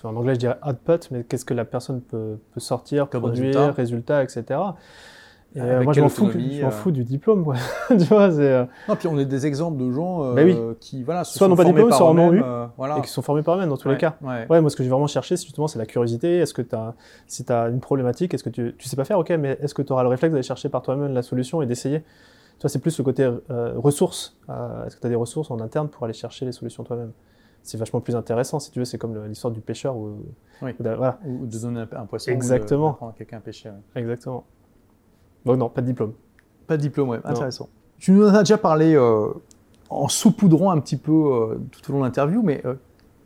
[0.04, 4.24] en anglais je dirais output, mais qu'est-ce que la personne peut, sortir, Comme produire, résultat,
[4.24, 4.60] etc.
[5.58, 6.70] Et euh, moi, je m'en fous, euh.
[6.70, 7.52] fous, du diplôme.
[7.90, 10.44] tu vois, euh, Non, puis on est des exemples de gens bah
[10.80, 13.42] qui, voilà, soit n'ont pas de diplôme, soit en ont eu, et qui sont formés
[13.42, 14.18] par eux-mêmes dans tous les cas.
[14.22, 14.62] Ouais.
[14.62, 16.38] moi, ce que j'ai vraiment cherché, justement, c'est la curiosité.
[16.38, 16.94] Est-ce que as,
[17.26, 19.74] si tu as une problématique, est-ce que tu, tu sais pas faire, ok, mais est-ce
[19.74, 22.04] que tu auras le réflexe d'aller chercher par toi-même la solution et d'essayer?
[22.60, 24.38] Toi, c'est plus le côté ressources.
[24.86, 27.12] est-ce que tu as des ressources en interne pour aller chercher les solutions toi-même?
[27.64, 28.86] C'est vachement plus intéressant, si tu veux.
[28.86, 29.98] C'est comme l'histoire du pêcheur.
[29.98, 30.24] Ou,
[30.62, 30.72] oui.
[30.80, 31.20] de, voilà.
[31.26, 32.32] ou de donner un, poisson.
[32.32, 32.98] Exactement.
[33.18, 33.72] Quelqu'un pêcher.
[33.96, 34.46] Exactement.
[35.46, 36.14] Donc non, pas de diplôme.
[36.68, 37.20] Pas de diplôme, ouais.
[37.24, 37.70] Intéressant.
[37.98, 39.30] Tu nous en as déjà parlé euh,
[39.90, 42.76] en saupoudrant un petit peu euh, tout au long de l'interview, mais euh,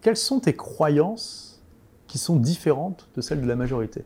[0.02, 1.62] quelles sont tes croyances
[2.08, 4.02] qui sont différentes de celles de la majorité?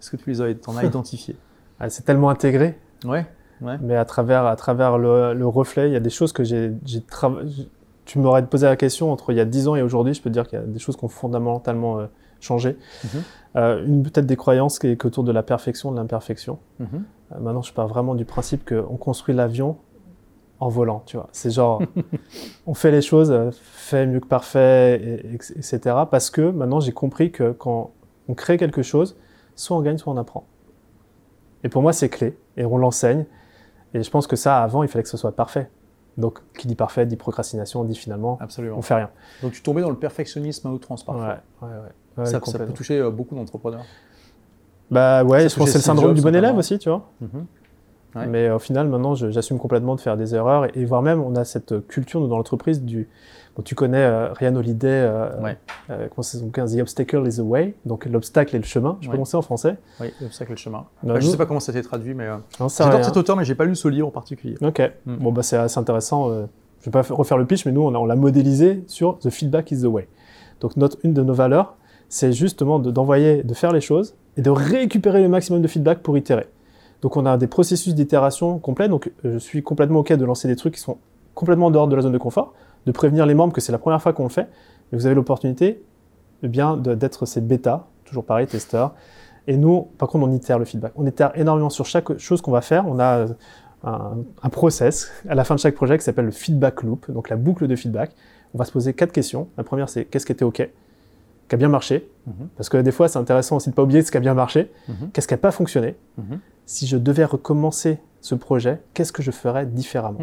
[0.00, 1.36] Est-ce que tu les as, en as identifiées?
[1.80, 2.78] Ah, C'est tellement intégré.
[3.04, 3.26] Ouais.
[3.62, 3.78] Ouais.
[3.80, 6.72] Mais à travers, à travers le, le reflet, il y a des choses que j'ai
[7.08, 7.70] travaillé
[8.04, 10.30] tu m'aurais posé la question entre il y a 10 ans et aujourd'hui, je peux
[10.30, 12.06] te dire qu'il y a des choses qui ont fondamentalement
[12.40, 12.78] changé.
[13.04, 13.84] Mhm.
[13.86, 16.58] Une peut-être des croyances qui est autour de la perfection, de l'imperfection.
[16.78, 17.04] Mhm.
[17.30, 19.76] Maintenant, je pars vraiment du principe qu'on construit l'avion
[20.58, 21.28] en volant, tu vois.
[21.32, 21.82] C'est genre,
[22.66, 25.78] on fait les choses, fait mieux que parfait, etc.
[26.10, 27.90] Parce que maintenant, j'ai compris que quand
[28.28, 29.16] on crée quelque chose,
[29.54, 30.44] soit on gagne, soit on apprend.
[31.64, 32.38] Et pour moi, c'est clé.
[32.56, 33.26] Et on l'enseigne.
[33.94, 35.70] Et je pense que ça, avant, il fallait que ce soit parfait.
[36.16, 38.78] Donc, qui dit parfait, dit procrastination, dit finalement, Absolument.
[38.78, 39.10] on fait rien.
[39.42, 41.38] Donc, tu tombais dans le perfectionnisme à outrance parfois.
[41.60, 41.74] Ouais, ouais,
[42.18, 42.26] ouais.
[42.26, 43.84] ça, peut toucher euh, beaucoup d'entrepreneurs.
[44.90, 47.08] Bah ouais, je pense que c'est le syndrome du bon élève aussi, tu vois.
[47.20, 47.46] Mhm.
[48.28, 51.44] Mais au final, maintenant, j'assume complètement de faire des erreurs et, voire même, on a
[51.44, 53.08] cette culture dans l'entreprise du.
[53.56, 55.54] Bon, tu connais euh, Ryan Holiday, euh,
[55.88, 58.98] euh, comment c'est son 15 The obstacle is the way, donc l'obstacle est le chemin.
[59.00, 59.76] Je peux commencer en français.
[60.00, 60.84] Oui, l'obstacle est le chemin.
[61.02, 62.26] Bah, je ne sais pas comment ça s'est traduit, mais
[62.58, 64.56] j'adore cet auteur, mais j'ai pas lu ce livre en particulier.
[64.60, 64.80] Ok.
[65.06, 65.16] Mm.
[65.16, 66.30] Bon, bah c'est assez intéressant.
[66.30, 69.82] je vais pas refaire le pitch, mais nous, on l'a modélisé sur The feedback is
[69.82, 70.08] the way.
[70.60, 71.76] Donc notre, une de nos valeurs,
[72.08, 76.16] c'est justement d'envoyer, de, faire les choses et de récupérer le maximum de feedback pour
[76.16, 76.46] itérer.
[77.02, 80.48] Donc on a des processus d'itération complets, donc euh, je suis complètement OK de lancer
[80.48, 80.98] des trucs qui sont
[81.34, 82.54] complètement dehors de la zone de confort,
[82.86, 84.48] de prévenir les membres que c'est la première fois qu'on le fait,
[84.92, 85.82] et vous avez l'opportunité
[86.42, 88.94] eh bien d'être ces bêta, toujours pareil, testeurs.
[89.46, 90.92] Et nous, par contre, on itère le feedback.
[90.96, 92.86] On itère énormément sur chaque chose qu'on va faire.
[92.88, 93.26] On a
[93.84, 97.36] un, process à la fin de chaque projet qui s'appelle le feedback loop, donc la
[97.36, 98.10] boucle de feedback
[98.54, 99.48] on va se poser quatre questions.
[99.56, 100.66] La première, c'est qu'est-ce qui était OK,
[101.48, 102.48] qui a bien marché, mhm.
[102.56, 104.34] parce que des fois, c'est intéressant aussi de ne pas oublier ce qui a bien
[104.34, 105.10] marché, mhm.
[105.12, 105.96] qu'est-ce qui n'a pas fonctionné?
[106.18, 106.40] Mhm.
[106.64, 110.18] Si je devais recommencer ce projet, qu'est-ce que je ferais différemment?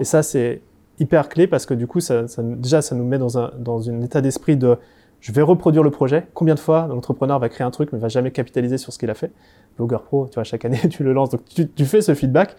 [0.00, 0.60] Et ça, c'est
[0.98, 4.00] hyper clé parce que du coup, ça, déjà, ça nous met dans un, dans un
[4.02, 4.76] état d'esprit de
[5.20, 6.26] je vais reproduire le projet.
[6.34, 9.10] Combien de fois l'entrepreneur va créer un truc mais va jamais capitaliser sur ce qu'il
[9.10, 9.32] a fait?
[9.76, 11.30] Blogger Pro, tu vois, chaque année, tu le lances.
[11.30, 12.56] Donc, tu, fais ce feedback.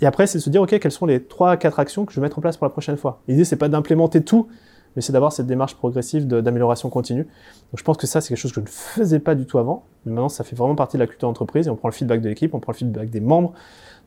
[0.00, 2.20] Et après, c'est de se dire, OK, quelles sont les 3 4 actions que je
[2.20, 3.20] vais mettre en place pour la prochaine fois?
[3.28, 4.48] L'idée, c'est pas d'implémenter tout,
[4.96, 7.24] mais c'est d'avoir cette démarche progressive d'amélioration continue.
[7.24, 9.58] Donc, je pense que ça, c'est quelque chose que je ne faisais pas du tout
[9.58, 9.84] avant.
[10.04, 12.20] Mais maintenant, ça fait vraiment partie de la culture d'entreprise et on prend le feedback
[12.20, 13.52] de l'équipe, on prend le feedback des membres.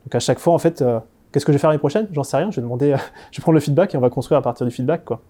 [0.04, 1.00] Donc, à chaque fois, en fait, euh,
[1.32, 2.08] qu'est-ce que je vais faire l'année prochaine?
[2.12, 2.50] J'en sais rien.
[2.50, 2.96] Je vais demander, euh,
[3.30, 5.20] je vais prendre le feedback et on va construire à partir du feedback, quoi.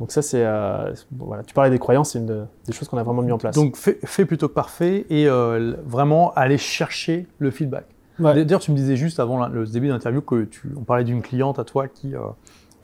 [0.00, 1.44] Donc ça, c'est euh, voilà.
[1.44, 3.54] Tu parlais des croyances, c'est une des choses qu'on a vraiment mis en place.
[3.54, 7.86] Donc fait, plutôt que parfait et vraiment aller chercher le feedback.
[8.18, 11.58] D'ailleurs, tu me disais juste avant le début d'interview que tu, on parlait d'une cliente
[11.58, 12.20] à toi qui euh,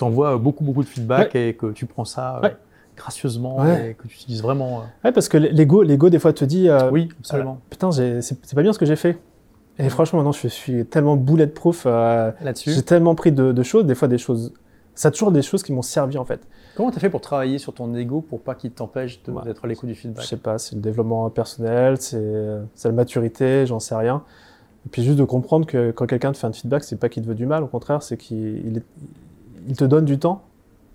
[0.01, 2.40] t'envoie beaucoup beaucoup de feedback et que tu prends ça
[2.97, 4.82] gracieusement et que tu utilises vraiment.
[5.05, 6.68] Ouais, parce que l'ego, l'ego des fois te dit.
[6.90, 7.59] oui, absolument.
[7.70, 9.18] putain, c'est pas bien ce que j'ai fait.
[9.78, 12.72] Et franchement, maintenant, je suis tellement bulletproof là-dessus.
[12.72, 14.52] J'ai tellement pris de, de, choses, des fois des choses.
[14.94, 16.40] Ça a toujours des choses qui m'ont servi en fait.
[16.74, 19.89] Comment tu as fait pour travailler sur ton ego pour pas qu'il t'empêche d'être l'écoute
[19.89, 20.24] du feedback?
[20.24, 22.18] Je sais pas, c'est le développement personnel, c'est
[22.85, 24.22] la maturité, j'en sais rien.
[24.86, 27.22] Et puis juste de comprendre que quand quelqu'un te fait un feedback, c'est pas qu'il
[27.22, 28.82] te veut du mal, au contraire, c'est qu'il
[29.69, 30.43] il te donne du temps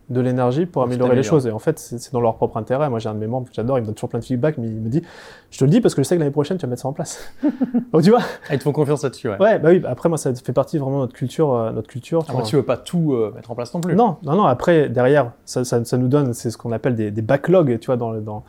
[0.09, 1.47] de l'énergie pour améliorer les choses.
[1.47, 2.89] Et en fait, c'est dans leur propre intérêt.
[2.89, 4.57] Moi, j'ai un de mes membres que j'adore, il me donne toujours plein de feedback,
[4.57, 5.01] mais il me dit
[5.49, 6.87] Je te le dis parce que je sais que l'année prochaine, tu vas mettre ça
[6.87, 7.33] en place.
[7.91, 8.19] Donc, tu vois
[8.49, 9.37] ah, Ils te font confiance là-dessus, ouais.
[9.39, 11.53] Ouais, bah oui, après, moi, ça fait partie vraiment de notre culture.
[11.53, 13.95] Euh, notre culture tu, ah, tu veux pas tout euh, mettre en place non plus
[13.95, 14.45] Non, non, non.
[14.45, 17.97] Après, derrière, ça, ça, nous donne, c'est ce qu'on appelle des, des, backlogs, tu vois,
[17.97, 18.43] dans, dans,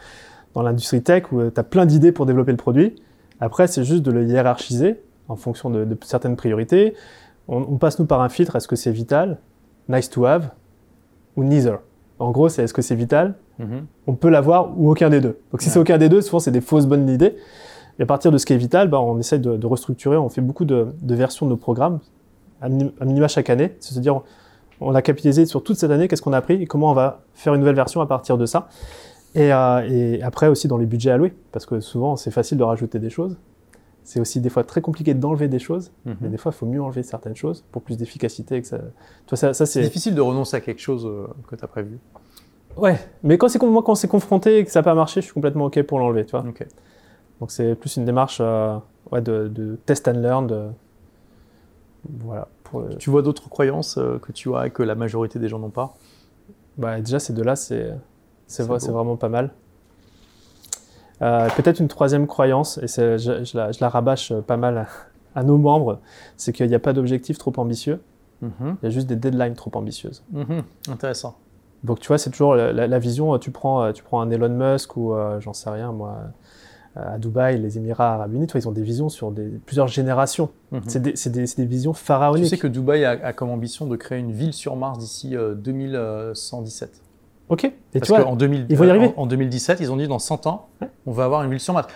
[0.55, 2.97] dans l'industrie tech où euh, tu as plein d'idées pour développer le produit.
[3.40, 6.94] Après, c'est juste de le hiérarchiser en fonction de, de certaines priorités.
[7.48, 9.38] On, on passe, nous, par un filtre est-ce que c'est vital,
[9.88, 10.50] nice to have
[11.36, 11.78] ou neither
[12.18, 13.86] en gros, c'est est-ce que c'est vital mhm.
[14.06, 15.38] On peut l'avoir ou aucun des deux.
[15.52, 17.36] Donc si c'est aucun des deux, souvent c'est des fausses bonnes idées.
[17.98, 20.42] Et à partir de ce qui est vital, bah, on essaie de, restructurer, on fait
[20.42, 22.00] beaucoup de, versions de nos programmes,
[22.60, 23.74] à minima chaque année.
[23.80, 24.20] C'est-à-dire,
[24.80, 27.22] on a capitalisé sur toute cette année, qu'est-ce qu'on a appris et comment on va
[27.32, 28.68] faire une nouvelle version à partir de ça?
[29.34, 32.64] Et, euh, et après aussi dans les budgets alloués, parce que souvent c'est facile de
[32.64, 33.36] rajouter des choses.
[34.06, 36.16] C'est aussi des fois très compliqué d'enlever des choses, mhm.
[36.20, 38.62] mais des fois il faut mieux enlever certaines choses pour plus d'efficacité.
[38.62, 38.78] Ça...
[39.34, 41.98] ça, ça c'est difficile de renoncer à quelque chose euh, que tu as prévu.
[42.76, 45.24] Ouais, mais quand c'est moi quand c'est confronté et que ça n'a pas marché, je
[45.24, 46.44] suis complètement ok pour l'enlever, tu vois.
[47.40, 48.78] Donc c'est plus une démarche euh,
[49.10, 50.72] ouais, de, test and learn.
[52.08, 52.46] Voilà.
[53.00, 55.70] Tu vois d'autres croyances euh, que tu as et que la majorité des gens n'ont
[55.70, 55.94] pas?
[56.78, 57.92] Bah, Déjà, ces deux-là, c'est
[58.62, 59.50] vraiment pas mal.
[61.22, 64.86] Euh, peut-être une troisième croyance, et je, je, la, je, la, rabâche pas mal
[65.34, 66.01] à, nos membres,
[66.36, 68.01] c'est qu'il n'y a pas d'objectif trop ambitieux,
[68.43, 68.76] mhm.
[68.82, 70.22] il y a juste des deadlines trop ambitieuses.
[70.32, 70.62] Mhm.
[70.88, 71.36] Intéressant.
[71.84, 75.14] Donc tu vois, c'est toujours la, vision, tu prends, tu prends un Elon Musk ou
[75.14, 76.16] euh, j'en sais rien, moi,
[76.97, 80.51] euh, à Dubaï, les Émirats Arabes Unis, ils ont des visions sur des, plusieurs générations.
[80.72, 80.82] Mhm.
[80.86, 82.44] C'est des, des, visions pharaoniques.
[82.44, 85.34] Tu sais que Dubaï a, a, comme ambition de créer une ville sur Mars d'ici
[85.34, 87.05] 2117.
[87.48, 87.64] Ok.
[87.64, 89.12] Et Parce qu'en 2000, ils vont y arriver.
[89.16, 90.68] En, 2017, ils ont dit dans 100 ans,
[91.06, 91.89] on va avoir une ville sur Mars.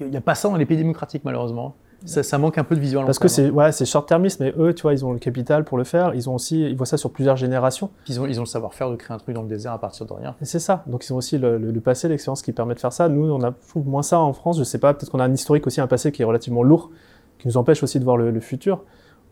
[0.00, 1.74] Il n'y a pas ça dans les pays démocratiques, malheureusement.
[2.04, 3.04] Ça, manque un peu de vision.
[3.04, 5.84] Parce que c'est ouais, short-termiste, mais eux, tu vois, ils ont le capital pour le
[5.84, 6.14] faire.
[6.14, 7.90] Ils ont aussi, ils voient ça sur plusieurs générations.
[8.08, 10.06] Ils ont, ils ont le savoir-faire de créer un truc dans le désert à partir
[10.06, 10.34] de rien.
[10.42, 10.84] C'est ça.
[10.86, 13.08] Donc ils ont aussi le, passé, l'expérience qui permet de faire ça.
[13.08, 14.58] Nous, on a moins ça en France.
[14.58, 14.94] Je sais pas.
[14.94, 16.90] Peut-être qu'on a un historique aussi, un passé qui est relativement lourd,
[17.38, 18.82] qui nous empêche aussi de voir le, futur.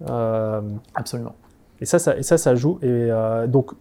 [0.09, 0.61] Euh,
[0.94, 1.35] Absolument.
[1.81, 2.78] Et ça, ça, et ça, ça joue.
[2.82, 3.73] Et euh, donc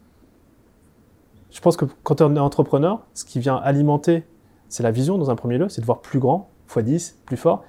[1.53, 4.23] je pense que quand on est entrepreneur, ce qui vient alimenter,
[4.69, 7.37] c'est la vision dans un premier lieu, c'est de voir plus grand, x 10, plus
[7.37, 7.63] fort.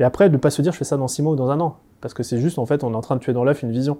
[0.00, 1.50] Et après, de ne pas se dire je fais ça dans 6 mois ou dans
[1.50, 1.76] un an.
[2.00, 3.70] Parce que c'est juste, en fait, on est en train de tuer dans l'œuf une
[3.70, 3.98] vision.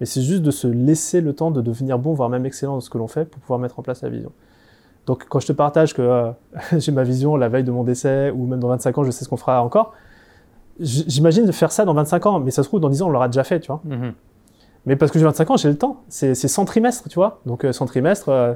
[0.00, 2.80] Mais c'est juste de se laisser le temps de devenir bon, voire même excellent dans
[2.80, 4.32] ce que l'on fait pour pouvoir mettre en place la vision.
[5.06, 6.30] Donc quand je te partage que euh,
[6.78, 9.24] j'ai ma vision la veille de mon décès ou même dans 25 ans, je sais
[9.24, 9.92] ce qu'on fera encore,
[10.80, 13.10] j'imagine de faire ça dans 25 ans, mais ça se trouve dans 10 ans on
[13.10, 13.80] l'aura déjà fait, tu vois.
[13.86, 14.12] Mm-hmm.
[14.86, 16.02] Mais parce que j'ai 25 ans, j'ai le temps.
[16.08, 17.40] C'est 100 trimestres, tu vois.
[17.46, 18.54] Donc 100 trimestres, euh,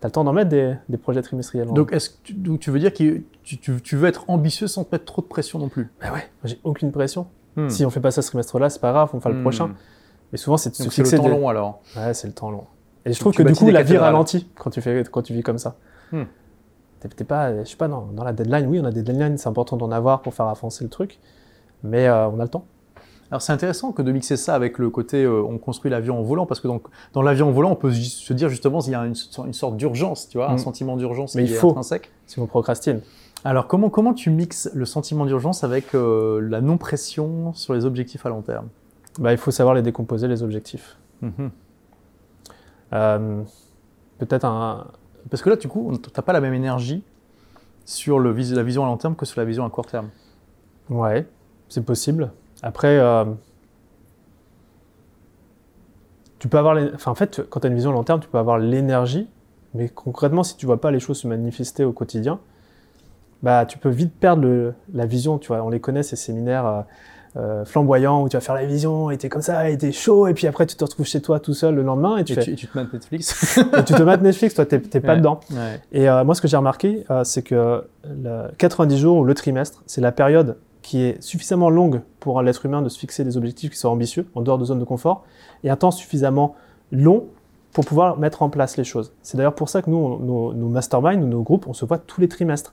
[0.00, 1.68] tu as le temps d'en mettre des, projets trimestriels.
[1.68, 5.04] Donc est-ce que tu, tu, veux dire que tu, veux être ambitieux sans te mettre
[5.04, 5.90] trop de pression non plus?
[6.00, 7.26] Bah ouais, j'ai aucune pression.
[7.56, 7.68] Hmm.
[7.68, 9.42] Si on fait pas ça ce trimestre-là, c'est pas grave, on fera le hmm.
[9.42, 9.70] prochain.
[10.32, 11.80] Mais souvent c'est c'est le temps long alors.
[11.96, 12.64] Ouais, c'est le temps long.
[13.04, 15.42] Et je trouve que du coup, la vie ralentit quand tu, fais, quand tu vis
[15.42, 15.76] comme ça.
[16.12, 16.24] Hmm.
[17.00, 19.48] T'es pas, je sais pas, dans, dans la deadline, oui, on a des deadlines, c'est
[19.48, 21.20] important d'en avoir pour faire avancer le truc,
[21.84, 22.66] mais euh, on a le temps.
[23.30, 26.22] Alors c'est intéressant que de mixer ça avec le côté euh, on construit l'avion en
[26.22, 28.94] volant, parce que donc, dans l'avion en volant, on peut se dire justement qu'il y
[28.94, 30.58] a une, une sorte d'urgence, tu vois, un hmm.
[30.58, 32.10] sentiment d'urgence qui il est faut, intrinsèque.
[32.26, 33.00] Si on procrastine.
[33.44, 38.24] Alors comment, comment tu mixes le sentiment d'urgence avec euh, la non-pression sur les objectifs
[38.26, 38.68] à long terme?
[39.18, 40.96] Bah, Il faut savoir les décomposer, les objectifs.
[41.22, 41.50] Mhm
[44.18, 44.86] peut-être un.
[45.30, 47.02] Parce que là, du coup, tu n'as pas la même énergie
[47.84, 50.08] sur le, la vision à long terme que sur la vision à court terme.
[50.88, 51.26] Ouais,
[51.68, 52.30] c'est possible.
[52.66, 53.24] Après, euh,
[56.40, 56.74] tu peux avoir.
[56.74, 56.90] Les...
[56.92, 59.28] Enfin, en fait, quand tu as une vision long terme, tu peux avoir l'énergie,
[59.72, 62.40] mais concrètement, si tu vois pas les choses se manifester au quotidien,
[63.44, 65.38] bah, tu peux vite perdre la vision.
[65.38, 66.66] Tu vois, on les connaît, ces séminaires.
[66.66, 66.82] Euh,
[67.36, 70.26] euh, flamboyant où tu vas faire la vision et t'es comme ça et t'es chaud
[70.26, 72.54] et puis après tu te retrouves chez toi tout seul le lendemain et tu, fais...
[72.54, 75.40] tu, te mates Netflix et tu te mates Netflix toi t'es pas dedans
[75.92, 79.34] et euh, moi ce que j'ai remarqué euh, c'est que le 90 jours ou le
[79.34, 80.56] trimestre c'est la période
[80.86, 84.28] qui est suffisamment longue pour l'être humain de se fixer des objectifs qui sont ambitieux
[84.36, 85.24] en dehors de zone de confort
[85.64, 86.54] et un temps suffisamment
[86.92, 87.24] long
[87.72, 89.12] pour pouvoir mettre en place les choses.
[89.20, 92.20] C'est d'ailleurs pour ça que nous, nos, nos masterminds nos groupes, on se voit tous
[92.20, 92.72] les trimestres.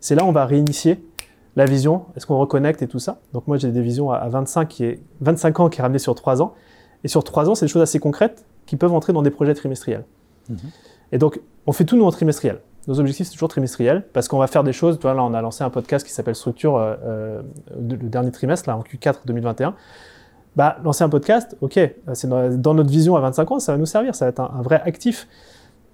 [0.00, 1.06] C'est là où on va réinitier
[1.54, 3.20] la vision, est-ce qu'on reconnecte et tout ça.
[3.32, 6.16] Donc moi j'ai des visions à 25, qui est, 25 ans qui est ramené sur
[6.16, 6.54] 3 ans.
[7.04, 9.54] Et sur 3 ans, c'est des choses assez concrètes qui peuvent entrer dans des projets
[9.54, 10.04] trimestriels.
[10.48, 10.56] Mhm.
[11.12, 12.60] Et donc on fait tout nous en trimestriel.
[12.88, 14.98] Nos objectifs c'est toujours trimestriel parce qu'on va faire des choses.
[14.98, 17.42] Tu vois, là on a lancé un podcast qui s'appelle Structure euh, euh
[17.76, 19.74] le dernier trimestre, là en Q4 2021.
[20.54, 21.80] Bah, lancer un podcast, ok,
[22.12, 24.60] c'est dans, notre vision à 25 ans, ça va nous servir, ça va être un
[24.60, 25.26] vrai actif.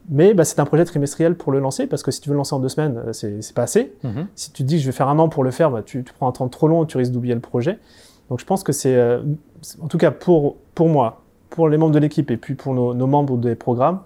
[0.09, 2.39] Mais bah, c'est un projet trimestriel pour le lancer, parce que si tu veux le
[2.39, 3.93] lancer en deux semaines, euh, c'est pas assez.
[4.03, 4.27] Mhm.
[4.35, 6.03] Si tu te dis que je vais faire un an pour le faire, bah, tu,
[6.03, 7.79] prends un temps trop long, tu risques d'oublier le projet.
[8.31, 9.21] Donc je pense que c'est, euh,
[9.81, 13.07] en tout cas pour, pour moi, pour les membres de l'équipe et puis pour nos,
[13.07, 14.01] membres des programmes,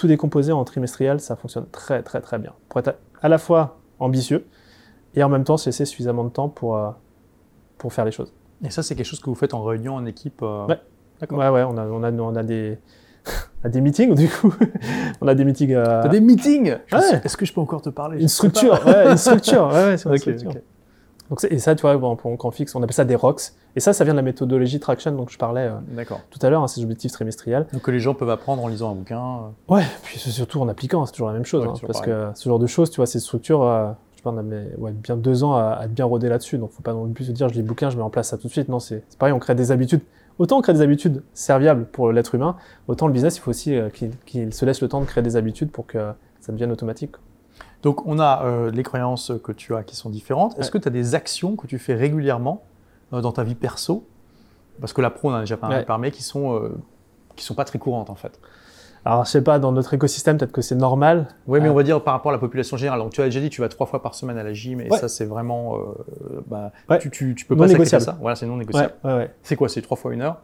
[0.00, 2.52] tout décomposé en trimestriel, ça fonctionne très très très bien.
[2.70, 4.46] Pour être à la fois ambitieux
[5.14, 6.90] et en même temps se laisser suffisamment de temps pour, euh,
[7.76, 8.32] pour faire les choses.
[8.64, 10.78] Et ça, c'est quelque chose que vous faites en réunion, en équipe Ouais,
[11.30, 12.78] ouais, ouais on, a, on, a, on a des
[13.64, 14.54] à des meetings, du coup.
[15.20, 15.74] on a des meetings.
[15.74, 16.08] À...
[16.08, 16.76] des meetings?
[16.92, 18.20] Est-ce que je peux encore te parler?
[18.20, 19.68] Une structure, ouais, une structure.
[19.68, 20.52] Ouais, c'est une structure.
[21.30, 23.52] Donc, et ça, tu vois, bon, pour on fixe, on appelle ça des rocks.
[23.76, 26.62] Et ça, ça vient de la méthodologie Traction dont je parlais euh, tout à l'heure,
[26.62, 27.66] hein, ces objectifs trimestriels.
[27.72, 29.22] Donc que les gens peuvent apprendre en lisant un bouquin.
[29.22, 29.74] Euh.
[29.74, 31.64] Ouais, puis surtout en appliquant, c'est toujours la même chose.
[31.64, 34.38] hein, parce que ce genre de choses, tu vois, ces structures, euh, je pense, on
[34.38, 36.58] a ouais, bien deux ans à, être bien rodé là-dessus.
[36.58, 38.30] Donc faut pas non plus se dire, je lis le bouquin, je mets en place
[38.30, 38.68] ça tout de suite.
[38.68, 40.02] Non, c'est pareil, on crée des habitudes.
[40.40, 42.56] Autant on crée des habitudes serviables pour l'être humain,
[42.88, 43.78] autant le business, il faut aussi
[44.24, 45.98] qu'il se laisse le temps de créer des habitudes pour que
[46.40, 47.12] ça devienne automatique.
[47.82, 50.58] Donc on a euh, les croyances que tu as qui sont différentes.
[50.58, 52.62] Est-ce que tu as des actions que tu fais régulièrement
[53.12, 54.06] euh, dans ta vie perso?
[54.80, 56.70] Parce que la pro, on en a déjà parlé, qui sont
[57.36, 58.38] qui sont pas très courantes en fait.
[59.04, 61.28] Alors, je sais pas, dans notre écosystème, peut-être que c'est normal.
[61.46, 63.00] Oui, mais on va dire par rapport à la population générale.
[63.00, 64.90] Donc, tu as déjà dit, tu vas trois fois par semaine à la gym, et
[64.90, 65.78] ça, c'est vraiment.
[65.78, 68.18] Euh, bah, tu, tu, tu, peux pas négociable ça.
[68.20, 68.92] Voilà, c'est non négociable.
[69.42, 69.68] c'est quoi?
[69.68, 70.36] C'est trois fois une heure?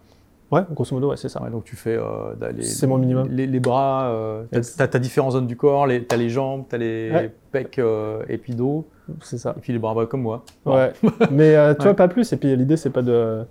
[0.53, 1.41] Ouais, grosso modo, ouais, c'est ça.
[1.51, 1.97] donc, tu fais.
[1.97, 3.29] Euh, c'est mon minimum.
[3.31, 6.75] Les, les bras, euh, tu as, différentes zones du corps, tu as les jambes, tu
[6.77, 8.87] as les pecs euh, et puis dos.
[9.23, 9.55] C'est ça.
[9.57, 10.45] Et puis les bras bah, comme moi.
[10.65, 10.93] Ouais.
[11.31, 12.33] mais euh, tu vois, pas plus.
[12.33, 13.45] Et puis, l'idée, c'est pas de.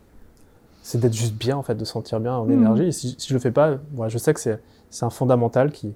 [0.84, 2.52] C'est d'être juste bien, en fait, de sentir bien en mmh.
[2.52, 2.94] énergie.
[2.94, 4.60] si, si, je le fais pas, ouais, je sais que c'est
[4.96, 5.94] c'est un fondamental qui.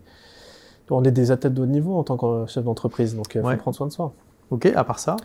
[0.91, 3.43] On est des athlètes de haut niveau en tant que chef d'entreprise, donc il euh,
[3.43, 4.11] faut prendre soin de soi.
[4.49, 5.17] Ok, à part ça?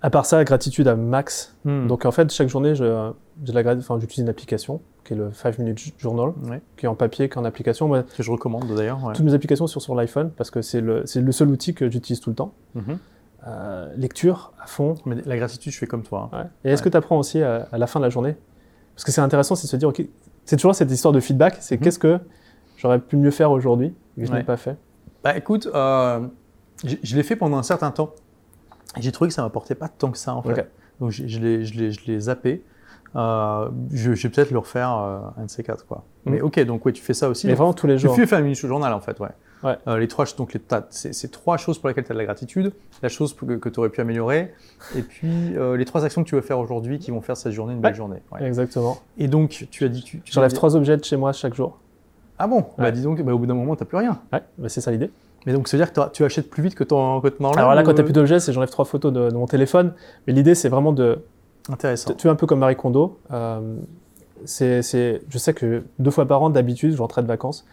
[0.00, 1.54] À part ça, gratitude à max.
[1.66, 1.86] Hmm.
[1.88, 3.12] Donc en fait, chaque journée, je,
[3.44, 6.32] j'utilise une application qui est le 5 Minute Journal,
[6.76, 7.90] qui est en papier, qui est en application.
[7.90, 9.12] que je recommande d'ailleurs.
[9.14, 12.20] Toutes mes applications sont sur l'iPhone parce que c'est le, le, seul outil que j'utilise
[12.20, 12.54] tout le temps.
[12.74, 12.98] Mhm.
[13.46, 14.94] Euh, lecture à fond.
[15.06, 16.28] Mais la gratitude, je fais comme toi.
[16.32, 16.48] Hein.
[16.64, 18.36] Et est-ce que tu apprends aussi à, la fin de la journée?
[18.94, 20.02] Parce que c'est intéressant, c'est de se dire, ok,
[20.44, 21.82] c'est toujours cette histoire de feedback, c'est mhm.
[21.82, 22.18] qu'est-ce que
[22.76, 24.76] j'aurais pu mieux faire aujourd'hui, que je n'ai pas fait?
[25.24, 26.26] Bah écoute, euh,
[26.84, 28.14] je, l'ai fait pendant un certain temps.
[28.98, 30.70] J'ai trouvé que ça m'apportait pas tant que ça en fait.
[30.98, 32.62] Donc je, je l'ai zappé.
[33.16, 36.04] Euh, je, vais peut-être le refaire euh, un de ces quatre quoi.
[36.24, 36.30] Mm.
[36.30, 37.46] Mais ok, donc oui, tu fais ça aussi.
[37.46, 38.14] Mais vraiment tous les jours.
[38.14, 39.28] Tu fais un mini journal en fait, ouais.
[39.64, 39.98] ouais.
[39.98, 40.60] les trois, donc les,
[40.90, 42.72] c'est trois choses pour lesquelles tu as de la gratitude,
[43.02, 44.52] la chose que, que tu aurais pu améliorer,
[44.96, 47.74] et puis les trois actions que tu veux faire aujourd'hui qui vont faire cette journée
[47.74, 48.22] une belle journée.
[48.40, 48.98] Exactement.
[49.18, 51.78] Et donc tu as dit, j'enlève trois objets de chez moi chaque jour.
[52.42, 52.64] Ah bon?
[52.78, 54.18] Bah dis donc, bah, au bout d'un moment, t'as plus rien.
[54.32, 55.10] Ouais, bah, c'est ça l'idée.
[55.44, 57.74] Mais donc, ça veut dire que tu achètes plus vite que ton, que ton Alors
[57.74, 59.92] là, quand tu n'as plus d'objets, c'est j'enlève trois photos de, mon téléphone.
[60.26, 61.18] Mais l'idée, c'est vraiment de.
[61.70, 62.14] Intéressant.
[62.14, 63.18] Tu es un peu comme Marie Kondo.
[63.32, 63.76] Euh,
[64.44, 67.66] c'est, je sais que deux fois par an, d'habitude, je rentrais de vacances.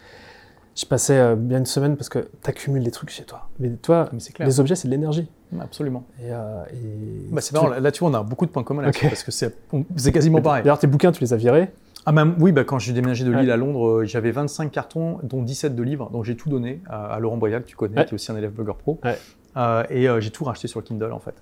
[0.75, 3.49] Je passais euh, bien une semaine parce que tu accumules des trucs chez toi.
[3.59, 5.27] Mais toi, mais les objets, c'est de l'énergie.
[5.59, 6.03] Absolument.
[6.19, 6.63] Et, euh,
[7.31, 9.31] bah, c'est marrant, là, tu vois, on a beaucoup de points communs là parce que
[9.31, 9.51] c'est,
[10.11, 10.63] quasiment pareil.
[10.63, 11.71] D'ailleurs, tes bouquins, tu les as virés
[12.09, 15.41] ah bah, oui, bah, quand j'ai déménagé de Lille à Londres, j'avais 25 cartons, dont
[15.41, 16.09] 17 de livres.
[16.09, 18.51] Donc j'ai tout donné à, Laurent Boyal, que tu connais, qui est aussi un élève
[18.51, 18.97] blogueur pro.
[19.57, 21.35] Euh, et euh, j'ai tout racheté sur le Kindle en fait.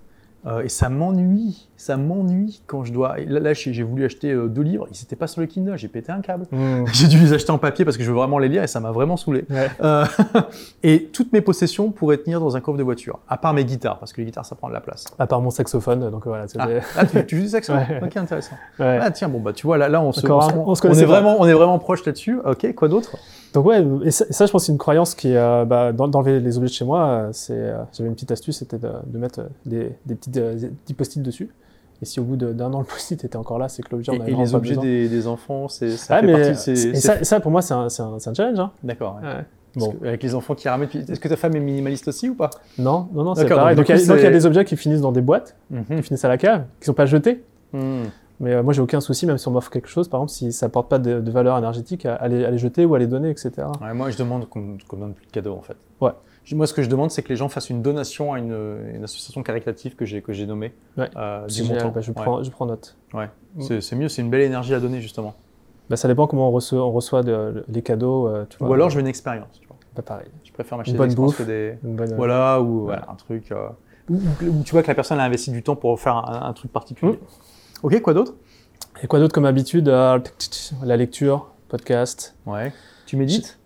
[0.46, 3.16] Euh, et ça m'ennuie, ça m'ennuie quand je dois.
[3.26, 5.88] Là, là j'ai voulu acheter euh, deux livres, ils n'étaient pas sur le Kindle, j'ai
[5.88, 6.46] pété un câble.
[6.52, 6.84] Hmm.
[6.92, 8.78] j'ai dû les acheter en papier parce que je veux vraiment les lire et ça
[8.78, 9.44] m'a vraiment saoulé.
[9.82, 10.04] Euh,
[10.84, 13.98] et toutes mes possessions pourraient tenir dans un coffre de voiture, à part mes guitares,
[13.98, 15.06] parce que les guitares ça prend de la place.
[15.18, 16.46] À part mon saxophone, donc voilà.
[16.58, 18.56] Ah, ah, tu, tu, joues du saxophone Ok, intéressant.
[18.78, 21.46] Ah tiens, bon bah tu vois, là, là on, se, on, on, est vraiment, on
[21.46, 22.38] est vraiment proche là-dessus.
[22.44, 23.16] Ok, quoi d'autre?
[23.56, 26.58] Donc ouais, et ça, je pense c'est une croyance qui est euh, bah, d'enlever les
[26.58, 27.06] objets de chez moi.
[27.06, 30.92] Euh, c'est, euh, j'avais une petite astuce, c'était de, mettre des, des, petites, des petits
[30.92, 31.48] post-it dessus.
[32.02, 34.20] Et si au bout d'un an le post-it était encore là, c'est que l'objet en
[34.20, 36.94] avait Et, et les objets des, des, enfants, c'est ça fait partie de ces, Et
[36.96, 38.60] ça, ça, pour moi c'est un, un, un, challenge.
[38.60, 38.72] Hein.
[38.84, 39.20] D'accord.
[39.74, 39.94] Bon.
[40.04, 40.90] Avec les enfants qui ramènent.
[40.92, 42.50] Est-ce que ta femme est minimaliste aussi ou pas?
[42.78, 43.74] Non, non, non, c'est pareil.
[43.74, 45.84] Donc, il y, a des objets qui finissent dans des boîtes, mhm.
[45.96, 47.42] qui finissent à la cave, qui sont pas jetés.
[47.72, 48.04] Mhm.
[48.40, 50.52] Mais euh, moi, j'ai aucun souci, même si on m'offre quelque chose, par exemple, si
[50.52, 53.52] ça apporte pas de, valeur énergétique, à, les, jeter ou à les donner, etc.
[53.94, 55.76] moi, je demande qu'on qu donne plus de cadeaux, en fait.
[56.00, 56.12] Ouais.
[56.52, 59.42] Moi, ce que je demande, c'est que les gens fassent une donation à une, association
[59.42, 60.72] caritative que j'ai nommée.
[60.96, 61.10] Ouais.
[61.16, 62.96] Euh, bah, je, prends, je prends note.
[63.14, 63.28] Ouais.
[63.56, 63.80] Mm.
[63.80, 65.34] C'est mieux, c'est une belle énergie à donner, justement.
[65.88, 67.22] Bah, ça dépend comment on reçoit, on reçoit
[67.68, 68.28] les cadeaux.
[68.28, 69.60] Euh, ou alors, je veux une expérience.
[69.60, 69.76] Tu vois.
[69.94, 70.28] Pas pareil.
[70.44, 71.78] Je préfère m'acheter des bouffe, que des.
[71.82, 73.50] Bonne, voilà, ou voilà, un truc.
[73.50, 73.68] Euh,
[74.10, 77.12] où, tu vois que la personne a investi du temps pour faire un, truc particulier.
[77.12, 77.18] Mm.
[77.82, 78.34] Ok, quoi d'autre?
[79.02, 80.18] Et quoi d'autre comme habitude euh,
[80.82, 82.34] La lecture, podcast?
[82.46, 82.72] Ouais.
[83.06, 83.58] Tu médites?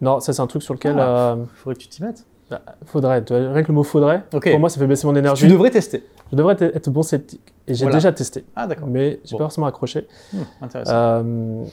[0.00, 0.98] Non, ça c'est un truc sur lequel.
[0.98, 2.26] Ah, euh, faudrait que tu t'y mettes.
[2.50, 3.24] Bah, faudrait.
[3.28, 5.46] Rien que le mot faudrait, pour moi ça fait baisser mon énergie.
[5.46, 6.04] Tu devrais tester.
[6.30, 7.54] Je devrais être bon sceptique.
[7.66, 8.44] Et j'ai déjà testé.
[8.56, 8.88] Ah d'accord.
[8.88, 10.06] Mais j'ai pas forcément accroché.
[10.32, 10.92] Hmm, intéressant.
[10.94, 11.64] Euh,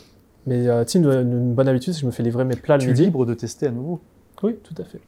[0.48, 2.85] mais euh, une, une, bonne habitude, c'est que je me fais livrer mes plats le
[2.85, 2.95] midi.
[2.95, 4.02] Tu es libre de tester à nouveau
[4.43, 5.02] Oui, tout à fait.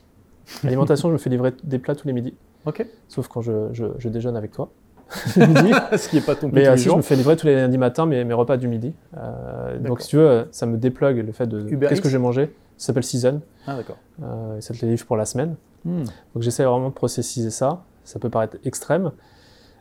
[0.67, 2.33] Alimentation, je me fais livrer des plats tous les midis.
[2.65, 2.85] Ok.
[3.07, 4.69] Sauf quand je, je, je déjeune avec toi.
[5.25, 7.77] Ce qui n'est pas ton Mais euh, si je me fais livrer tous les lundis
[7.77, 8.93] matins mes, mes repas du midi.
[9.17, 12.55] Euh, donc si tu veux, ça me déplugue le fait de qu'est-ce que j'ai mangé.
[12.77, 13.41] Ça s'appelle Season.
[13.67, 13.97] Ah d'accord.
[14.23, 15.55] Euh, ça te les livre pour la semaine.
[15.85, 16.03] Hmm.
[16.33, 17.83] Donc j'essaie vraiment de processiser ça.
[18.03, 19.11] Ça peut paraître extrême.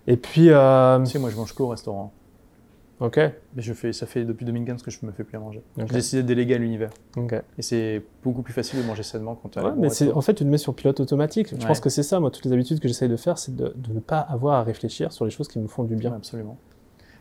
[0.06, 0.48] Et puis.
[0.48, 2.12] Tu sais, moi je mange qu'au restaurant.
[3.00, 3.16] Ok.
[3.16, 5.62] Mais je fais, ça fait depuis 2015 que je me fais plus à manger.
[5.76, 6.90] J'ai décidé de déléguer à l'univers.
[7.58, 10.34] Et c'est beaucoup plus facile de manger sainement quand tu ouais, mais c'est, en fait,
[10.34, 11.48] tu te mets sur pilote automatique.
[11.58, 13.72] Je pense que c'est ça, moi, toutes les habitudes que j'essaye de faire, c'est de,
[13.76, 16.12] de, ne pas avoir à réfléchir sur les choses qui me font du bien.
[16.12, 16.58] absolument.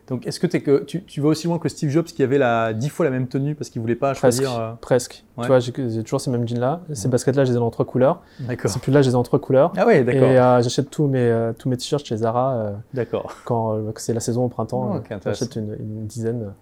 [0.08, 2.38] Donc, est-ce que, es que tu, tu, vas aussi loin que Steve Jobs qui avait
[2.38, 5.24] la dix fois la même tenue parce qu'il voulait pas choisir euh, Presque.
[5.40, 6.82] Tu vois, j'ai, toujours ces mêmes jeans-là.
[6.94, 8.22] Ces baskets-là, je les ai en trois couleurs.
[8.40, 8.70] D'accord.
[8.70, 9.72] Ces pulls-là, je les ai en trois couleurs.
[9.78, 10.24] Ah ouais, d'accord.
[10.24, 12.74] Et euh, j'achète tous mes, euh, tous mes t-shirts chez Zara.
[12.94, 13.36] d'accord.
[13.46, 16.54] Quand c'est la saison au printemps, oh, j'achète une, une, dizaine.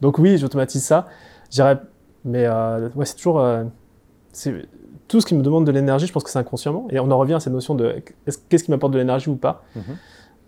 [0.00, 1.06] Donc oui, j'automatise ça.
[1.50, 1.78] J'irais,
[2.24, 3.44] mais ouais, c'est toujours.
[5.08, 6.86] tout ce qui me demande de l'énergie, je pense que c'est inconsciemment.
[6.90, 7.96] Et on en revient à cette notion de
[8.48, 9.62] qu'est-ce qui m'apporte de l'énergie ou pas.
[9.76, 9.96] Mhm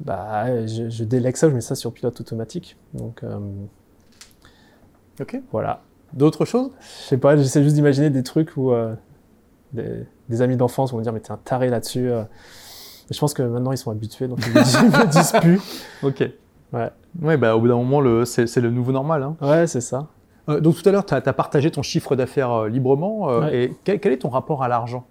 [0.01, 2.77] bah, je, je, délègue ça, je mets ça sur pilote automatique.
[2.95, 3.39] Donc, euh,
[5.21, 5.41] ok.
[5.53, 5.83] Voilà.
[6.13, 6.71] D'autres choses?
[6.81, 8.95] Je sais pas, j'essaie juste d'imaginer des trucs où euh,
[9.73, 12.11] des, amis d'enfance vont me dire Mais t'es un taré là-dessus.
[12.11, 12.23] Euh.
[13.11, 15.61] je pense que maintenant ils sont habitués, donc ils me disent, plus.
[16.03, 16.29] Ok.
[16.73, 16.91] Ouais.
[17.23, 19.23] Ouais, bah, au bout d'un moment, c'est le nouveau normal.
[19.23, 19.37] Hein.
[19.41, 20.09] Ouais, c'est ça.
[20.47, 23.47] donc tout à l'heure, tu as, partagé ton chiffre d'affaires librement.
[23.49, 25.07] Et quel, quel, est ton rapport à l'argent?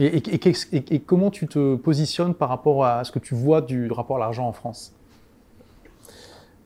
[0.00, 4.20] Et, comment tu te positionnes par rapport à ce que tu vois du rapport à
[4.20, 4.94] l'argent en France?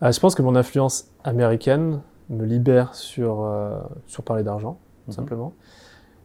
[0.01, 5.11] Ah, Je pense que mon influence américaine me libère sur, euh, sur parler d'argent, tout
[5.11, 5.17] mhm.
[5.17, 5.53] simplement.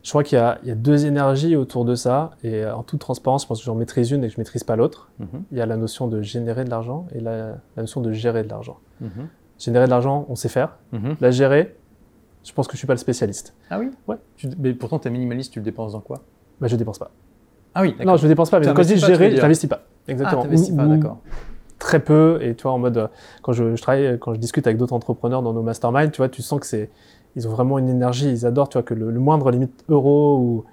[0.03, 2.99] Je crois qu'il y, y, a deux énergies autour de ça, et euh, en toute
[2.99, 5.11] transparence, je pense que j'en maîtrise une et que je ne maîtrise pas l'autre.
[5.19, 5.43] Mhm.
[5.51, 8.49] Il y a la notion de générer de l'argent et la, notion de gérer de
[8.49, 8.79] l'argent.
[9.01, 9.27] Mhm.
[9.59, 10.77] Générer de l'argent, on sait faire.
[11.19, 11.75] La gérer,
[12.43, 13.55] je pense que je ne suis pas le spécialiste.
[13.69, 13.89] Ah oui?
[14.07, 14.17] Ouais.
[14.59, 16.21] mais pourtant, tu es minimaliste, tu le dépenses dans quoi?
[16.59, 17.11] Bah, je dépense pas.
[17.75, 19.81] Ah oui, Non, je dépense pas, mais quand je dis gérer, je n'investis pas.
[20.07, 20.45] Exactement.
[20.45, 21.17] Ah, pas, d'accord.
[21.79, 23.07] Très peu, et tu vois, en mode, euh,
[23.43, 26.29] quand je, je travaille, quand je discute avec d'autres entrepreneurs dans nos masterminds, tu vois,
[26.29, 26.89] tu sens que c'est,
[27.35, 30.65] ils ont vraiment une énergie, ils adorent, tu vois, que le, moindre limite euro, ou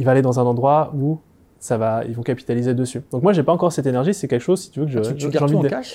[0.00, 1.20] il va aller dans un endroit où
[1.60, 3.02] ça va, ils vont capitaliser dessus.
[3.12, 4.98] Donc moi, j'ai pas encore cette énergie, c'est quelque chose, si tu veux, que je,
[4.98, 5.94] ah, tu, tu gardes tout en cash?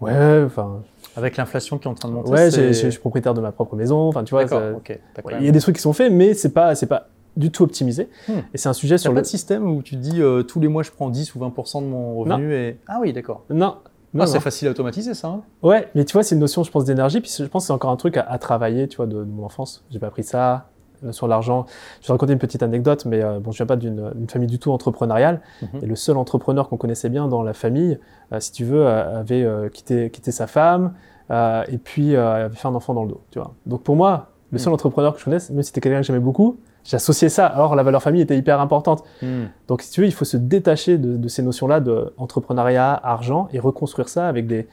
[0.00, 0.82] Ouais, enfin.
[1.16, 2.30] Avec l'inflation qui est en train de monter.
[2.30, 4.08] Ouais, je suis propriétaire de ma propre maison.
[4.08, 6.86] Enfin, tu vois, il y a des trucs qui sont faits, mais c'est pas, c'est
[6.86, 8.10] pas du tout optimisé.
[8.28, 8.40] Hmm.
[8.52, 9.16] Et c'est un sujet sur le.
[9.16, 11.82] pas de système où tu dis euh, tous les mois je prends 10 ou 20%
[11.82, 12.78] de mon revenu et.
[12.86, 13.44] Ah oui, d'accord.
[13.48, 13.76] Non.
[14.18, 15.28] Ah, c'est facile à automatiser ça.
[15.28, 15.42] Hein.
[15.62, 17.20] ouais, mais tu vois, c'est une notion, je pense, d'énergie.
[17.20, 19.84] Puis je pense que c'est encore un truc à, travailler, tu vois, de, mon enfance.
[19.90, 20.70] J'ai pas appris ça.
[21.10, 21.66] sur l'argent.
[22.00, 24.72] Je vais raconter une petite anecdote, mais bon, je viens pas d'une famille du tout
[24.72, 25.42] entrepreneuriale.
[25.62, 25.68] Mhm.
[25.82, 28.00] Et le seul entrepreneur qu'on connaissait bien dans la famille,
[28.40, 30.94] si tu veux, avait quitté, quitté sa femme
[31.30, 33.20] et puis avait fait un enfant dans le dos.
[33.30, 33.54] Tu vois.
[33.66, 34.74] Donc pour moi, le seul mhm.
[34.74, 36.58] entrepreneur que je connaisse, même si c'était quelqu'un que j'aimais beaucoup,
[36.88, 37.46] j'associais ça.
[37.46, 39.04] Alors la valeur famille était hyper importante.
[39.22, 39.46] Hmm.
[39.68, 43.58] Donc si tu veux, il faut se détacher de, ces notions-là de entrepreneuriat, argent et
[43.58, 44.66] reconstruire ça avec des,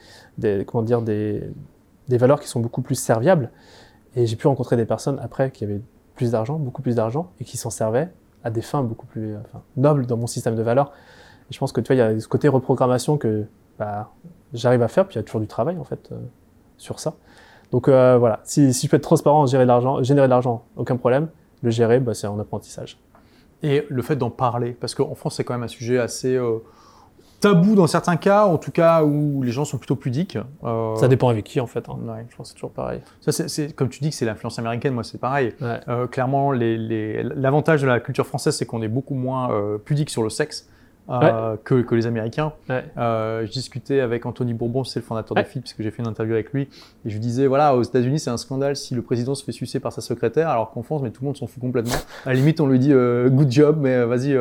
[0.64, 1.42] comment dire, des,
[2.08, 3.50] des, valeurs qui sont beaucoup plus serviables.
[4.16, 5.82] Et j'ai pu rencontrer des personnes après qui avaient
[6.14, 8.08] plus d'argent, beaucoup plus d'argent et qui s'en servaient
[8.42, 9.34] à des fins beaucoup plus
[9.76, 10.92] nobles dans mon système de valeurs.
[11.50, 13.44] Et je pense que tu vois, il y a ce côté reprogrammation que
[13.78, 14.10] bah,
[14.54, 16.16] j'arrive à faire, puis il y a toujours du travail en fait euh,
[16.78, 17.14] sur ça.
[17.72, 20.64] Donc euh, voilà, si, si, je peux être transparent, gérer de l'argent, générer de l'argent,
[20.76, 21.28] aucun problème
[21.66, 22.98] le gérer, bah, c'est en apprentissage.
[23.62, 26.58] Et le fait d'en parler, parce qu'en France, c'est quand même un sujet assez euh,
[27.40, 30.38] tabou dans certains cas, en tout cas où les gens sont plutôt pudiques.
[30.62, 31.88] Euh, ça dépend avec qui, en fait.
[31.88, 31.98] Hein.
[32.30, 33.00] Je pense que c'est toujours pareil.
[33.20, 35.54] Ça, c'est, comme tu dis que c'est l'influence américaine, moi, c'est pareil.
[35.62, 39.50] Euh, clairement, l'avantage de la culture française, c'est qu'on est beaucoup moins
[39.84, 40.68] pudique sur le sexe.
[41.08, 42.52] Euh, que, que, les Américains.
[42.70, 46.08] Euh, je discutais avec Anthony Bourbon, c'est le fondateur de FIT, puisque j'ai fait une
[46.08, 49.02] interview avec lui, et je lui disais, voilà, aux États-Unis, c'est un scandale si le
[49.02, 51.46] président se fait sucer par sa secrétaire, alors qu'en France, mais tout le monde s'en
[51.46, 51.94] fout complètement.
[52.24, 54.36] À la limite, on lui dit, euh, good job, mais vas-y,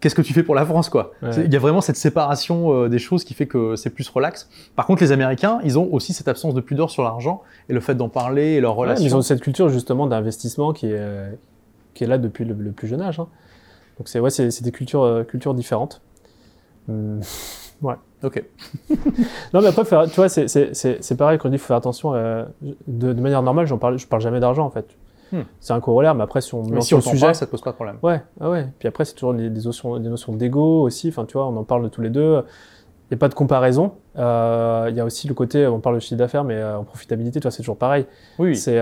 [0.00, 1.12] qu'est-ce que tu fais pour la France, quoi?
[1.22, 4.48] Il y a vraiment cette séparation des choses qui fait que c'est plus relax.
[4.76, 7.80] Par contre, les Américains, ils ont aussi cette absence de pudeur sur l'argent et le
[7.80, 9.04] fait d'en parler et leur relation.
[9.04, 11.38] ils ont cette culture justement d'investissement qui est,
[11.92, 13.20] qui est là depuis le, plus jeune âge.
[13.20, 13.28] Hein.
[13.98, 16.00] Donc c'est ouais, c'est des cultures, euh, cultures différentes.
[16.88, 17.20] Hum,
[17.82, 17.94] ouais.
[18.22, 18.42] Ok.
[19.52, 22.14] non mais après, tu vois, c'est pareil quand on dit faut faire attention.
[22.14, 22.44] Euh,
[22.86, 24.96] de, manière normale, j'en parle, je parle jamais d'argent en fait.
[25.32, 25.42] Hmm.
[25.60, 27.70] C'est un corollaire, mais après si on mais si on sujet, ça te pose pas
[27.70, 27.96] de problème.
[28.02, 28.66] Ouais, ah ouais.
[28.78, 31.08] Puis après c'est toujours des, notions, des notions d'ego aussi.
[31.08, 32.42] Enfin tu vois, on en parle de tous les deux.
[33.10, 33.92] Il n'y a pas de comparaison.
[34.16, 37.40] Euh, il y a aussi le côté, on parle de chiffre d'affaires, mais en profitabilité,
[37.40, 38.06] tu vois, c'est toujours pareil.
[38.38, 38.56] Oui.
[38.56, 38.78] C'est.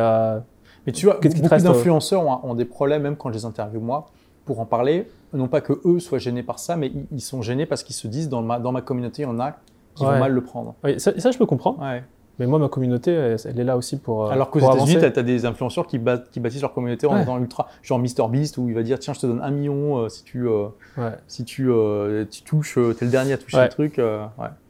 [0.86, 4.10] mais tu vois, beaucoup d'influenceurs ont, ont, des problèmes même quand je les interviewe moi
[4.50, 7.66] pour en parler, non pas que eux soient gênés par ça, mais ils sont gênés
[7.66, 9.52] parce qu'ils se disent dans ma, dans ma communauté, il y en a
[9.94, 10.74] qui vont mal le prendre.
[10.82, 11.78] Oui, ça, ça je peux comprendre.
[12.40, 14.26] Mais moi, ma communauté, elle, est là aussi pour.
[14.26, 16.00] Euh, Alors qu'aux États-Unis, tu as, des influenceurs qui,
[16.32, 17.68] qui bâtissent leur communauté en étant ultra.
[17.80, 20.48] Genre MrBeast, où il va dire Tiens, je te donne un million euh, si tu,
[20.48, 20.66] euh,
[21.28, 21.70] si tu,
[22.28, 24.00] tu touches, tu es le dernier à toucher le truc.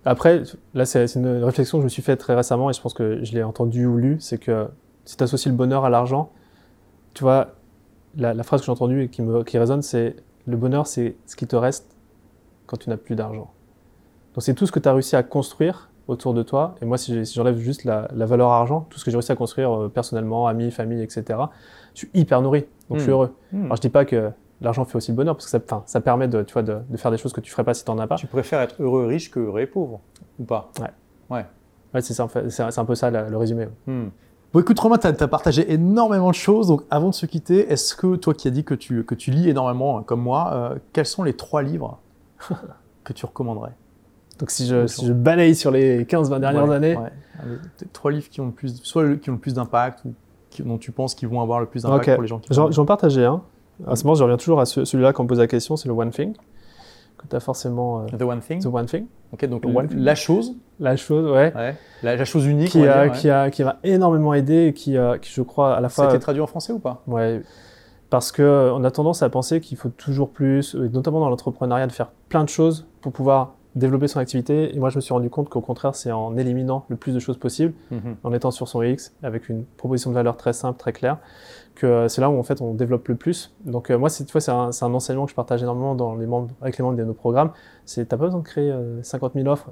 [0.04, 0.42] Après,
[0.74, 3.24] là, c'est une réflexion que je me suis faite très récemment et je pense que
[3.24, 4.68] je l'ai entendu ou lu c'est que
[5.06, 6.32] si tu associes le bonheur à l'argent,
[7.14, 7.54] tu vois,
[8.16, 10.16] la, phrase que j'ai entendue et qui, me, qui résonne, c'est
[10.46, 11.96] le bonheur, c'est ce qui te reste
[12.66, 13.50] quand tu n'as plus d'argent.
[14.34, 16.74] Donc c'est tout ce que tu as réussi à construire autour de toi.
[16.82, 19.72] Et moi, si j'enlève juste la, valeur argent, tout ce que j'ai réussi à construire
[19.72, 21.38] euh, personnellement, amis, famille, etc.,
[21.94, 22.66] je suis hyper nourri.
[22.88, 23.14] Donc je suis hmm.
[23.14, 23.34] heureux.
[23.52, 23.64] Hmm.
[23.64, 24.30] Alors je dis pas que
[24.60, 27.10] l'argent fait aussi le bonheur, parce que ça, ça permet de, tu vois, de, faire
[27.10, 28.16] des choses que tu ferais pas si tu n'en as pas.
[28.16, 30.00] Tu préfères être heureux riche que heureux et pauvre,
[30.38, 30.70] ou pas?
[30.80, 31.36] Ouais.
[31.36, 31.46] Ouais.
[31.92, 33.66] Ouais, c'est c'est un peu ça le résumé.
[33.86, 34.08] Hmm.
[34.52, 36.68] Bon, écoute, Romain, tu as, partagé énormément de choses.
[36.68, 39.30] Donc, avant de se quitter, est-ce que toi qui as dit que tu, que tu
[39.30, 42.00] lis énormément, hein, comme moi, euh, quels sont les trois livres
[43.04, 43.72] que tu recommanderais?
[44.38, 46.96] Donc, si je, si je, balaye sur les 15-20 dernières années.
[46.96, 47.10] Ouais.
[47.92, 50.14] Trois livres qui ont le plus, soit qui ont le plus d'impact ou
[50.64, 53.24] dont tu penses qu'ils vont avoir le plus d'impact pour les gens qui J'en partageais
[53.24, 53.42] un.
[53.86, 55.88] À ce moment, je reviens toujours à celui-là quand on me pose la question c'est
[55.88, 56.34] le One Thing
[57.20, 58.02] que tu as forcément.
[58.02, 58.62] Euh, the One Thing.
[58.62, 59.06] The One Thing.
[59.32, 60.54] Ok, donc la chose.
[60.80, 61.52] La chose, ouais.
[62.02, 62.70] La, chose unique.
[62.70, 65.88] Qui, a, qui, a, qui m'a énormément aidé et qui, qui, je crois, à la
[65.88, 66.04] fois.
[66.04, 67.02] Ça a été traduit en français ou pas?
[67.06, 67.42] Ouais.
[68.08, 72.10] Parce qu'on a tendance à penser qu'il faut toujours plus, notamment dans l'entrepreneuriat, de faire
[72.28, 74.74] plein de choses pour pouvoir développer son activité.
[74.74, 77.18] Et moi, je me suis rendu compte qu'au contraire, c'est en éliminant le plus de
[77.18, 78.16] choses possible, mhm.
[78.24, 81.18] en étant sur son X, avec une proposition de valeur très simple, très claire,
[81.74, 83.54] que euh, c'est là où en fait on développe le plus.
[83.64, 86.26] Donc euh, moi, cette fois, c'est un, un, enseignement que je partage énormément dans les
[86.26, 87.52] membres, avec les membres de nos programmes.
[87.84, 89.70] C'est t'as pas besoin de créer 50 euh, 000 offres.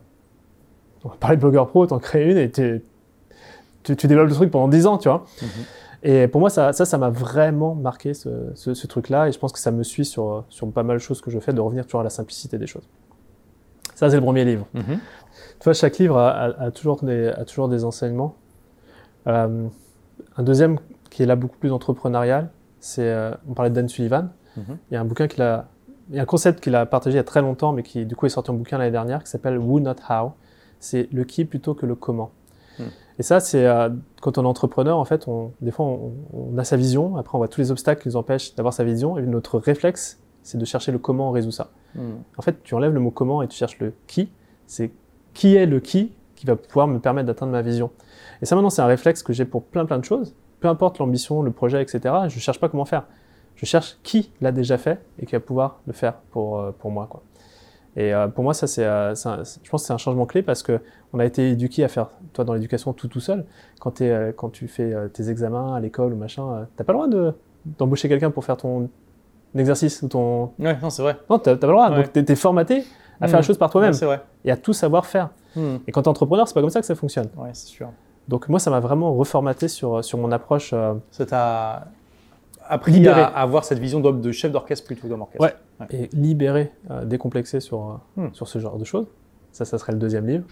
[1.04, 2.82] On va parler de blogueur pro, t'en crées une et tu,
[3.82, 5.24] tu, développes le truc pendant 10 ans, tu vois.
[5.40, 5.48] Mhm.
[6.04, 9.58] Et pour moi, ça, ça, m'a vraiment marqué ce, ce, truc-là, et je pense que
[9.58, 12.00] ça me suit sur, sur pas mal de choses que je fais, de revenir toujours
[12.00, 12.88] à la simplicité des choses.
[13.94, 14.66] Ça, c'est le premier livre.
[14.74, 14.98] Mhm.
[15.58, 18.36] Tu vois, chaque livre a, toujours, des, a toujours des enseignements.
[19.26, 19.70] un
[20.38, 20.78] deuxième
[21.10, 22.50] qui est là beaucoup plus entrepreneurial.
[22.80, 24.30] C'est, euh, on parlait de Dan Sullivan.
[24.56, 24.78] Mhm.
[24.90, 25.66] Il y a un bouquin qu'il a,
[26.10, 28.06] il y a un concept qu'il a partagé il y a très longtemps, mais qui
[28.06, 30.32] du coup est sorti en bouquin l'année dernière, qui s'appelle Who Not How.
[30.80, 32.30] C'est le qui plutôt que le comment.
[32.78, 32.86] Mhm.
[33.18, 33.90] Et ça, c'est euh,
[34.20, 37.16] quand on est entrepreneur, en fait, on, des fois, on, a sa vision.
[37.16, 39.18] Après, on voit tous les obstacles qui nous empêchent d'avoir sa vision.
[39.18, 41.70] Et notre réflexe, c'est de chercher le comment on résout ça.
[41.94, 42.22] Mhm.
[42.36, 44.30] En fait, tu enlèves le mot comment et tu cherches le qui.
[44.66, 44.92] C'est
[45.34, 47.90] qui est le qui qui va pouvoir me permettre d'atteindre ma vision.
[48.42, 50.98] Et ça, maintenant, c'est un réflexe que j'ai pour plein plein de choses peu importe
[50.98, 53.04] l'ambition, le projet, etc., je ne cherche pas comment faire.
[53.56, 56.90] Je cherche qui l'a déjà fait et qui va pouvoir le faire pour, euh, pour
[56.90, 57.06] moi.
[57.10, 57.22] Quoi.
[57.98, 60.62] Et euh, pour moi, ça, c'est, euh, je pense que c'est un changement clé parce
[60.62, 60.80] que
[61.12, 63.44] on a été éduqué à faire, toi, dans l'éducation, tout tout seul.
[63.80, 67.08] Quand, es, quand tu fais tes examens à l'école ou machin, t'as pas le droit
[67.08, 67.34] de,
[67.76, 68.88] d'embaucher quelqu'un pour faire ton
[69.56, 70.52] exercice ou ton.
[70.58, 71.16] Ouais, non, c'est vrai.
[71.28, 71.90] Non, tu n'as pas le droit.
[71.90, 72.84] Donc, tu es, formaté
[73.20, 73.92] à faire la chose par toi-même.
[73.92, 74.20] c'est vrai.
[74.44, 75.30] Et à tout savoir faire.
[75.56, 75.76] Hmm.
[75.86, 77.28] Et quand tu es entrepreneur, c'est pas comme ça que ça fonctionne.
[77.36, 77.90] Ouais, c'est sûr.
[78.28, 80.70] Donc, moi, ça m'a vraiment reformaté sur, sur mon approche.
[80.72, 81.88] Euh, ça t'a
[82.68, 85.42] appris à, avoir cette vision de chef d'orchestre plutôt qu'homme orchestre.
[85.42, 85.54] Ouais.
[85.90, 88.34] Et libéré, euh, décomplexé sur, euh, hmm.
[88.34, 89.06] sur ce genre de choses.
[89.52, 90.44] Ça, ça serait le deuxième livre.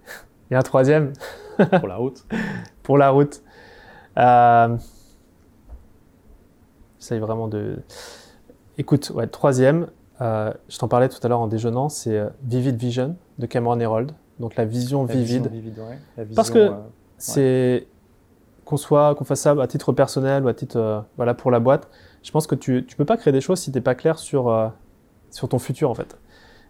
[0.50, 1.12] Et un troisième.
[1.78, 2.26] pour la route.
[2.82, 3.42] pour la route.
[4.18, 4.76] Euh,
[6.98, 7.78] J'essaye vraiment de.
[8.78, 9.86] Écoute, ouais, troisième,
[10.20, 13.78] euh, je t'en parlais tout à l'heure en déjeunant, c'est euh, Vivid Vision de Cameron
[13.78, 14.12] Herold.
[14.40, 15.50] Donc la vision vivide.
[16.34, 16.70] Parce que
[17.16, 17.86] c'est
[18.64, 21.88] qu'on soit, qu'on fasse ça à titre personnel ou à titre, voilà, pour la boîte.
[22.26, 24.72] Je pense que tu, tu peux pas créer des choses si t'es pas clair sur,
[25.30, 26.18] sur ton futur en fait.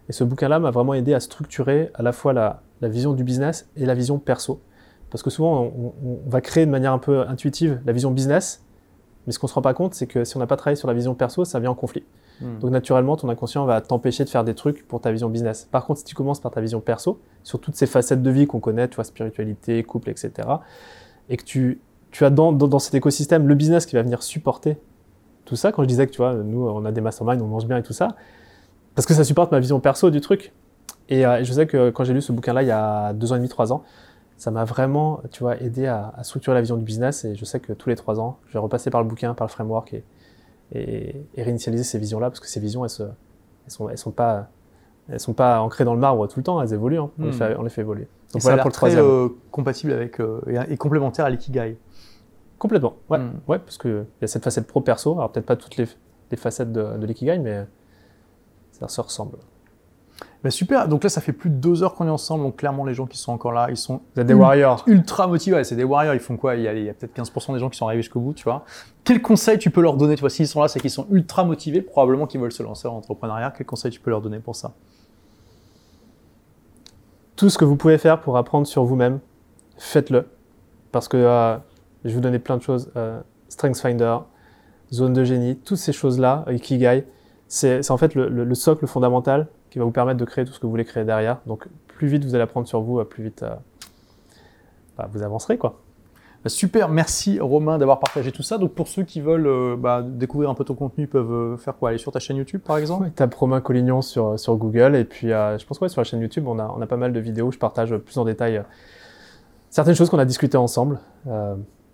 [0.07, 3.23] Et ce bouquin-là m'a vraiment aidé à structurer à la fois la, la, vision du
[3.23, 4.61] business et la vision perso.
[5.09, 8.63] Parce que souvent, on, on, va créer de manière un peu intuitive la vision business,
[9.25, 10.87] mais ce qu'on se rend pas compte, c'est que si on n'a pas travaillé sur
[10.87, 12.03] la vision perso, ça vient en conflit.
[12.39, 12.59] Hmm.
[12.59, 15.67] Donc naturellement, ton inconscient va t'empêcher de faire des trucs pour ta vision business.
[15.71, 18.45] Par contre, si tu commences par ta vision perso, sur toutes ces facettes de vie
[18.45, 20.47] qu'on connaît, tu vois, spiritualité, couple, etc.,
[21.29, 21.81] et que tu,
[22.11, 24.77] tu as dans, dans, cet écosystème le business qui va venir supporter
[25.47, 27.65] tout ça, quand je disais que tu vois, nous, on a des masterminds, on mange
[27.65, 28.09] bien et tout ça,
[28.95, 30.53] parce que ça supporte ma vision perso du truc.
[31.09, 33.35] Et euh, je sais que quand j'ai lu ce bouquin-là il y a deux ans
[33.35, 33.83] et demi, trois ans,
[34.35, 37.23] ça m'a vraiment, tu vois, aidé à, structurer la vision du business.
[37.23, 39.47] Et je sais que tous les trois ans, je vais repasser par le bouquin, par
[39.47, 40.03] le framework et,
[40.73, 44.49] et, réinitialiser ces visions-là, parce que ces visions, elles, se, elles sont, elles sont pas,
[45.09, 46.99] elles sont pas ancrées dans le marbre tout le temps, elles évoluent.
[46.99, 47.09] Hein.
[47.19, 47.33] On, les hmm.
[47.33, 48.07] fait, on, les fait, évoluer.
[48.33, 49.05] Donc voilà pour le troisième.
[49.05, 51.77] Euh, compatible avec euh, et, complémentaire à l'ikigai.
[52.59, 53.39] Complètement, ouais, hmm.
[53.47, 55.13] ouais, parce que il y a cette facette pro perso.
[55.13, 55.85] Alors peut-être pas toutes les,
[56.31, 57.65] les facettes de, de l'ikigai, mais
[58.71, 59.37] ça se ressemble.
[60.43, 62.85] Bah, super, donc là ça fait plus de deux heures qu'on est ensemble, donc clairement
[62.85, 64.83] les gens qui sont encore là, ils sont des warriors.
[64.87, 66.55] ultra motivés, c'est des warriors, ils font quoi?
[66.55, 68.63] Il y a, peut-être 15% des gens qui sont arrivés jusqu'au bout, tu vois.
[69.03, 71.43] Quel conseil tu peux leur donner, tu vois, s'ils sont là, c'est qu'ils sont ultra
[71.43, 74.55] motivés, probablement qu'ils veulent se lancer en entrepreneuriat, quel conseil tu peux leur donner pour
[74.55, 74.73] ça?
[77.35, 79.19] Tout ce que vous pouvez faire pour apprendre sur vous-même,
[79.77, 80.27] faites-le.
[80.91, 81.57] Parce que euh,
[82.07, 83.19] je vais vous donner plein de choses, euh,
[83.49, 84.17] StrengthsFinder,
[84.91, 87.05] zone de génie, toutes ces choses-là, Ikigai,
[87.47, 90.65] c'est en fait le socle fondamental qui va vous permettre de créer tout ce que
[90.65, 91.39] vous voulez créer derrière.
[91.45, 93.55] Donc plus vite vous allez apprendre sur vous, plus vite euh,
[94.97, 95.79] bah, vous avancerez quoi.
[96.43, 98.57] Bah, super, merci Romain d'avoir partagé tout ça.
[98.57, 101.57] Donc pour ceux qui veulent euh, bah, découvrir un peu ton contenu, ils peuvent euh,
[101.57, 101.89] faire quoi?
[101.89, 103.03] Aller sur ta chaîne YouTube par exemple?
[103.03, 106.21] Ouais, Tape Romain Collignon sur, sur Google et puis je pense que sur la chaîne
[106.21, 108.63] YouTube on a, on a pas mal de vidéos, je partage plus en détail
[109.69, 110.99] certaines choses qu'on a discutées ensemble.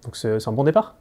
[0.03, 0.97] Donc c'est un bon départ.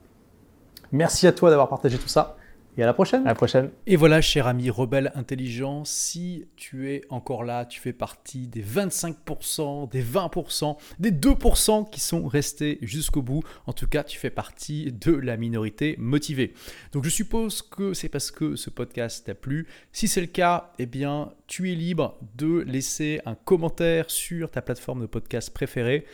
[0.91, 2.37] Merci à toi d'avoir partagé tout ça.
[2.75, 3.21] Et à la prochaine.
[3.21, 3.69] À la prochaine.
[3.85, 8.63] Et voilà, cher ami rebelle intelligent, si tu es encore là, tu fais partie des
[8.63, 13.43] 25%, des 20%, des 2% qui sont restés jusqu'au bout.
[13.67, 16.55] En tout cas, tu fais partie de la minorité motivée.
[16.93, 19.67] Donc je suppose que c'est parce que ce podcast t'a plu.
[19.91, 24.63] Si c'est le cas, eh bien, tu es libre de laisser un commentaire sur ta
[24.63, 26.05] plateforme de podcast préférée.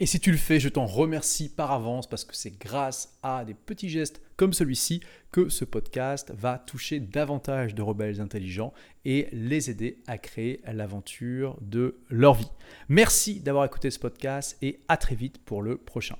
[0.00, 3.44] Et si tu le fais, je t'en remercie par avance parce que c'est grâce à
[3.44, 5.00] des petits gestes comme celui-ci
[5.30, 8.72] que ce podcast va toucher davantage de rebelles intelligents
[9.04, 12.50] et les aider à créer l'aventure de leur vie.
[12.88, 16.16] Merci d'avoir écouté ce podcast et à très vite pour le prochain.